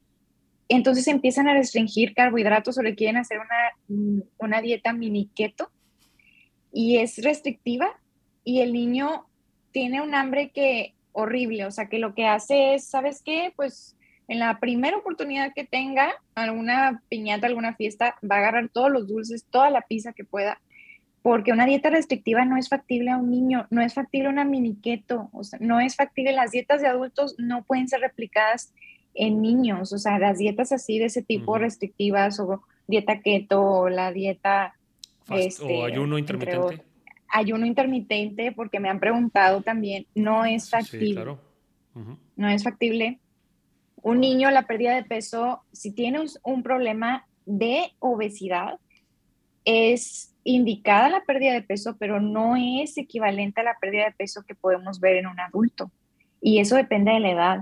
Entonces 0.67 1.07
empiezan 1.07 1.47
a 1.47 1.53
restringir 1.53 2.13
carbohidratos 2.15 2.77
o 2.77 2.81
le 2.81 2.95
quieren 2.95 3.17
hacer 3.17 3.37
una, 3.39 4.27
una 4.37 4.61
dieta 4.61 4.93
mini 4.93 5.29
keto 5.35 5.71
y 6.71 6.97
es 6.97 7.23
restrictiva 7.23 7.99
y 8.43 8.61
el 8.61 8.73
niño 8.73 9.27
tiene 9.71 10.01
un 10.01 10.15
hambre 10.15 10.49
que 10.49 10.95
horrible, 11.11 11.65
o 11.65 11.71
sea, 11.71 11.87
que 11.87 11.99
lo 11.99 12.13
que 12.13 12.25
hace 12.25 12.75
es, 12.75 12.85
¿sabes 12.85 13.21
qué? 13.23 13.53
Pues 13.55 13.95
en 14.27 14.39
la 14.39 14.59
primera 14.59 14.97
oportunidad 14.97 15.53
que 15.53 15.65
tenga 15.65 16.11
alguna 16.33 17.01
piñata, 17.09 17.47
alguna 17.47 17.75
fiesta, 17.75 18.15
va 18.29 18.35
a 18.35 18.39
agarrar 18.39 18.69
todos 18.69 18.91
los 18.91 19.07
dulces, 19.07 19.45
toda 19.49 19.69
la 19.69 19.81
pizza 19.81 20.13
que 20.13 20.25
pueda, 20.25 20.59
porque 21.25 21.51
una 21.51 21.65
dieta 21.65 21.89
restrictiva 21.89 22.45
no 22.45 22.55
es 22.55 22.69
factible 22.69 23.09
a 23.09 23.17
un 23.17 23.31
niño, 23.31 23.65
no 23.71 23.81
es 23.81 23.95
factible 23.95 24.29
una 24.29 24.45
mini 24.45 24.75
keto, 24.75 25.31
o 25.33 25.43
sea, 25.43 25.57
no 25.59 25.79
es 25.79 25.95
factible, 25.95 26.33
las 26.33 26.51
dietas 26.51 26.81
de 26.81 26.87
adultos 26.87 27.33
no 27.39 27.63
pueden 27.63 27.87
ser 27.87 28.01
replicadas 28.01 28.71
en 29.15 29.41
niños, 29.41 29.91
o 29.91 29.97
sea, 29.97 30.19
las 30.19 30.37
dietas 30.37 30.71
así 30.71 30.99
de 30.99 31.05
ese 31.05 31.23
tipo 31.23 31.57
restrictivas 31.57 32.39
o 32.39 32.61
dieta 32.85 33.21
keto 33.21 33.59
o 33.59 33.89
la 33.89 34.11
dieta... 34.11 34.75
Este, 35.31 35.63
o 35.63 35.85
ayuno 35.85 36.19
intermitente 36.19 36.83
ayuno 37.27 37.65
intermitente, 37.65 38.51
porque 38.51 38.79
me 38.79 38.89
han 38.89 38.99
preguntado 38.99 39.63
también, 39.63 40.05
no 40.13 40.45
es 40.45 40.69
factible. 40.69 41.07
Sí, 41.07 41.13
claro. 41.15 41.39
No 42.35 42.49
es 42.49 42.63
factible. 42.63 43.17
Un 44.03 44.19
niño, 44.19 44.51
la 44.51 44.67
pérdida 44.67 44.93
de 44.93 45.03
peso, 45.03 45.63
si 45.71 45.91
tiene 45.91 46.19
un 46.43 46.61
problema 46.61 47.25
de 47.47 47.93
obesidad, 47.97 48.77
es 49.63 50.34
indicada 50.45 51.09
la 51.09 51.25
pérdida 51.25 51.53
de 51.53 51.63
peso, 51.63 51.97
pero 51.99 52.21
no 52.21 52.55
es 52.55 52.97
equivalente 52.97 53.61
a 53.61 53.65
la 53.65 53.77
pérdida 53.81 54.05
de 54.05 54.11
peso 54.11 54.43
que 54.47 54.55
podemos 54.55 54.99
ver 55.01 55.17
en 55.17 55.27
un 55.27 55.39
adulto. 55.39 55.91
Y 56.39 56.59
eso 56.59 56.75
depende 56.75 57.11
de 57.11 57.19
la 57.19 57.31
edad. 57.31 57.59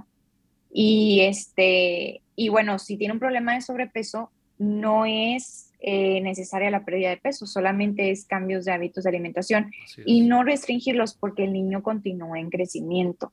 Y 0.72 1.22
este, 1.22 2.22
y 2.36 2.50
bueno, 2.50 2.78
si 2.80 2.98
tiene 2.98 3.14
un 3.14 3.20
problema 3.20 3.54
de 3.54 3.62
sobrepeso, 3.62 4.32
no 4.58 5.06
es 5.06 5.72
eh, 5.80 6.20
necesaria 6.22 6.72
la 6.72 6.84
pérdida 6.84 7.10
de 7.10 7.18
peso, 7.18 7.46
solamente 7.46 8.12
es 8.12 8.26
cambios 8.26 8.66
de 8.66 8.72
hábitos 8.72 9.04
de 9.04 9.10
alimentación 9.10 9.72
y 10.06 10.22
no 10.22 10.44
restringirlos 10.44 11.14
porque 11.14 11.46
el 11.46 11.54
niño 11.54 11.84
continúa 11.84 12.40
en 12.40 12.50
crecimiento. 12.50 13.32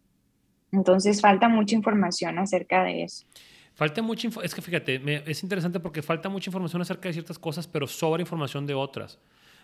Entonces 0.73 1.21
falta 1.21 1.49
mucha 1.49 1.75
información 1.75 2.39
acerca 2.39 2.85
de 2.85 3.05
eso. 3.05 3.27
Falta 3.75 4.03
mucha 4.03 4.29
es 4.43 4.55
que 4.55 4.63
fíjate, 4.63 5.01
es 5.31 5.43
interesante 5.43 5.81
porque 5.81 6.03
falta 6.03 6.29
mucha 6.29 6.51
información 6.51 6.83
acerca 6.83 7.09
de 7.09 7.15
ciertas 7.15 7.39
cosas, 7.39 7.67
pero 7.67 7.87
sobra 7.87 8.21
información 8.21 8.67
de 8.67 8.75
otras. 8.75 9.19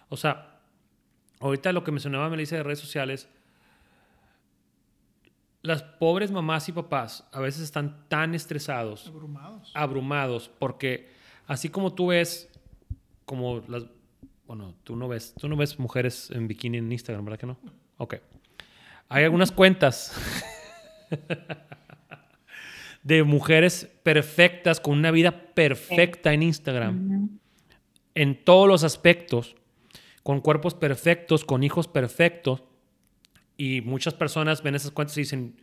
O 0.09 0.17
sea, 0.17 0.61
ahorita 1.41 1.73
lo 1.73 1.85
que 1.85 1.93
mencionaba 1.93 2.29
Melissa 2.29 2.57
de 2.57 2.63
redes 2.63 2.79
sociales, 2.79 3.29
las 5.63 5.83
pobres 5.83 6.31
mamás 6.31 6.69
y 6.69 6.73
papás 6.73 7.27
a 7.33 7.41
veces 7.41 7.63
están 7.63 8.09
tan 8.09 8.35
estresados, 8.35 9.09
abrumados, 9.09 9.73
abrumados 9.75 10.51
porque 10.59 11.11
así 11.47 11.69
como 11.69 11.95
tú 11.95 12.09
ves 12.09 12.49
como 13.25 13.63
las... 13.69 13.85
Bueno, 14.47 14.77
tú 14.85 14.95
no 14.95 15.09
ves, 15.09 15.35
tú 15.35 15.49
no 15.49 15.57
ves 15.57 15.79
mujeres 15.81 16.31
en 16.31 16.47
bikini 16.47 16.79
en 16.79 16.93
Instagram, 16.93 17.25
¿verdad 17.25 17.41
que 17.41 17.47
no? 17.47 17.59
Ok. 17.97 18.15
Hay 19.09 19.25
algunas 19.25 19.51
cuentas 19.51 20.13
de 23.03 23.25
mujeres 23.25 23.91
perfectas, 24.03 24.81
con 24.81 24.99
una 24.99 25.11
vida 25.11 25.53
perfecta 25.55 26.33
en 26.33 26.45
Instagram, 26.45 27.39
en 28.15 28.45
todos 28.45 28.69
los 28.69 28.85
aspectos, 28.85 29.57
con 30.27 30.41
cuerpos 30.41 30.75
perfectos, 30.75 31.45
con 31.45 31.63
hijos 31.63 31.87
perfectos, 31.87 32.65
y 33.57 33.81
muchas 33.83 34.13
personas 34.13 34.63
ven 34.63 34.75
esas 34.75 34.91
cuentas 34.91 35.17
y 35.17 35.21
dicen, 35.21 35.63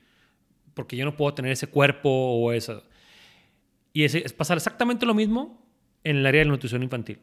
porque 0.74 0.96
yo 0.96 1.04
no 1.04 1.18
puedo 1.18 1.34
tener 1.34 1.52
ese 1.52 1.68
cuerpo 1.68 2.10
o 2.10 2.54
eso. 2.54 2.84
Y 3.92 4.06
es, 4.06 4.16
es 4.16 4.32
pasar 4.32 4.56
exactamente 4.56 5.06
lo 5.06 5.14
mismo 5.14 5.62
en 6.04 6.16
el 6.16 6.26
área 6.26 6.40
de 6.40 6.46
la 6.46 6.52
nutrición 6.52 6.82
infantil 6.82 7.20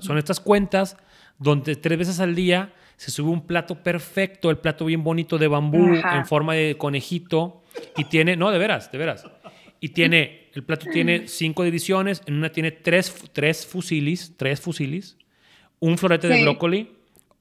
son 0.00 0.18
estas 0.18 0.40
cuentas 0.40 0.96
donde 1.38 1.76
tres 1.76 1.98
veces 1.98 2.20
al 2.20 2.34
día 2.34 2.74
se 2.96 3.10
sube 3.10 3.30
un 3.30 3.46
plato 3.46 3.82
perfecto, 3.82 4.50
el 4.50 4.58
plato 4.58 4.84
bien 4.84 5.02
bonito 5.02 5.36
de 5.36 5.48
bambú 5.48 5.94
en 5.94 6.26
forma 6.26 6.54
de 6.54 6.76
conejito 6.76 7.62
y 7.96 8.04
tiene, 8.04 8.36
no, 8.36 8.50
de 8.50 8.58
veras, 8.58 8.90
de 8.92 8.98
veras. 8.98 9.26
Y 9.80 9.90
tiene, 9.90 10.48
el 10.54 10.62
plato 10.62 10.86
tiene 10.90 11.24
cinco 11.28 11.64
divisiones, 11.64 12.22
en 12.26 12.34
una 12.34 12.50
tiene 12.50 12.70
tres, 12.70 13.14
tres 13.32 13.66
fusilis, 13.66 14.34
tres 14.36 14.60
fusilis, 14.60 15.18
un 15.80 15.98
florete 15.98 16.28
de 16.28 16.42
brócoli, 16.42 16.92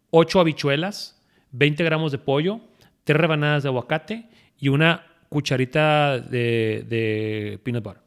ocho 0.10 0.40
habichuelas, 0.40 1.22
20 1.52 1.84
gramos 1.84 2.12
de 2.12 2.18
pollo, 2.18 2.62
tres 3.04 3.20
rebanadas 3.20 3.64
de 3.64 3.70
aguacate 3.70 4.26
y 4.60 4.70
una 4.70 5.06
cucharita 5.30 6.20
de, 6.20 6.86
de 6.88 7.60
peanut 7.64 7.84
butter. 7.84 8.02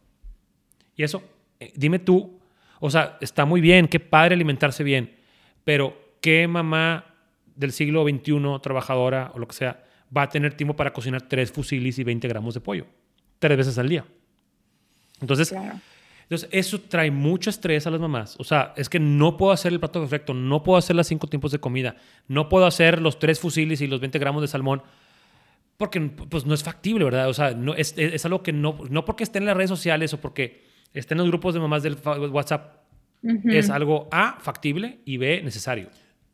Y 0.97 1.03
eso, 1.03 1.23
eh, 1.61 1.73
dime 1.77 1.99
tú, 1.99 2.39
o 2.81 2.91
sea, 2.91 3.19
está 3.21 3.45
muy 3.45 3.61
bien, 3.61 3.89
qué 3.89 4.01
padre 4.01 4.35
alimentarse 4.35 4.85
bien, 4.85 5.17
pero 5.65 5.97
¿qué 6.21 6.47
mamá 6.47 7.15
del 7.55 7.73
siglo 7.73 8.05
XXI, 8.05 8.61
trabajadora 8.63 9.33
o 9.35 9.39
lo 9.39 9.49
que 9.49 9.55
sea, 9.55 9.85
va 10.15 10.23
a 10.23 10.29
tener 10.29 10.55
tiempo 10.55 10.77
para 10.77 10.93
cocinar 10.93 11.23
tres 11.23 11.51
fusilis 11.51 11.99
y 11.99 12.05
20 12.05 12.29
gramos 12.29 12.55
de 12.55 12.61
pollo? 12.61 12.87
Tres 13.39 13.57
veces 13.57 13.79
al 13.79 13.89
día. 13.89 14.05
Entonces, 15.21 15.55
entonces, 16.29 16.49
eso 16.51 16.81
trae 16.81 17.13
mucho 17.13 17.51
estrés 17.51 17.87
a 17.87 17.91
las 17.91 18.01
mamás. 18.01 18.35
O 18.41 18.45
sea, 18.45 18.75
es 18.77 18.89
que 18.89 18.99
no 18.99 19.37
puedo 19.37 19.53
hacer 19.53 19.73
el 19.73 19.79
plato 19.79 20.01
perfecto, 20.01 20.35
no 20.35 20.65
puedo 20.65 20.77
hacer 20.77 20.97
las 20.97 21.07
cinco 21.07 21.29
tiempos 21.29 21.53
de 21.53 21.61
comida, 21.61 21.97
no 22.27 22.49
puedo 22.49 22.67
hacer 22.67 23.01
los 23.01 23.21
tres 23.21 23.39
fusilis 23.39 23.81
y 23.81 23.87
los 23.87 24.01
20 24.01 24.19
gramos 24.19 24.43
de 24.43 24.49
salmón 24.49 24.83
porque 25.77 26.01
pues 26.01 26.47
no 26.47 26.55
es 26.55 26.65
factible, 26.65 27.05
¿verdad? 27.05 27.29
O 27.29 27.35
sea, 27.35 27.53
no, 27.53 27.75
es, 27.75 27.95
es, 27.97 28.25
algo 28.25 28.43
que 28.43 28.53
no, 28.53 28.79
no 28.91 29.05
porque 29.05 29.25
esté 29.25 29.39
en 29.39 29.45
las 29.45 29.57
redes 29.57 29.71
sociales 29.71 30.13
o 30.15 30.21
porque 30.21 30.65
está 30.95 31.15
en 31.15 31.19
los 31.19 31.29
grupos 31.29 31.55
de 31.55 31.61
mamás 31.61 31.83
del 31.83 31.97
WhatsApp, 32.33 32.83
es 33.45 33.71
algo 33.71 34.09
A, 34.11 34.39
factible 34.41 35.01
y 35.05 35.19
B, 35.19 35.43
necesario. 35.43 35.91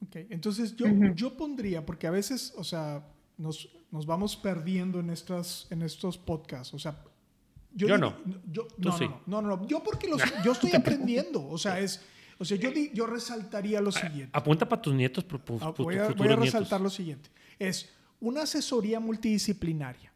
Ok, 0.07 0.17
entonces 0.31 0.77
yo, 0.77 0.87
yo 1.15 1.37
pondría, 1.37 1.85
porque 1.85 2.07
a 2.07 2.11
veces, 2.11 2.55
o 2.57 2.65
sea, 2.65 3.05
nos, 3.37 3.69
nos 3.91 4.07
vamos 4.07 4.37
perdiendo 4.37 5.01
en, 5.01 5.11
estas, 5.11 5.67
en 5.71 5.83
estos 5.83 6.17
podcasts, 6.17 6.73
o 6.73 6.79
sea... 6.79 6.97
Yo, 7.75 7.99
no. 7.99 8.17
Yo, 8.51 8.67
no, 8.79 8.99
no, 9.27 9.43
no, 9.43 9.43
no, 9.43 9.67
yo 9.67 9.83
porque 9.83 10.09
los, 10.09 10.21
yo 10.45 10.53
estoy 10.53 10.73
aprendiendo, 10.73 11.47
o 11.47 11.59
sea, 11.59 11.79
es... 11.81 12.03
O 12.39 12.45
sea, 12.45 12.57
yo, 12.57 12.71
yo 12.93 13.07
resaltaría 13.07 13.81
lo 13.81 13.93
siguiente. 13.93 14.31
Apunta 14.33 14.69
para 14.69 14.83
tus 14.83 14.93
nietos. 14.93 15.25
Ah, 15.61 15.73
voy, 15.79 15.97
a, 15.97 16.09
voy 16.09 16.29
a 16.29 16.35
resaltar 16.35 16.81
lo 16.81 16.91
siguiente. 16.91 17.31
Es 17.57 17.91
una 18.19 18.43
asesoría 18.43 18.99
multidisciplinaria. 18.99 20.13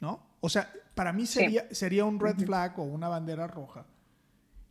¿No? 0.00 0.26
O 0.40 0.50
sea, 0.50 0.70
para 0.94 1.14
mí 1.14 1.24
sería, 1.24 1.66
sería 1.70 2.04
un 2.04 2.20
red 2.20 2.36
flag 2.36 2.78
o 2.78 2.82
una 2.82 3.08
bandera 3.08 3.46
roja 3.46 3.86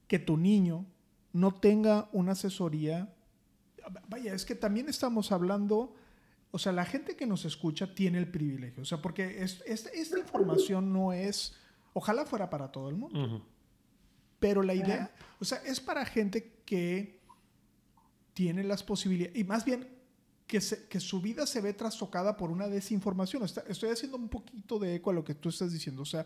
que 0.08 0.20
tu 0.20 0.38
niño 0.38 0.86
no 1.34 1.54
tenga 1.54 2.10
una 2.14 2.32
asesoría. 2.34 3.14
Vaya, 4.08 4.34
es 4.34 4.46
que 4.46 4.56
también 4.56 4.90
estamos 4.90 5.32
hablando, 5.32 5.96
o 6.56 6.58
sea, 6.58 6.72
la 6.72 6.86
gente 6.86 7.18
que 7.18 7.26
nos 7.26 7.44
escucha 7.44 7.94
tiene 7.94 8.18
el 8.18 8.32
privilegio, 8.32 8.82
o 8.82 8.86
sea, 8.86 9.02
porque 9.02 9.44
esta 9.44 10.18
información 10.18 10.94
no 10.94 11.12
es, 11.12 11.54
ojalá 11.92 12.26
fuera 12.26 12.50
para 12.50 12.72
todo 12.72 12.88
el 12.88 12.96
mundo, 12.96 13.46
pero 14.40 14.64
la 14.64 14.74
idea, 14.74 15.14
o 15.42 15.44
sea, 15.44 15.58
es 15.66 15.82
para 15.82 16.06
gente 16.06 16.62
que 16.66 17.20
tiene 18.34 18.64
las 18.64 18.84
posibilidades, 18.84 19.38
y 19.38 19.44
más 19.44 19.66
bien 19.66 19.86
que, 20.48 20.62
que 20.88 21.00
su 21.02 21.20
vida 21.20 21.46
se 21.46 21.60
ve 21.60 21.74
trastocada 21.74 22.38
por 22.38 22.50
una 22.52 22.70
desinformación. 22.70 23.44
estoy 23.44 23.90
haciendo 23.90 24.16
un 24.16 24.30
poquito 24.30 24.80
de 24.80 24.96
eco 24.96 25.10
a 25.10 25.14
lo 25.14 25.26
que 25.26 25.36
tú 25.36 25.50
estás 25.50 25.74
diciendo. 25.74 26.04
O 26.04 26.06
sea, 26.06 26.26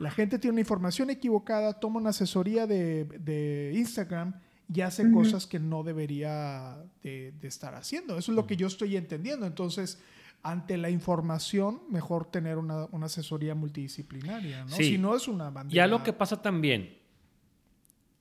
la 0.00 0.10
gente 0.10 0.40
tiene 0.40 0.54
una 0.54 0.62
información 0.62 1.10
equivocada, 1.10 1.78
toma 1.78 2.00
una 2.00 2.10
asesoría 2.10 2.66
de, 2.66 3.04
de 3.04 3.72
Instagram 3.76 4.34
y 4.72 4.80
hace 4.82 5.10
cosas 5.10 5.46
que 5.46 5.58
no 5.58 5.82
debería 5.82 6.78
de, 7.02 7.34
estar 7.42 7.74
haciendo. 7.74 8.16
Eso 8.16 8.32
es 8.32 8.36
lo 8.36 8.46
que 8.46 8.56
yo 8.56 8.68
estoy 8.68 8.96
entendiendo. 8.96 9.46
Entonces, 9.46 10.00
ante 10.42 10.76
la 10.76 10.90
información, 10.90 11.82
mejor 11.90 12.30
tener 12.30 12.56
una, 12.56 12.86
una 12.92 13.06
asesoría 13.06 13.54
multidisciplinaria, 13.54 14.64
¿no? 14.64 14.70
Sí. 14.70 14.84
Si 14.84 14.98
no 14.98 15.16
es 15.16 15.26
una 15.26 15.50
bandera. 15.50 15.74
Ya 15.74 15.86
lo 15.88 16.02
que 16.02 16.12
pasa 16.12 16.40
también 16.40 16.98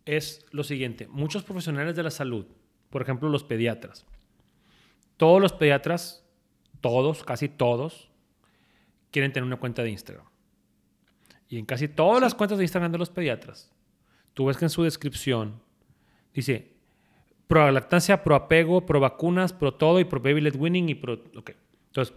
es 0.05 0.45
lo 0.51 0.63
siguiente. 0.63 1.07
Muchos 1.07 1.43
profesionales 1.43 1.95
de 1.95 2.03
la 2.03 2.11
salud, 2.11 2.47
por 2.89 3.03
ejemplo 3.03 3.29
los 3.29 3.43
pediatras, 3.43 4.05
todos 5.17 5.39
los 5.39 5.53
pediatras, 5.53 6.25
todos, 6.81 7.23
casi 7.23 7.47
todos, 7.47 8.09
quieren 9.11 9.31
tener 9.31 9.45
una 9.45 9.57
cuenta 9.57 9.83
de 9.83 9.91
Instagram. 9.91 10.25
Y 11.47 11.59
en 11.59 11.65
casi 11.65 11.87
todas 11.87 12.21
las 12.21 12.33
cuentas 12.33 12.57
de 12.57 12.63
Instagram 12.63 12.91
de 12.91 12.97
los 12.97 13.09
pediatras, 13.09 13.71
tú 14.33 14.45
ves 14.45 14.57
que 14.57 14.65
en 14.65 14.69
su 14.69 14.83
descripción 14.83 15.61
dice 16.39 16.79
pro 17.49 17.71
lactancia, 17.71 18.23
pro 18.23 18.35
apego, 18.35 18.85
pro 18.85 18.99
vacunas, 18.99 19.53
pro 19.53 19.73
todo 19.73 19.99
y 19.99 20.05
pro 20.05 20.19
baby 20.19 20.39
led 20.39 20.55
winning 20.55 20.89
y 20.89 20.95
pro... 20.95 21.13
Ok. 21.35 21.51
Entonces, 21.87 22.15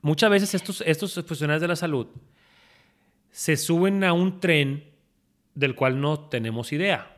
muchas 0.00 0.30
veces 0.30 0.54
estos, 0.54 0.80
estos 0.80 1.12
profesionales 1.12 1.60
de 1.60 1.68
la 1.68 1.76
salud 1.76 2.06
se 3.30 3.58
suben 3.58 4.02
a 4.02 4.14
un 4.14 4.40
tren 4.40 4.84
del 5.54 5.74
cual 5.74 6.00
no 6.00 6.20
tenemos 6.20 6.72
idea. 6.72 7.14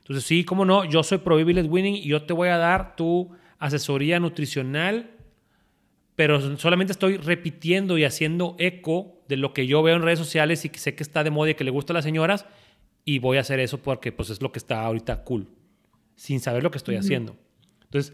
Entonces, 0.00 0.24
sí, 0.24 0.44
cómo 0.44 0.66
no, 0.66 0.84
yo 0.84 1.02
soy 1.02 1.18
pro 1.18 1.36
baby 1.36 1.54
led 1.54 1.70
winning 1.70 1.94
y 1.94 2.08
yo 2.08 2.22
te 2.24 2.34
voy 2.34 2.48
a 2.48 2.58
dar 2.58 2.96
tu 2.96 3.34
asesoría 3.58 4.20
nutricional, 4.20 5.12
pero 6.16 6.58
solamente 6.58 6.92
estoy 6.92 7.16
repitiendo 7.16 7.96
y 7.96 8.04
haciendo 8.04 8.56
eco 8.58 9.22
de 9.26 9.38
lo 9.38 9.54
que 9.54 9.66
yo 9.66 9.82
veo 9.82 9.96
en 9.96 10.02
redes 10.02 10.18
sociales 10.18 10.66
y 10.66 10.68
que 10.68 10.78
sé 10.78 10.94
que 10.94 11.02
está 11.02 11.24
de 11.24 11.30
moda 11.30 11.50
y 11.50 11.54
que 11.54 11.64
le 11.64 11.70
gusta 11.70 11.92
a 11.92 11.94
las 11.94 12.04
señoras 12.04 12.44
y 13.06 13.20
voy 13.20 13.38
a 13.38 13.40
hacer 13.40 13.60
eso 13.60 13.78
porque 13.78 14.12
pues 14.12 14.28
es 14.28 14.42
lo 14.42 14.52
que 14.52 14.58
está 14.58 14.84
ahorita 14.84 15.22
cool, 15.24 15.48
sin 16.16 16.40
saber 16.40 16.62
lo 16.62 16.70
que 16.70 16.76
estoy 16.76 16.96
haciendo. 16.96 17.36
Entonces, 17.84 18.12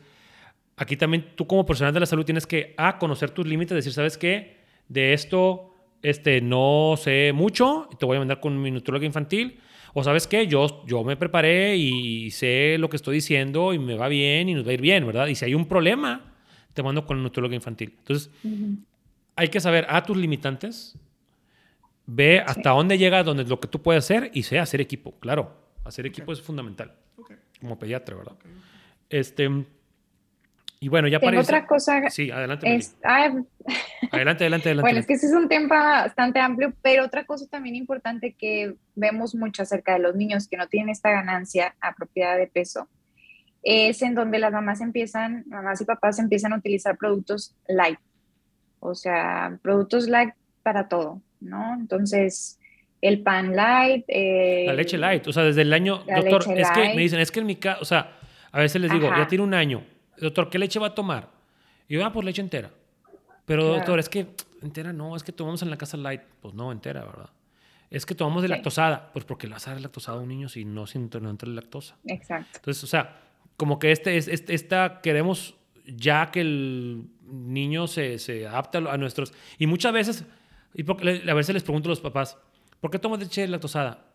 aquí 0.76 0.96
también 0.96 1.32
tú 1.34 1.46
como 1.48 1.66
profesional 1.66 1.94
de 1.94 2.00
la 2.00 2.06
salud 2.06 2.24
tienes 2.24 2.46
que, 2.46 2.74
a, 2.76 2.98
conocer 2.98 3.30
tus 3.30 3.46
límites, 3.46 3.74
decir, 3.74 3.92
¿sabes 3.92 4.16
qué? 4.18 4.58
De 4.88 5.14
esto 5.14 5.74
este, 6.02 6.40
no 6.40 6.94
sé 6.98 7.32
mucho, 7.32 7.88
te 7.98 8.04
voy 8.04 8.16
a 8.16 8.20
mandar 8.20 8.38
con 8.38 8.60
mi 8.60 8.70
nutróloga 8.70 9.06
infantil. 9.06 9.58
O 9.94 10.04
sabes 10.04 10.26
qué, 10.26 10.46
yo, 10.46 10.84
yo 10.86 11.04
me 11.04 11.16
preparé 11.16 11.76
y 11.76 12.30
sé 12.30 12.76
lo 12.78 12.88
que 12.88 12.96
estoy 12.96 13.16
diciendo 13.16 13.74
y 13.74 13.78
me 13.78 13.94
va 13.94 14.08
bien 14.08 14.48
y 14.48 14.54
nos 14.54 14.66
va 14.66 14.70
a 14.70 14.74
ir 14.74 14.80
bien, 14.80 15.06
¿verdad? 15.06 15.26
Y 15.26 15.34
si 15.34 15.44
hay 15.44 15.54
un 15.54 15.66
problema, 15.66 16.32
te 16.72 16.82
mando 16.82 17.04
con 17.04 17.18
el 17.18 17.22
nutrólogo 17.22 17.54
infantil. 17.54 17.94
Entonces, 17.98 18.30
hay 19.36 19.48
que 19.48 19.60
saber 19.60 19.86
a 19.88 20.02
tus 20.04 20.16
limitantes, 20.16 20.96
ve 22.06 22.40
hasta 22.40 22.70
dónde 22.70 22.98
llega, 22.98 23.22
donde 23.22 23.44
lo 23.44 23.60
que 23.60 23.68
tú 23.68 23.82
puedes 23.82 24.04
hacer 24.04 24.30
y 24.34 24.42
sé 24.42 24.58
hacer 24.58 24.80
equipo, 24.80 25.18
claro. 25.20 25.60
Hacer 25.84 26.06
equipo 26.06 26.32
es 26.32 26.40
fundamental, 26.40 26.94
como 27.60 27.78
pediatra, 27.78 28.16
¿verdad? 28.16 28.36
Este, 29.08 29.50
y 30.78 30.88
bueno, 30.88 31.08
ya 31.08 31.20
para 31.20 31.40
otra 31.40 31.66
cosa. 31.66 32.08
Sí, 32.10 32.30
adelante. 32.30 32.74
Es, 32.74 32.96
ah, 33.04 33.30
Adelante, 34.10 34.44
adelante, 34.44 34.44
adelante. 34.68 34.80
Bueno, 34.80 34.98
es 34.98 35.06
que 35.06 35.14
ese 35.14 35.26
es 35.26 35.32
un 35.32 35.48
tema 35.48 36.02
bastante 36.02 36.40
amplio, 36.40 36.72
pero 36.82 37.04
otra 37.04 37.24
cosa 37.24 37.46
también 37.46 37.76
importante 37.76 38.34
que 38.38 38.74
vemos 38.94 39.34
mucho 39.34 39.62
acerca 39.62 39.94
de 39.94 39.98
los 39.98 40.14
niños 40.14 40.48
que 40.48 40.56
no 40.56 40.68
tienen 40.68 40.90
esta 40.90 41.10
ganancia 41.10 41.74
apropiada 41.80 42.36
de 42.36 42.46
peso 42.46 42.88
es 43.62 44.02
en 44.02 44.14
donde 44.14 44.38
las 44.38 44.52
mamás 44.52 44.80
empiezan, 44.80 45.44
mamás 45.46 45.80
y 45.80 45.84
papás 45.84 46.18
empiezan 46.18 46.52
a 46.52 46.56
utilizar 46.56 46.96
productos 46.96 47.54
light, 47.68 47.98
o 48.80 48.94
sea, 48.94 49.58
productos 49.62 50.08
light 50.08 50.34
para 50.62 50.88
todo, 50.88 51.22
¿no? 51.42 51.74
Entonces, 51.74 52.58
el 53.00 53.22
pan 53.22 53.54
light, 53.56 54.04
eh, 54.08 54.64
La 54.66 54.74
leche 54.74 54.96
light, 54.98 55.26
o 55.26 55.32
sea, 55.32 55.42
desde 55.42 55.62
el 55.62 55.72
año, 55.72 56.04
doctor, 56.06 56.44
es 56.56 56.70
que 56.70 56.94
me 56.94 57.02
dicen, 57.02 57.18
es 57.20 57.30
que 57.30 57.40
en 57.40 57.46
mi 57.46 57.56
casa, 57.56 57.78
o 57.80 57.84
sea, 57.84 58.18
a 58.52 58.60
veces 58.60 58.80
les 58.80 58.90
digo, 58.92 59.08
Ajá. 59.08 59.18
ya 59.22 59.26
tiene 59.28 59.44
un 59.44 59.54
año, 59.54 59.84
doctor, 60.18 60.48
¿qué 60.50 60.58
leche 60.58 60.78
va 60.78 60.88
a 60.88 60.94
tomar? 60.94 61.28
Y 61.88 61.94
yo, 61.94 62.04
ah, 62.04 62.12
pues 62.12 62.24
leche 62.24 62.40
entera. 62.42 62.70
Pero 63.44 63.62
Claro. 63.62 63.76
doctor, 63.78 63.98
es 63.98 64.08
que 64.08 64.26
entera 64.62 64.92
no, 64.92 65.16
es 65.16 65.22
que 65.24 65.32
tomamos 65.32 65.62
en 65.62 65.70
la 65.70 65.76
casa 65.76 65.96
light, 65.96 66.20
pues 66.40 66.54
no, 66.54 66.70
entera, 66.70 67.04
¿verdad? 67.04 67.30
Es 67.90 68.06
que 68.06 68.14
tomamos 68.14 68.42
de 68.42 68.48
Sí. 68.48 68.54
lactosada, 68.54 69.10
pues 69.12 69.24
porque 69.24 69.46
le 69.48 69.54
vas 69.54 69.66
a 69.68 69.72
dar 69.72 69.80
lactosada 69.80 70.18
a 70.18 70.20
un 70.20 70.28
niño 70.28 70.48
si 70.48 70.64
no 70.64 70.86
sin 70.86 71.02
intolerante 71.02 71.44
a 71.44 71.48
la 71.48 71.56
lactosa. 71.56 71.96
Exacto. 72.06 72.50
Entonces, 72.58 72.84
o 72.84 72.86
sea, 72.86 73.18
como 73.56 73.78
que 73.78 73.90
este, 73.92 74.16
es- 74.16 74.28
este, 74.28 74.54
esta 74.54 75.00
queremos 75.02 75.56
ya 75.84 76.30
que 76.30 76.40
el 76.40 77.04
niño 77.26 77.88
se, 77.88 78.18
se 78.18 78.46
adapte 78.46 78.78
a, 78.78 78.80
lo- 78.82 78.90
a 78.92 78.96
nuestros... 78.96 79.34
Y 79.58 79.66
muchas 79.66 79.92
veces, 79.92 80.24
y 80.74 80.82
porque, 80.84 81.22
a 81.28 81.34
veces 81.34 81.54
les 81.54 81.62
pregunto 81.62 81.88
a 81.88 81.90
los 81.90 82.00
papás, 82.00 82.36
¿por 82.80 82.90
qué 82.90 82.98
tomas 82.98 83.20
leche 83.20 83.46
lactosada? 83.48 84.06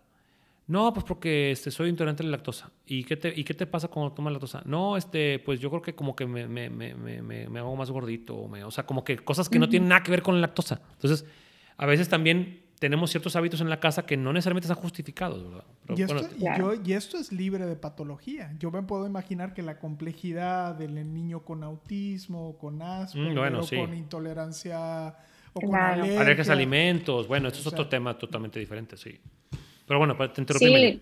No, 0.67 0.93
pues 0.93 1.05
porque 1.05 1.51
este, 1.51 1.71
soy 1.71 1.89
intolerante 1.89 2.23
a 2.23 2.25
la 2.25 2.31
lactosa. 2.33 2.69
¿Y 2.85 3.05
qué, 3.05 3.15
te, 3.15 3.33
¿Y 3.33 3.45
qué 3.45 3.53
te 3.53 3.65
pasa 3.65 3.87
cuando 3.87 4.11
tomas 4.13 4.33
lactosa? 4.33 4.61
No, 4.65 4.97
este, 4.97 5.39
pues 5.39 5.61
yo 5.61 5.69
creo 5.69 5.81
que 5.81 5.95
como 5.95 6.13
que 6.13 6.25
me, 6.25 6.45
me, 6.47 6.69
me, 6.69 6.93
me, 7.21 7.59
hago 7.59 7.73
más 7.77 7.89
gordito. 7.89 8.35
o 8.35 8.47
me- 8.49 8.65
o 8.65 8.71
sea, 8.71 8.85
como 8.85 9.03
que 9.05 9.15
cosas 9.17 9.47
que 9.47 9.59
no 9.59 9.69
tienen 9.69 9.87
nada 9.87 10.03
que 10.03 10.11
ver 10.11 10.21
con 10.21 10.35
la 10.35 10.41
lactosa. 10.41 10.81
Entonces, 10.95 11.25
a 11.77 11.85
veces 11.85 12.09
también 12.09 12.63
tenemos 12.79 13.09
ciertos 13.11 13.35
hábitos 13.37 13.61
en 13.61 13.69
la 13.69 13.79
casa 13.79 14.05
que 14.05 14.17
no 14.17 14.33
necesariamente 14.33 14.67
están 14.67 14.81
justificados, 14.83 15.41
¿verdad? 15.49 15.63
Pero, 15.85 15.97
Y 15.97 16.01
esto, 16.01 16.27
bueno, 16.37 16.73
yo- 16.75 16.81
y 16.85 16.93
esto 16.93 17.17
es 17.17 17.31
libre 17.31 17.65
de 17.65 17.75
patología. 17.77 18.53
Yo 18.59 18.69
me 18.69 18.83
puedo 18.83 19.07
imaginar 19.07 19.53
que 19.53 19.61
la 19.63 19.79
complejidad 19.79 20.75
del 20.75 20.95
niño 21.13 21.39
con 21.45 21.63
autismo, 21.63 22.57
con 22.57 22.81
Asperger, 22.81 23.31
Mm, 23.31 23.35
bueno, 23.37 23.59
o 23.59 23.63
sí. 23.63 23.77
con 23.77 23.93
intolerancia 23.95 25.15
o 25.57 25.61
con 25.61 25.69
Claro. 25.69 26.01
alergia. 26.03 26.21
Alergias 26.21 26.49
a 26.49 26.53
alimentos, 26.53 27.27
bueno, 27.27 27.47
esto 27.47 27.59
es 27.59 27.67
otro 27.67 27.87
tema 27.87 28.17
totalmente 28.17 28.59
diferente, 28.59 28.97
sí. 28.97 29.19
Pero 29.85 29.99
bueno, 29.99 30.15
te 30.15 30.41
interrumpí. 30.41 30.65
Sí, 30.67 31.01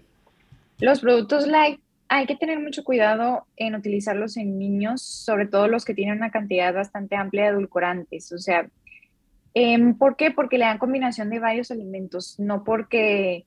los 0.79 0.99
productos 0.99 1.47
light 1.47 1.79
hay 2.07 2.27
que 2.27 2.35
tener 2.35 2.59
mucho 2.59 2.83
cuidado 2.83 3.47
en 3.55 3.75
utilizarlos 3.75 4.37
en 4.37 4.59
niños, 4.59 5.01
sobre 5.01 5.47
todo 5.47 5.67
los 5.67 5.85
que 5.85 5.93
tienen 5.93 6.17
una 6.17 6.29
cantidad 6.31 6.73
bastante 6.73 7.15
amplia 7.15 7.45
de 7.45 7.49
edulcorantes. 7.49 8.31
O 8.31 8.37
sea, 8.37 8.67
em, 9.53 9.97
¿por 9.97 10.15
qué? 10.15 10.31
Porque 10.31 10.57
le 10.57 10.65
dan 10.65 10.77
combinación 10.77 11.29
de 11.29 11.39
varios 11.39 11.71
alimentos, 11.71 12.35
no 12.39 12.63
porque, 12.63 13.45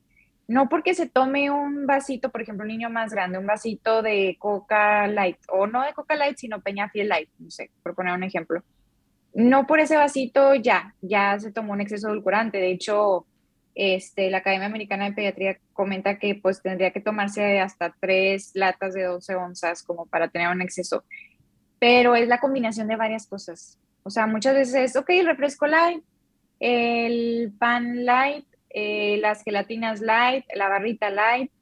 no 0.49 0.69
porque 0.69 0.95
se 0.95 1.09
tome 1.09 1.51
un 1.51 1.87
vasito, 1.87 2.31
por 2.31 2.43
ejemplo, 2.43 2.65
un 2.65 2.69
niño 2.69 2.91
más 2.91 3.13
grande, 3.13 3.39
un 3.39 3.47
vasito 3.47 4.03
de 4.03 4.37
Coca 4.41 5.07
Light, 5.07 5.37
o 5.49 5.67
no 5.67 5.85
de 5.85 5.93
Coca 5.93 6.17
Light, 6.17 6.37
sino 6.39 6.61
Peña 6.61 6.89
Fiel 6.89 7.09
Light, 7.09 7.29
no 7.39 7.51
sé, 7.51 7.71
por 7.83 7.95
poner 7.95 8.15
un 8.15 8.25
ejemplo. 8.25 8.63
No 9.35 9.67
por 9.67 9.81
ese 9.81 9.97
vasito 9.97 10.55
ya, 10.55 10.95
ya 11.01 11.39
se 11.39 11.53
tomó 11.53 11.73
un 11.73 11.81
exceso 11.81 12.09
edulcorante. 12.09 12.59
De 12.59 12.71
hecho, 12.71 13.27
este, 13.75 14.31
la 14.31 14.39
Academia 14.39 14.67
Americana 14.67 15.05
de 15.05 15.13
Pediatría 15.13 15.59
comenta 15.73 16.19
que 16.19 16.35
pues 16.35 16.61
tendría 16.63 16.91
que 16.91 17.01
tomarse 17.01 17.61
hasta 17.61 17.95
tres 18.01 18.51
latas 18.55 18.95
de 18.95 19.05
12 19.05 19.37
onzas 19.37 19.83
como 19.83 20.07
para 20.07 20.29
tener 20.29 20.49
un 20.49 20.63
exceso. 20.63 21.05
Pero 21.79 22.17
es 22.17 22.27
la 22.27 22.41
combinación 22.41 22.89
de 22.89 22.97
varias 22.97 23.27
cosas. 23.27 23.79
O 24.03 24.11
sea, 24.11 24.27
muchas 24.27 24.55
veces 24.55 24.75
es, 24.75 24.97
ok, 24.97 25.11
el 25.11 25.27
refresco 25.27 25.67
light, 25.67 26.03
el 26.59 27.53
pan 27.59 28.05
light, 28.05 28.47
eh, 28.71 29.19
las 29.21 29.45
gelatinas 29.45 30.01
light, 30.01 30.45
la 30.55 30.69
barrita 30.69 31.11
light, 31.11 31.53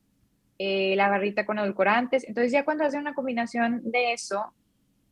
eh, 0.59 0.95
la 0.97 1.09
barrita 1.09 1.45
con 1.45 1.59
edulcorantes. 1.59 2.27
Entonces 2.27 2.53
ya 2.53 2.65
cuando 2.65 2.85
hace 2.85 2.99
una 2.99 3.15
combinación 3.15 3.83
de 3.85 4.13
eso, 4.15 4.55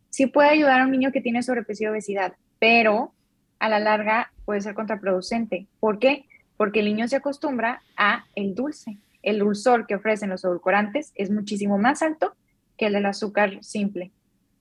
sí 0.09 0.27
puede 0.27 0.49
ayudar 0.49 0.81
a 0.81 0.85
un 0.85 0.91
niño 0.91 1.13
que 1.13 1.21
tiene 1.21 1.43
sobrepeso 1.43 1.85
y 1.85 1.87
obesidad, 1.89 2.35
pero 2.65 3.13
a 3.59 3.69
la 3.69 3.79
larga 3.79 4.33
puede 4.47 4.63
ser 4.63 4.73
contraproducente. 4.73 5.67
¿Por 5.81 5.99
qué? 5.99 6.25
Porque 6.57 6.81
el 6.81 6.87
niño 6.87 7.07
se 7.09 7.17
acostumbra 7.17 7.83
a 7.95 8.25
el 8.35 8.55
dulce. 8.55 8.97
El 9.23 9.41
dulzor 9.41 9.87
que 9.87 9.97
ofrecen 9.97 10.31
los 10.31 10.47
edulcorantes 10.47 11.13
es 11.15 11.31
muchísimo 11.31 11.77
más 11.77 12.01
alto 12.01 12.35
que 12.79 12.87
el 12.87 12.95
del 12.95 13.05
azúcar 13.05 13.63
simple. 13.63 14.13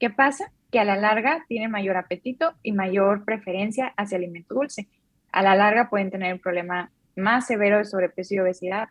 ¿Qué 0.01 0.09
pasa? 0.09 0.51
Que 0.69 0.81
a 0.81 0.83
la 0.83 0.97
larga 0.97 1.45
tiene 1.47 1.69
mayor 1.69 1.95
apetito 1.95 2.55
y 2.61 2.73
mayor 2.73 3.23
preferencia 3.23 3.93
hacia 3.95 4.17
alimento 4.17 4.53
dulce. 4.53 4.89
A 5.31 5.41
la 5.41 5.55
larga 5.55 5.89
pueden 5.89 6.11
tener 6.11 6.33
un 6.33 6.41
problema 6.41 6.91
más 7.15 7.47
severo 7.47 7.77
de 7.77 7.85
sobrepeso 7.85 8.35
y 8.35 8.39
obesidad. 8.39 8.89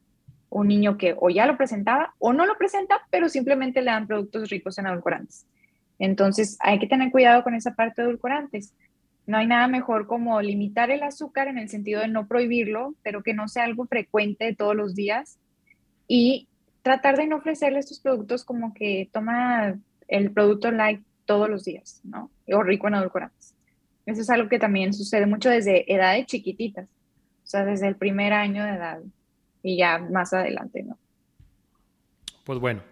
Un 0.49 0.69
niño 0.69 0.97
que 0.97 1.15
o 1.21 1.29
ya 1.29 1.45
lo 1.45 1.59
presentaba 1.59 2.15
o 2.19 2.33
no 2.33 2.47
lo 2.47 2.57
presenta, 2.57 3.03
pero 3.11 3.29
simplemente 3.29 3.83
le 3.83 3.91
dan 3.91 4.07
productos 4.07 4.49
ricos 4.49 4.79
en 4.79 4.87
edulcorantes. 4.87 5.45
Entonces 5.99 6.57
hay 6.61 6.79
que 6.79 6.87
tener 6.87 7.13
cuidado 7.13 7.45
con 7.45 7.55
esa 7.55 7.75
parte 7.75 8.01
de 8.01 8.09
edulcorantes. 8.09 8.73
No 9.27 9.39
hay 9.39 9.47
nada 9.47 9.69
mejor 9.69 10.07
como 10.07 10.41
limitar 10.41 10.91
el 10.91 11.03
azúcar 11.03 11.49
en 11.49 11.59
el 11.59 11.69
sentido 11.69 12.01
de 12.01 12.09
no 12.09 12.27
prohibirlo, 12.27 12.95
pero 13.03 13.23
que 13.23 13.35
no 13.35 13.49
sea 13.49 13.65
algo 13.65 13.87
frecuente 13.87 14.55
todos 14.55 14.75
los 14.75 14.95
días 14.95 15.39
y 16.09 16.49
tratar 16.83 17.17
de 17.17 17.27
no 17.27 17.37
ofrecerle 17.37 17.79
estos 17.79 18.01
productos 18.01 18.45
como 18.45 18.75
que 18.75 19.09
toma 19.13 19.79
el 20.09 20.33
producto 20.33 20.71
light 20.71 21.03
todos 21.25 21.49
los 21.49 21.65
días, 21.65 22.01
¿no? 22.05 22.31
O 22.53 22.63
rico 22.63 22.89
en 22.89 22.95
edulcorantes. 22.95 23.55
Eso 24.05 24.21
es 24.21 24.31
algo 24.31 24.49
que 24.49 24.59
también 24.59 24.93
sucede 24.93 25.27
mucho 25.27 25.49
desde 25.49 25.91
edades 25.93 26.27
chiquititas, 26.27 26.87
o 26.87 27.47
sea, 27.47 27.65
desde 27.65 27.87
el 27.87 27.97
primer 27.97 28.33
año 28.33 28.65
de 28.65 28.71
edad 28.71 29.01
y 29.63 29.77
ya 29.77 29.99
más 29.99 30.33
adelante, 30.33 30.83
¿no? 30.83 30.99
Pues 32.45 32.59
bueno. 32.59 32.92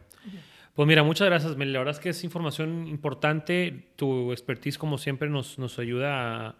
Pues 0.74 0.86
mira, 0.86 1.02
muchas 1.02 1.26
gracias, 1.26 1.56
Meli. 1.56 1.72
La 1.72 1.80
verdad 1.80 1.94
es 1.94 2.00
que 2.00 2.10
es 2.10 2.24
información 2.24 2.86
importante. 2.86 3.92
Tu 3.96 4.32
expertise, 4.32 4.78
como 4.78 4.98
siempre, 4.98 5.28
nos, 5.28 5.58
nos 5.58 5.78
ayuda 5.78 6.48
a, 6.48 6.54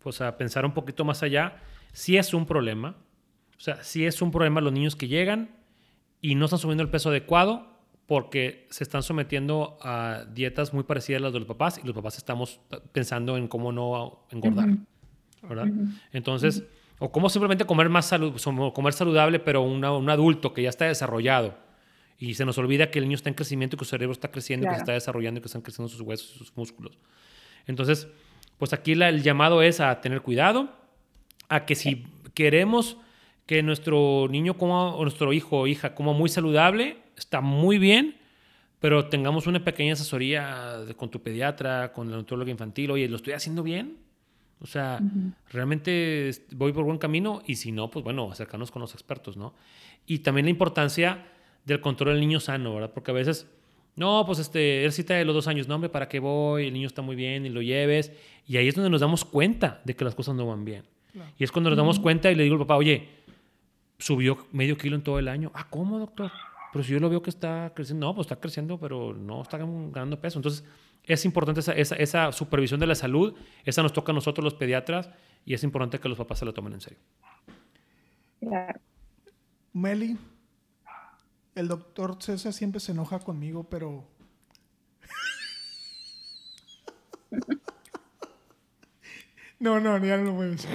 pues, 0.00 0.20
a 0.20 0.36
pensar 0.36 0.64
un 0.64 0.72
poquito 0.72 1.04
más 1.04 1.22
allá. 1.22 1.62
Sí 1.92 2.16
es 2.16 2.34
un 2.34 2.46
problema. 2.46 2.96
O 3.56 3.60
sea, 3.60 3.82
sí 3.82 4.04
es 4.04 4.20
un 4.20 4.30
problema 4.30 4.60
los 4.60 4.72
niños 4.72 4.96
que 4.96 5.08
llegan 5.08 5.50
y 6.20 6.34
no 6.34 6.46
están 6.46 6.58
subiendo 6.58 6.82
el 6.82 6.90
peso 6.90 7.10
adecuado 7.10 7.72
porque 8.06 8.66
se 8.70 8.82
están 8.82 9.02
sometiendo 9.02 9.78
a 9.80 10.24
dietas 10.34 10.74
muy 10.74 10.82
parecidas 10.82 11.20
a 11.20 11.22
las 11.24 11.32
de 11.32 11.38
los 11.38 11.48
papás 11.48 11.80
y 11.82 11.86
los 11.86 11.94
papás 11.94 12.18
estamos 12.18 12.60
pensando 12.90 13.36
en 13.36 13.46
cómo 13.46 13.70
no 13.70 14.26
engordar, 14.30 14.70
¿verdad? 15.42 15.68
Entonces, 16.12 16.64
o 16.98 17.12
cómo 17.12 17.30
simplemente 17.30 17.64
comer 17.64 17.88
más 17.88 18.06
salud, 18.06 18.34
comer 18.74 18.92
saludable, 18.92 19.38
pero 19.38 19.62
un 19.62 20.10
adulto 20.10 20.52
que 20.52 20.62
ya 20.62 20.68
está 20.68 20.86
desarrollado 20.86 21.61
y 22.22 22.34
se 22.34 22.44
nos 22.44 22.56
olvida 22.56 22.88
que 22.88 23.00
el 23.00 23.06
niño 23.06 23.16
está 23.16 23.30
en 23.30 23.34
crecimiento, 23.34 23.76
que 23.76 23.84
su 23.84 23.90
cerebro 23.90 24.12
está 24.12 24.30
creciendo, 24.30 24.68
que 24.68 24.74
se 24.74 24.78
está 24.78 24.92
desarrollando, 24.92 25.40
que 25.40 25.46
están 25.46 25.60
creciendo 25.60 25.88
sus 25.88 26.02
huesos 26.02 26.36
y 26.36 26.38
sus 26.38 26.56
músculos. 26.56 26.96
Entonces, 27.66 28.06
pues 28.58 28.72
aquí 28.72 28.92
el 28.92 29.24
llamado 29.24 29.60
es 29.60 29.80
a 29.80 30.00
tener 30.00 30.22
cuidado, 30.22 30.70
a 31.48 31.66
que 31.66 31.74
si 31.74 32.06
queremos 32.32 32.96
que 33.44 33.64
nuestro 33.64 34.28
niño 34.30 34.56
coma, 34.56 34.94
o 34.94 35.02
nuestro 35.02 35.32
hijo 35.32 35.62
o 35.62 35.66
hija 35.66 35.96
coma 35.96 36.12
muy 36.12 36.28
saludable, 36.28 36.98
está 37.16 37.40
muy 37.40 37.78
bien, 37.78 38.18
pero 38.78 39.08
tengamos 39.08 39.48
una 39.48 39.64
pequeña 39.64 39.94
asesoría 39.94 40.76
con 40.96 41.10
tu 41.10 41.20
pediatra, 41.24 41.92
con 41.92 42.08
la 42.08 42.18
nutrióloga 42.18 42.52
infantil, 42.52 42.92
oye, 42.92 43.08
¿lo 43.08 43.16
estoy 43.16 43.32
haciendo 43.32 43.64
bien? 43.64 43.96
O 44.60 44.66
sea, 44.66 45.00
realmente 45.50 46.30
voy 46.52 46.72
por 46.72 46.84
buen 46.84 46.98
camino 46.98 47.42
y 47.48 47.56
si 47.56 47.72
no, 47.72 47.90
pues 47.90 48.04
bueno, 48.04 48.30
acercarnos 48.30 48.70
con 48.70 48.80
los 48.80 48.94
expertos, 48.94 49.36
¿no? 49.36 49.54
Y 50.06 50.20
también 50.20 50.46
la 50.46 50.50
importancia 50.50 51.31
del 51.64 51.80
control 51.80 52.14
del 52.14 52.20
niño 52.20 52.40
sano, 52.40 52.74
¿verdad? 52.74 52.92
Porque 52.92 53.10
a 53.10 53.14
veces, 53.14 53.46
no, 53.96 54.24
pues 54.26 54.38
este, 54.38 54.84
él 54.84 54.92
cita 54.92 55.14
de 55.14 55.24
los 55.24 55.34
dos 55.34 55.48
años, 55.48 55.68
no, 55.68 55.76
hombre, 55.76 55.90
¿para 55.90 56.08
qué 56.08 56.18
voy? 56.18 56.66
El 56.66 56.74
niño 56.74 56.86
está 56.86 57.02
muy 57.02 57.16
bien 57.16 57.46
y 57.46 57.48
lo 57.48 57.62
lleves. 57.62 58.12
Y 58.46 58.56
ahí 58.56 58.68
es 58.68 58.74
donde 58.74 58.90
nos 58.90 59.00
damos 59.00 59.24
cuenta 59.24 59.80
de 59.84 59.94
que 59.94 60.04
las 60.04 60.14
cosas 60.14 60.34
no 60.34 60.46
van 60.46 60.64
bien. 60.64 60.84
Y 61.38 61.44
es 61.44 61.52
cuando 61.52 61.70
nos 61.70 61.76
damos 61.76 62.00
cuenta 62.00 62.30
y 62.30 62.34
le 62.34 62.42
digo 62.44 62.54
al 62.54 62.60
papá, 62.60 62.76
oye, 62.76 63.08
subió 63.98 64.46
medio 64.50 64.76
kilo 64.76 64.96
en 64.96 65.02
todo 65.02 65.18
el 65.18 65.28
año. 65.28 65.52
Ah, 65.54 65.66
¿cómo, 65.68 65.98
doctor? 65.98 66.30
Pero 66.72 66.84
si 66.84 66.92
yo 66.92 67.00
lo 67.00 67.10
veo 67.10 67.22
que 67.22 67.30
está 67.30 67.72
creciendo, 67.74 68.06
no, 68.06 68.14
pues 68.14 68.26
está 68.26 68.40
creciendo, 68.40 68.78
pero 68.78 69.12
no 69.12 69.42
está 69.42 69.58
ganando 69.58 70.18
peso. 70.18 70.38
Entonces, 70.38 70.64
es 71.04 71.24
importante 71.24 71.60
esa, 71.60 71.72
esa, 71.72 71.96
esa, 71.96 72.32
supervisión 72.32 72.80
de 72.80 72.86
la 72.86 72.94
salud, 72.94 73.34
esa 73.64 73.82
nos 73.82 73.92
toca 73.92 74.12
a 74.12 74.14
nosotros 74.14 74.42
los 74.42 74.54
pediatras 74.54 75.10
y 75.44 75.54
es 75.54 75.62
importante 75.64 75.98
que 75.98 76.08
los 76.08 76.16
papás 76.16 76.38
se 76.38 76.44
lo 76.44 76.54
tomen 76.54 76.72
en 76.72 76.80
serio. 76.80 76.98
Claro. 78.40 78.80
Meli, 79.72 80.16
el 81.54 81.68
doctor 81.68 82.16
César 82.20 82.52
siempre 82.52 82.80
se 82.80 82.92
enoja 82.92 83.18
conmigo, 83.18 83.64
pero... 83.64 84.08
no, 89.58 89.80
no, 89.80 90.04
ya 90.04 90.16
no 90.16 90.24
lo 90.24 90.32
voy 90.32 90.46
a 90.46 90.50
decir. 90.50 90.70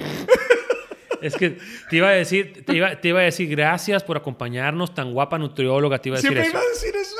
Es 1.20 1.36
que 1.36 1.58
te 1.90 1.96
iba 1.96 2.08
a 2.08 2.12
decir, 2.12 2.64
te 2.64 2.76
iba, 2.76 3.00
te 3.00 3.08
iba, 3.08 3.20
a 3.20 3.24
decir 3.24 3.48
gracias 3.48 4.04
por 4.04 4.16
acompañarnos, 4.16 4.94
tan 4.94 5.12
guapa 5.12 5.36
nutrióloga, 5.38 5.98
te 5.98 6.10
iba 6.10 6.18
a 6.18 6.20
decir 6.20 6.30
Siempre 6.30 6.48
eso. 6.48 6.56
iba 6.56 6.60
a 6.60 6.68
decir 6.68 6.94
eso. 6.96 7.16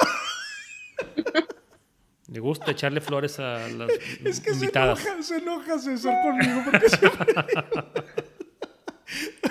Me 2.29 2.41
gusta 2.41 2.71
echarle 2.71 3.01
flores 3.01 3.41
a 3.41 3.67
las 3.69 3.91
es 4.25 4.41
que 4.41 4.51
invitadas. 4.51 5.01
Se 5.01 5.09
enoja, 5.09 5.23
se 5.23 5.39
enoja 5.39 5.79
César 5.79 6.15
conmigo 6.23 6.63
porque 6.65 6.89
siempre... 6.91 7.35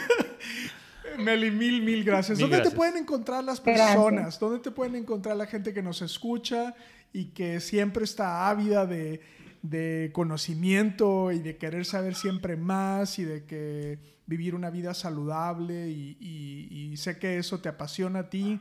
Meli, 1.17 1.51
mil, 1.51 1.81
mil 1.81 2.03
gracias. 2.03 2.39
¿Dónde 2.39 2.61
te 2.61 2.71
pueden 2.71 2.97
encontrar 2.97 3.43
las 3.43 3.59
personas? 3.59 4.39
¿Dónde 4.39 4.59
te 4.59 4.71
pueden 4.71 4.95
encontrar 4.95 5.35
la 5.35 5.45
gente 5.45 5.73
que 5.73 5.81
nos 5.81 6.01
escucha 6.01 6.75
y 7.13 7.25
que 7.25 7.59
siempre 7.59 8.03
está 8.03 8.49
ávida 8.49 8.85
de, 8.85 9.21
de 9.61 10.11
conocimiento 10.13 11.31
y 11.31 11.39
de 11.39 11.57
querer 11.57 11.85
saber 11.85 12.15
siempre 12.15 12.55
más 12.57 13.19
y 13.19 13.23
de 13.23 13.45
que 13.45 13.99
vivir 14.25 14.55
una 14.55 14.69
vida 14.69 14.93
saludable 14.93 15.89
y, 15.89 16.93
sé 16.97 17.17
que 17.19 17.37
eso 17.37 17.61
te 17.61 17.69
apasiona 17.69 18.19
a 18.19 18.29
ti, 18.29 18.59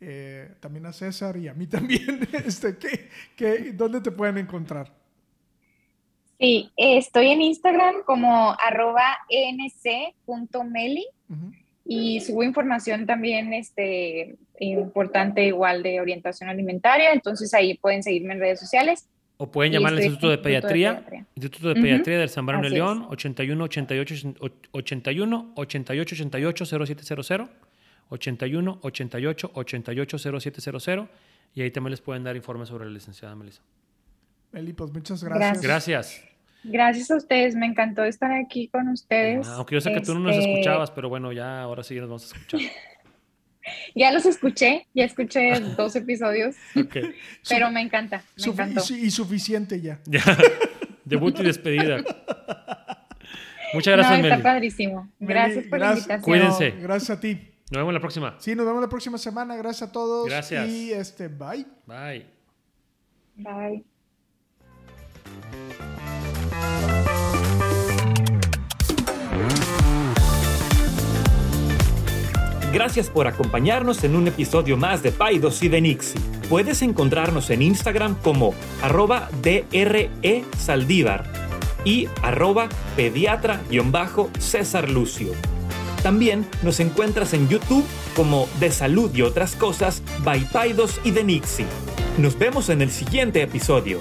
eh, 0.00 0.54
también 0.60 0.86
a 0.86 0.92
César 0.92 1.36
y 1.36 1.48
a 1.48 1.54
mí 1.54 1.66
también. 1.68 2.28
Este, 2.32 2.76
¿qué, 3.36 3.72
dónde 3.72 4.00
te 4.00 4.10
pueden 4.10 4.38
encontrar? 4.38 4.92
Sí, 6.38 6.70
estoy 6.76 7.28
en 7.28 7.42
Instagram 7.42 8.02
como 8.06 8.56
arroba 8.58 9.18
nc.meli 9.28 11.06
y 11.92 12.20
subo 12.20 12.44
información 12.44 13.04
también 13.04 13.52
este, 13.52 14.36
importante 14.60 15.44
igual 15.44 15.82
de 15.82 16.00
orientación 16.00 16.48
alimentaria, 16.48 17.12
entonces 17.12 17.52
ahí 17.52 17.76
pueden 17.78 18.04
seguirme 18.04 18.34
en 18.34 18.38
redes 18.38 18.60
sociales. 18.60 19.08
O 19.38 19.50
pueden 19.50 19.72
llamar 19.72 19.94
al 19.94 19.98
Instituto 19.98 20.30
de 20.30 20.38
Pediatría, 20.38 21.04
Instituto 21.34 21.74
de 21.74 21.80
Pediatría 21.80 22.20
del 22.20 22.28
San 22.28 22.46
Bernardo 22.46 22.68
de 22.68 22.76
León, 22.76 23.06
81 23.10 23.64
88 23.64 24.14
81 24.70 25.52
88 25.56 26.14
88 26.14 26.66
0700, 26.86 27.48
81 28.08 28.78
88 28.82 29.50
88 29.52 30.18
0700, 30.40 31.08
y 31.56 31.62
ahí 31.62 31.72
también 31.72 31.90
les 31.90 32.00
pueden 32.00 32.22
dar 32.22 32.36
informes 32.36 32.68
sobre 32.68 32.84
la 32.84 32.92
licenciada 32.92 33.34
Melissa. 33.34 33.62
Eli, 34.52 34.74
pues 34.74 34.92
muchas 34.92 35.24
gracias. 35.24 35.60
Gracias. 35.60 35.98
Gracias 35.98 36.29
a 36.64 37.16
ustedes, 37.16 37.54
me 37.54 37.66
encantó 37.66 38.04
estar 38.04 38.32
aquí 38.32 38.68
con 38.68 38.88
ustedes. 38.88 39.46
aunque 39.48 39.74
yo 39.76 39.80
sé 39.80 39.92
que 39.92 40.00
tú 40.00 40.14
no 40.14 40.20
nos 40.20 40.36
este, 40.36 40.52
escuchabas, 40.52 40.90
pero 40.90 41.08
bueno, 41.08 41.32
ya 41.32 41.62
ahora 41.62 41.82
sí 41.82 41.94
nos 41.96 42.08
vamos 42.08 42.22
a 42.24 42.36
escuchar. 42.36 42.60
ya 43.94 44.12
los 44.12 44.26
escuché, 44.26 44.86
ya 44.94 45.04
escuché 45.04 45.60
dos 45.76 45.96
episodios, 45.96 46.56
pero 47.48 47.70
me 47.70 47.80
encanta, 47.80 48.22
me 48.36 48.52
encantó. 48.52 48.82
Y, 48.94 49.10
suficiente 49.10 49.80
ya. 49.80 50.00
Ya, 50.06 50.22
debut 51.04 51.38
y 51.40 51.44
despedida. 51.44 52.02
Muchas 53.72 53.96
gracias, 53.96 54.20
no, 54.20 54.26
está 54.26 54.42
padrísimo. 54.42 55.08
Gracias 55.20 55.66
por 55.66 55.78
la 55.78 55.90
invitación. 55.90 56.22
Cuídense. 56.22 56.70
gracias 56.72 57.18
a 57.18 57.20
ti. 57.20 57.50
Nos 57.70 57.78
vemos 57.78 57.94
la 57.94 58.00
próxima. 58.00 58.34
Sí, 58.38 58.56
nos 58.56 58.66
vemos 58.66 58.82
la 58.82 58.88
próxima 58.88 59.16
semana. 59.16 59.56
Gracias 59.56 59.88
a 59.88 59.92
todos. 59.92 60.28
Gracias. 60.28 60.68
Y 60.68 60.92
este, 60.92 61.28
bye. 61.28 61.64
Bye. 61.86 62.26
Bye. 63.36 63.84
Gracias 72.72 73.10
por 73.10 73.26
acompañarnos 73.26 74.04
en 74.04 74.14
un 74.14 74.28
episodio 74.28 74.76
más 74.76 75.02
de 75.02 75.10
Paidos 75.10 75.60
y 75.64 75.68
de 75.68 75.80
Nixie. 75.80 76.20
Puedes 76.48 76.82
encontrarnos 76.82 77.50
en 77.50 77.62
Instagram 77.62 78.14
como 78.22 78.54
arroba 78.80 79.28
DRE 79.42 80.44
Saldívar 80.56 81.24
y 81.84 82.06
arroba 82.22 82.68
pediatra-césar 82.96 84.88
Lucio. 84.88 85.32
También 86.04 86.46
nos 86.62 86.78
encuentras 86.78 87.34
en 87.34 87.48
YouTube 87.48 87.84
como 88.14 88.48
De 88.60 88.70
Salud 88.70 89.10
y 89.12 89.22
otras 89.22 89.56
cosas 89.56 90.04
by 90.22 90.44
Paidos 90.52 91.00
y 91.02 91.10
de 91.10 91.24
Nixie. 91.24 91.66
Nos 92.18 92.38
vemos 92.38 92.68
en 92.68 92.82
el 92.82 92.92
siguiente 92.92 93.42
episodio. 93.42 94.00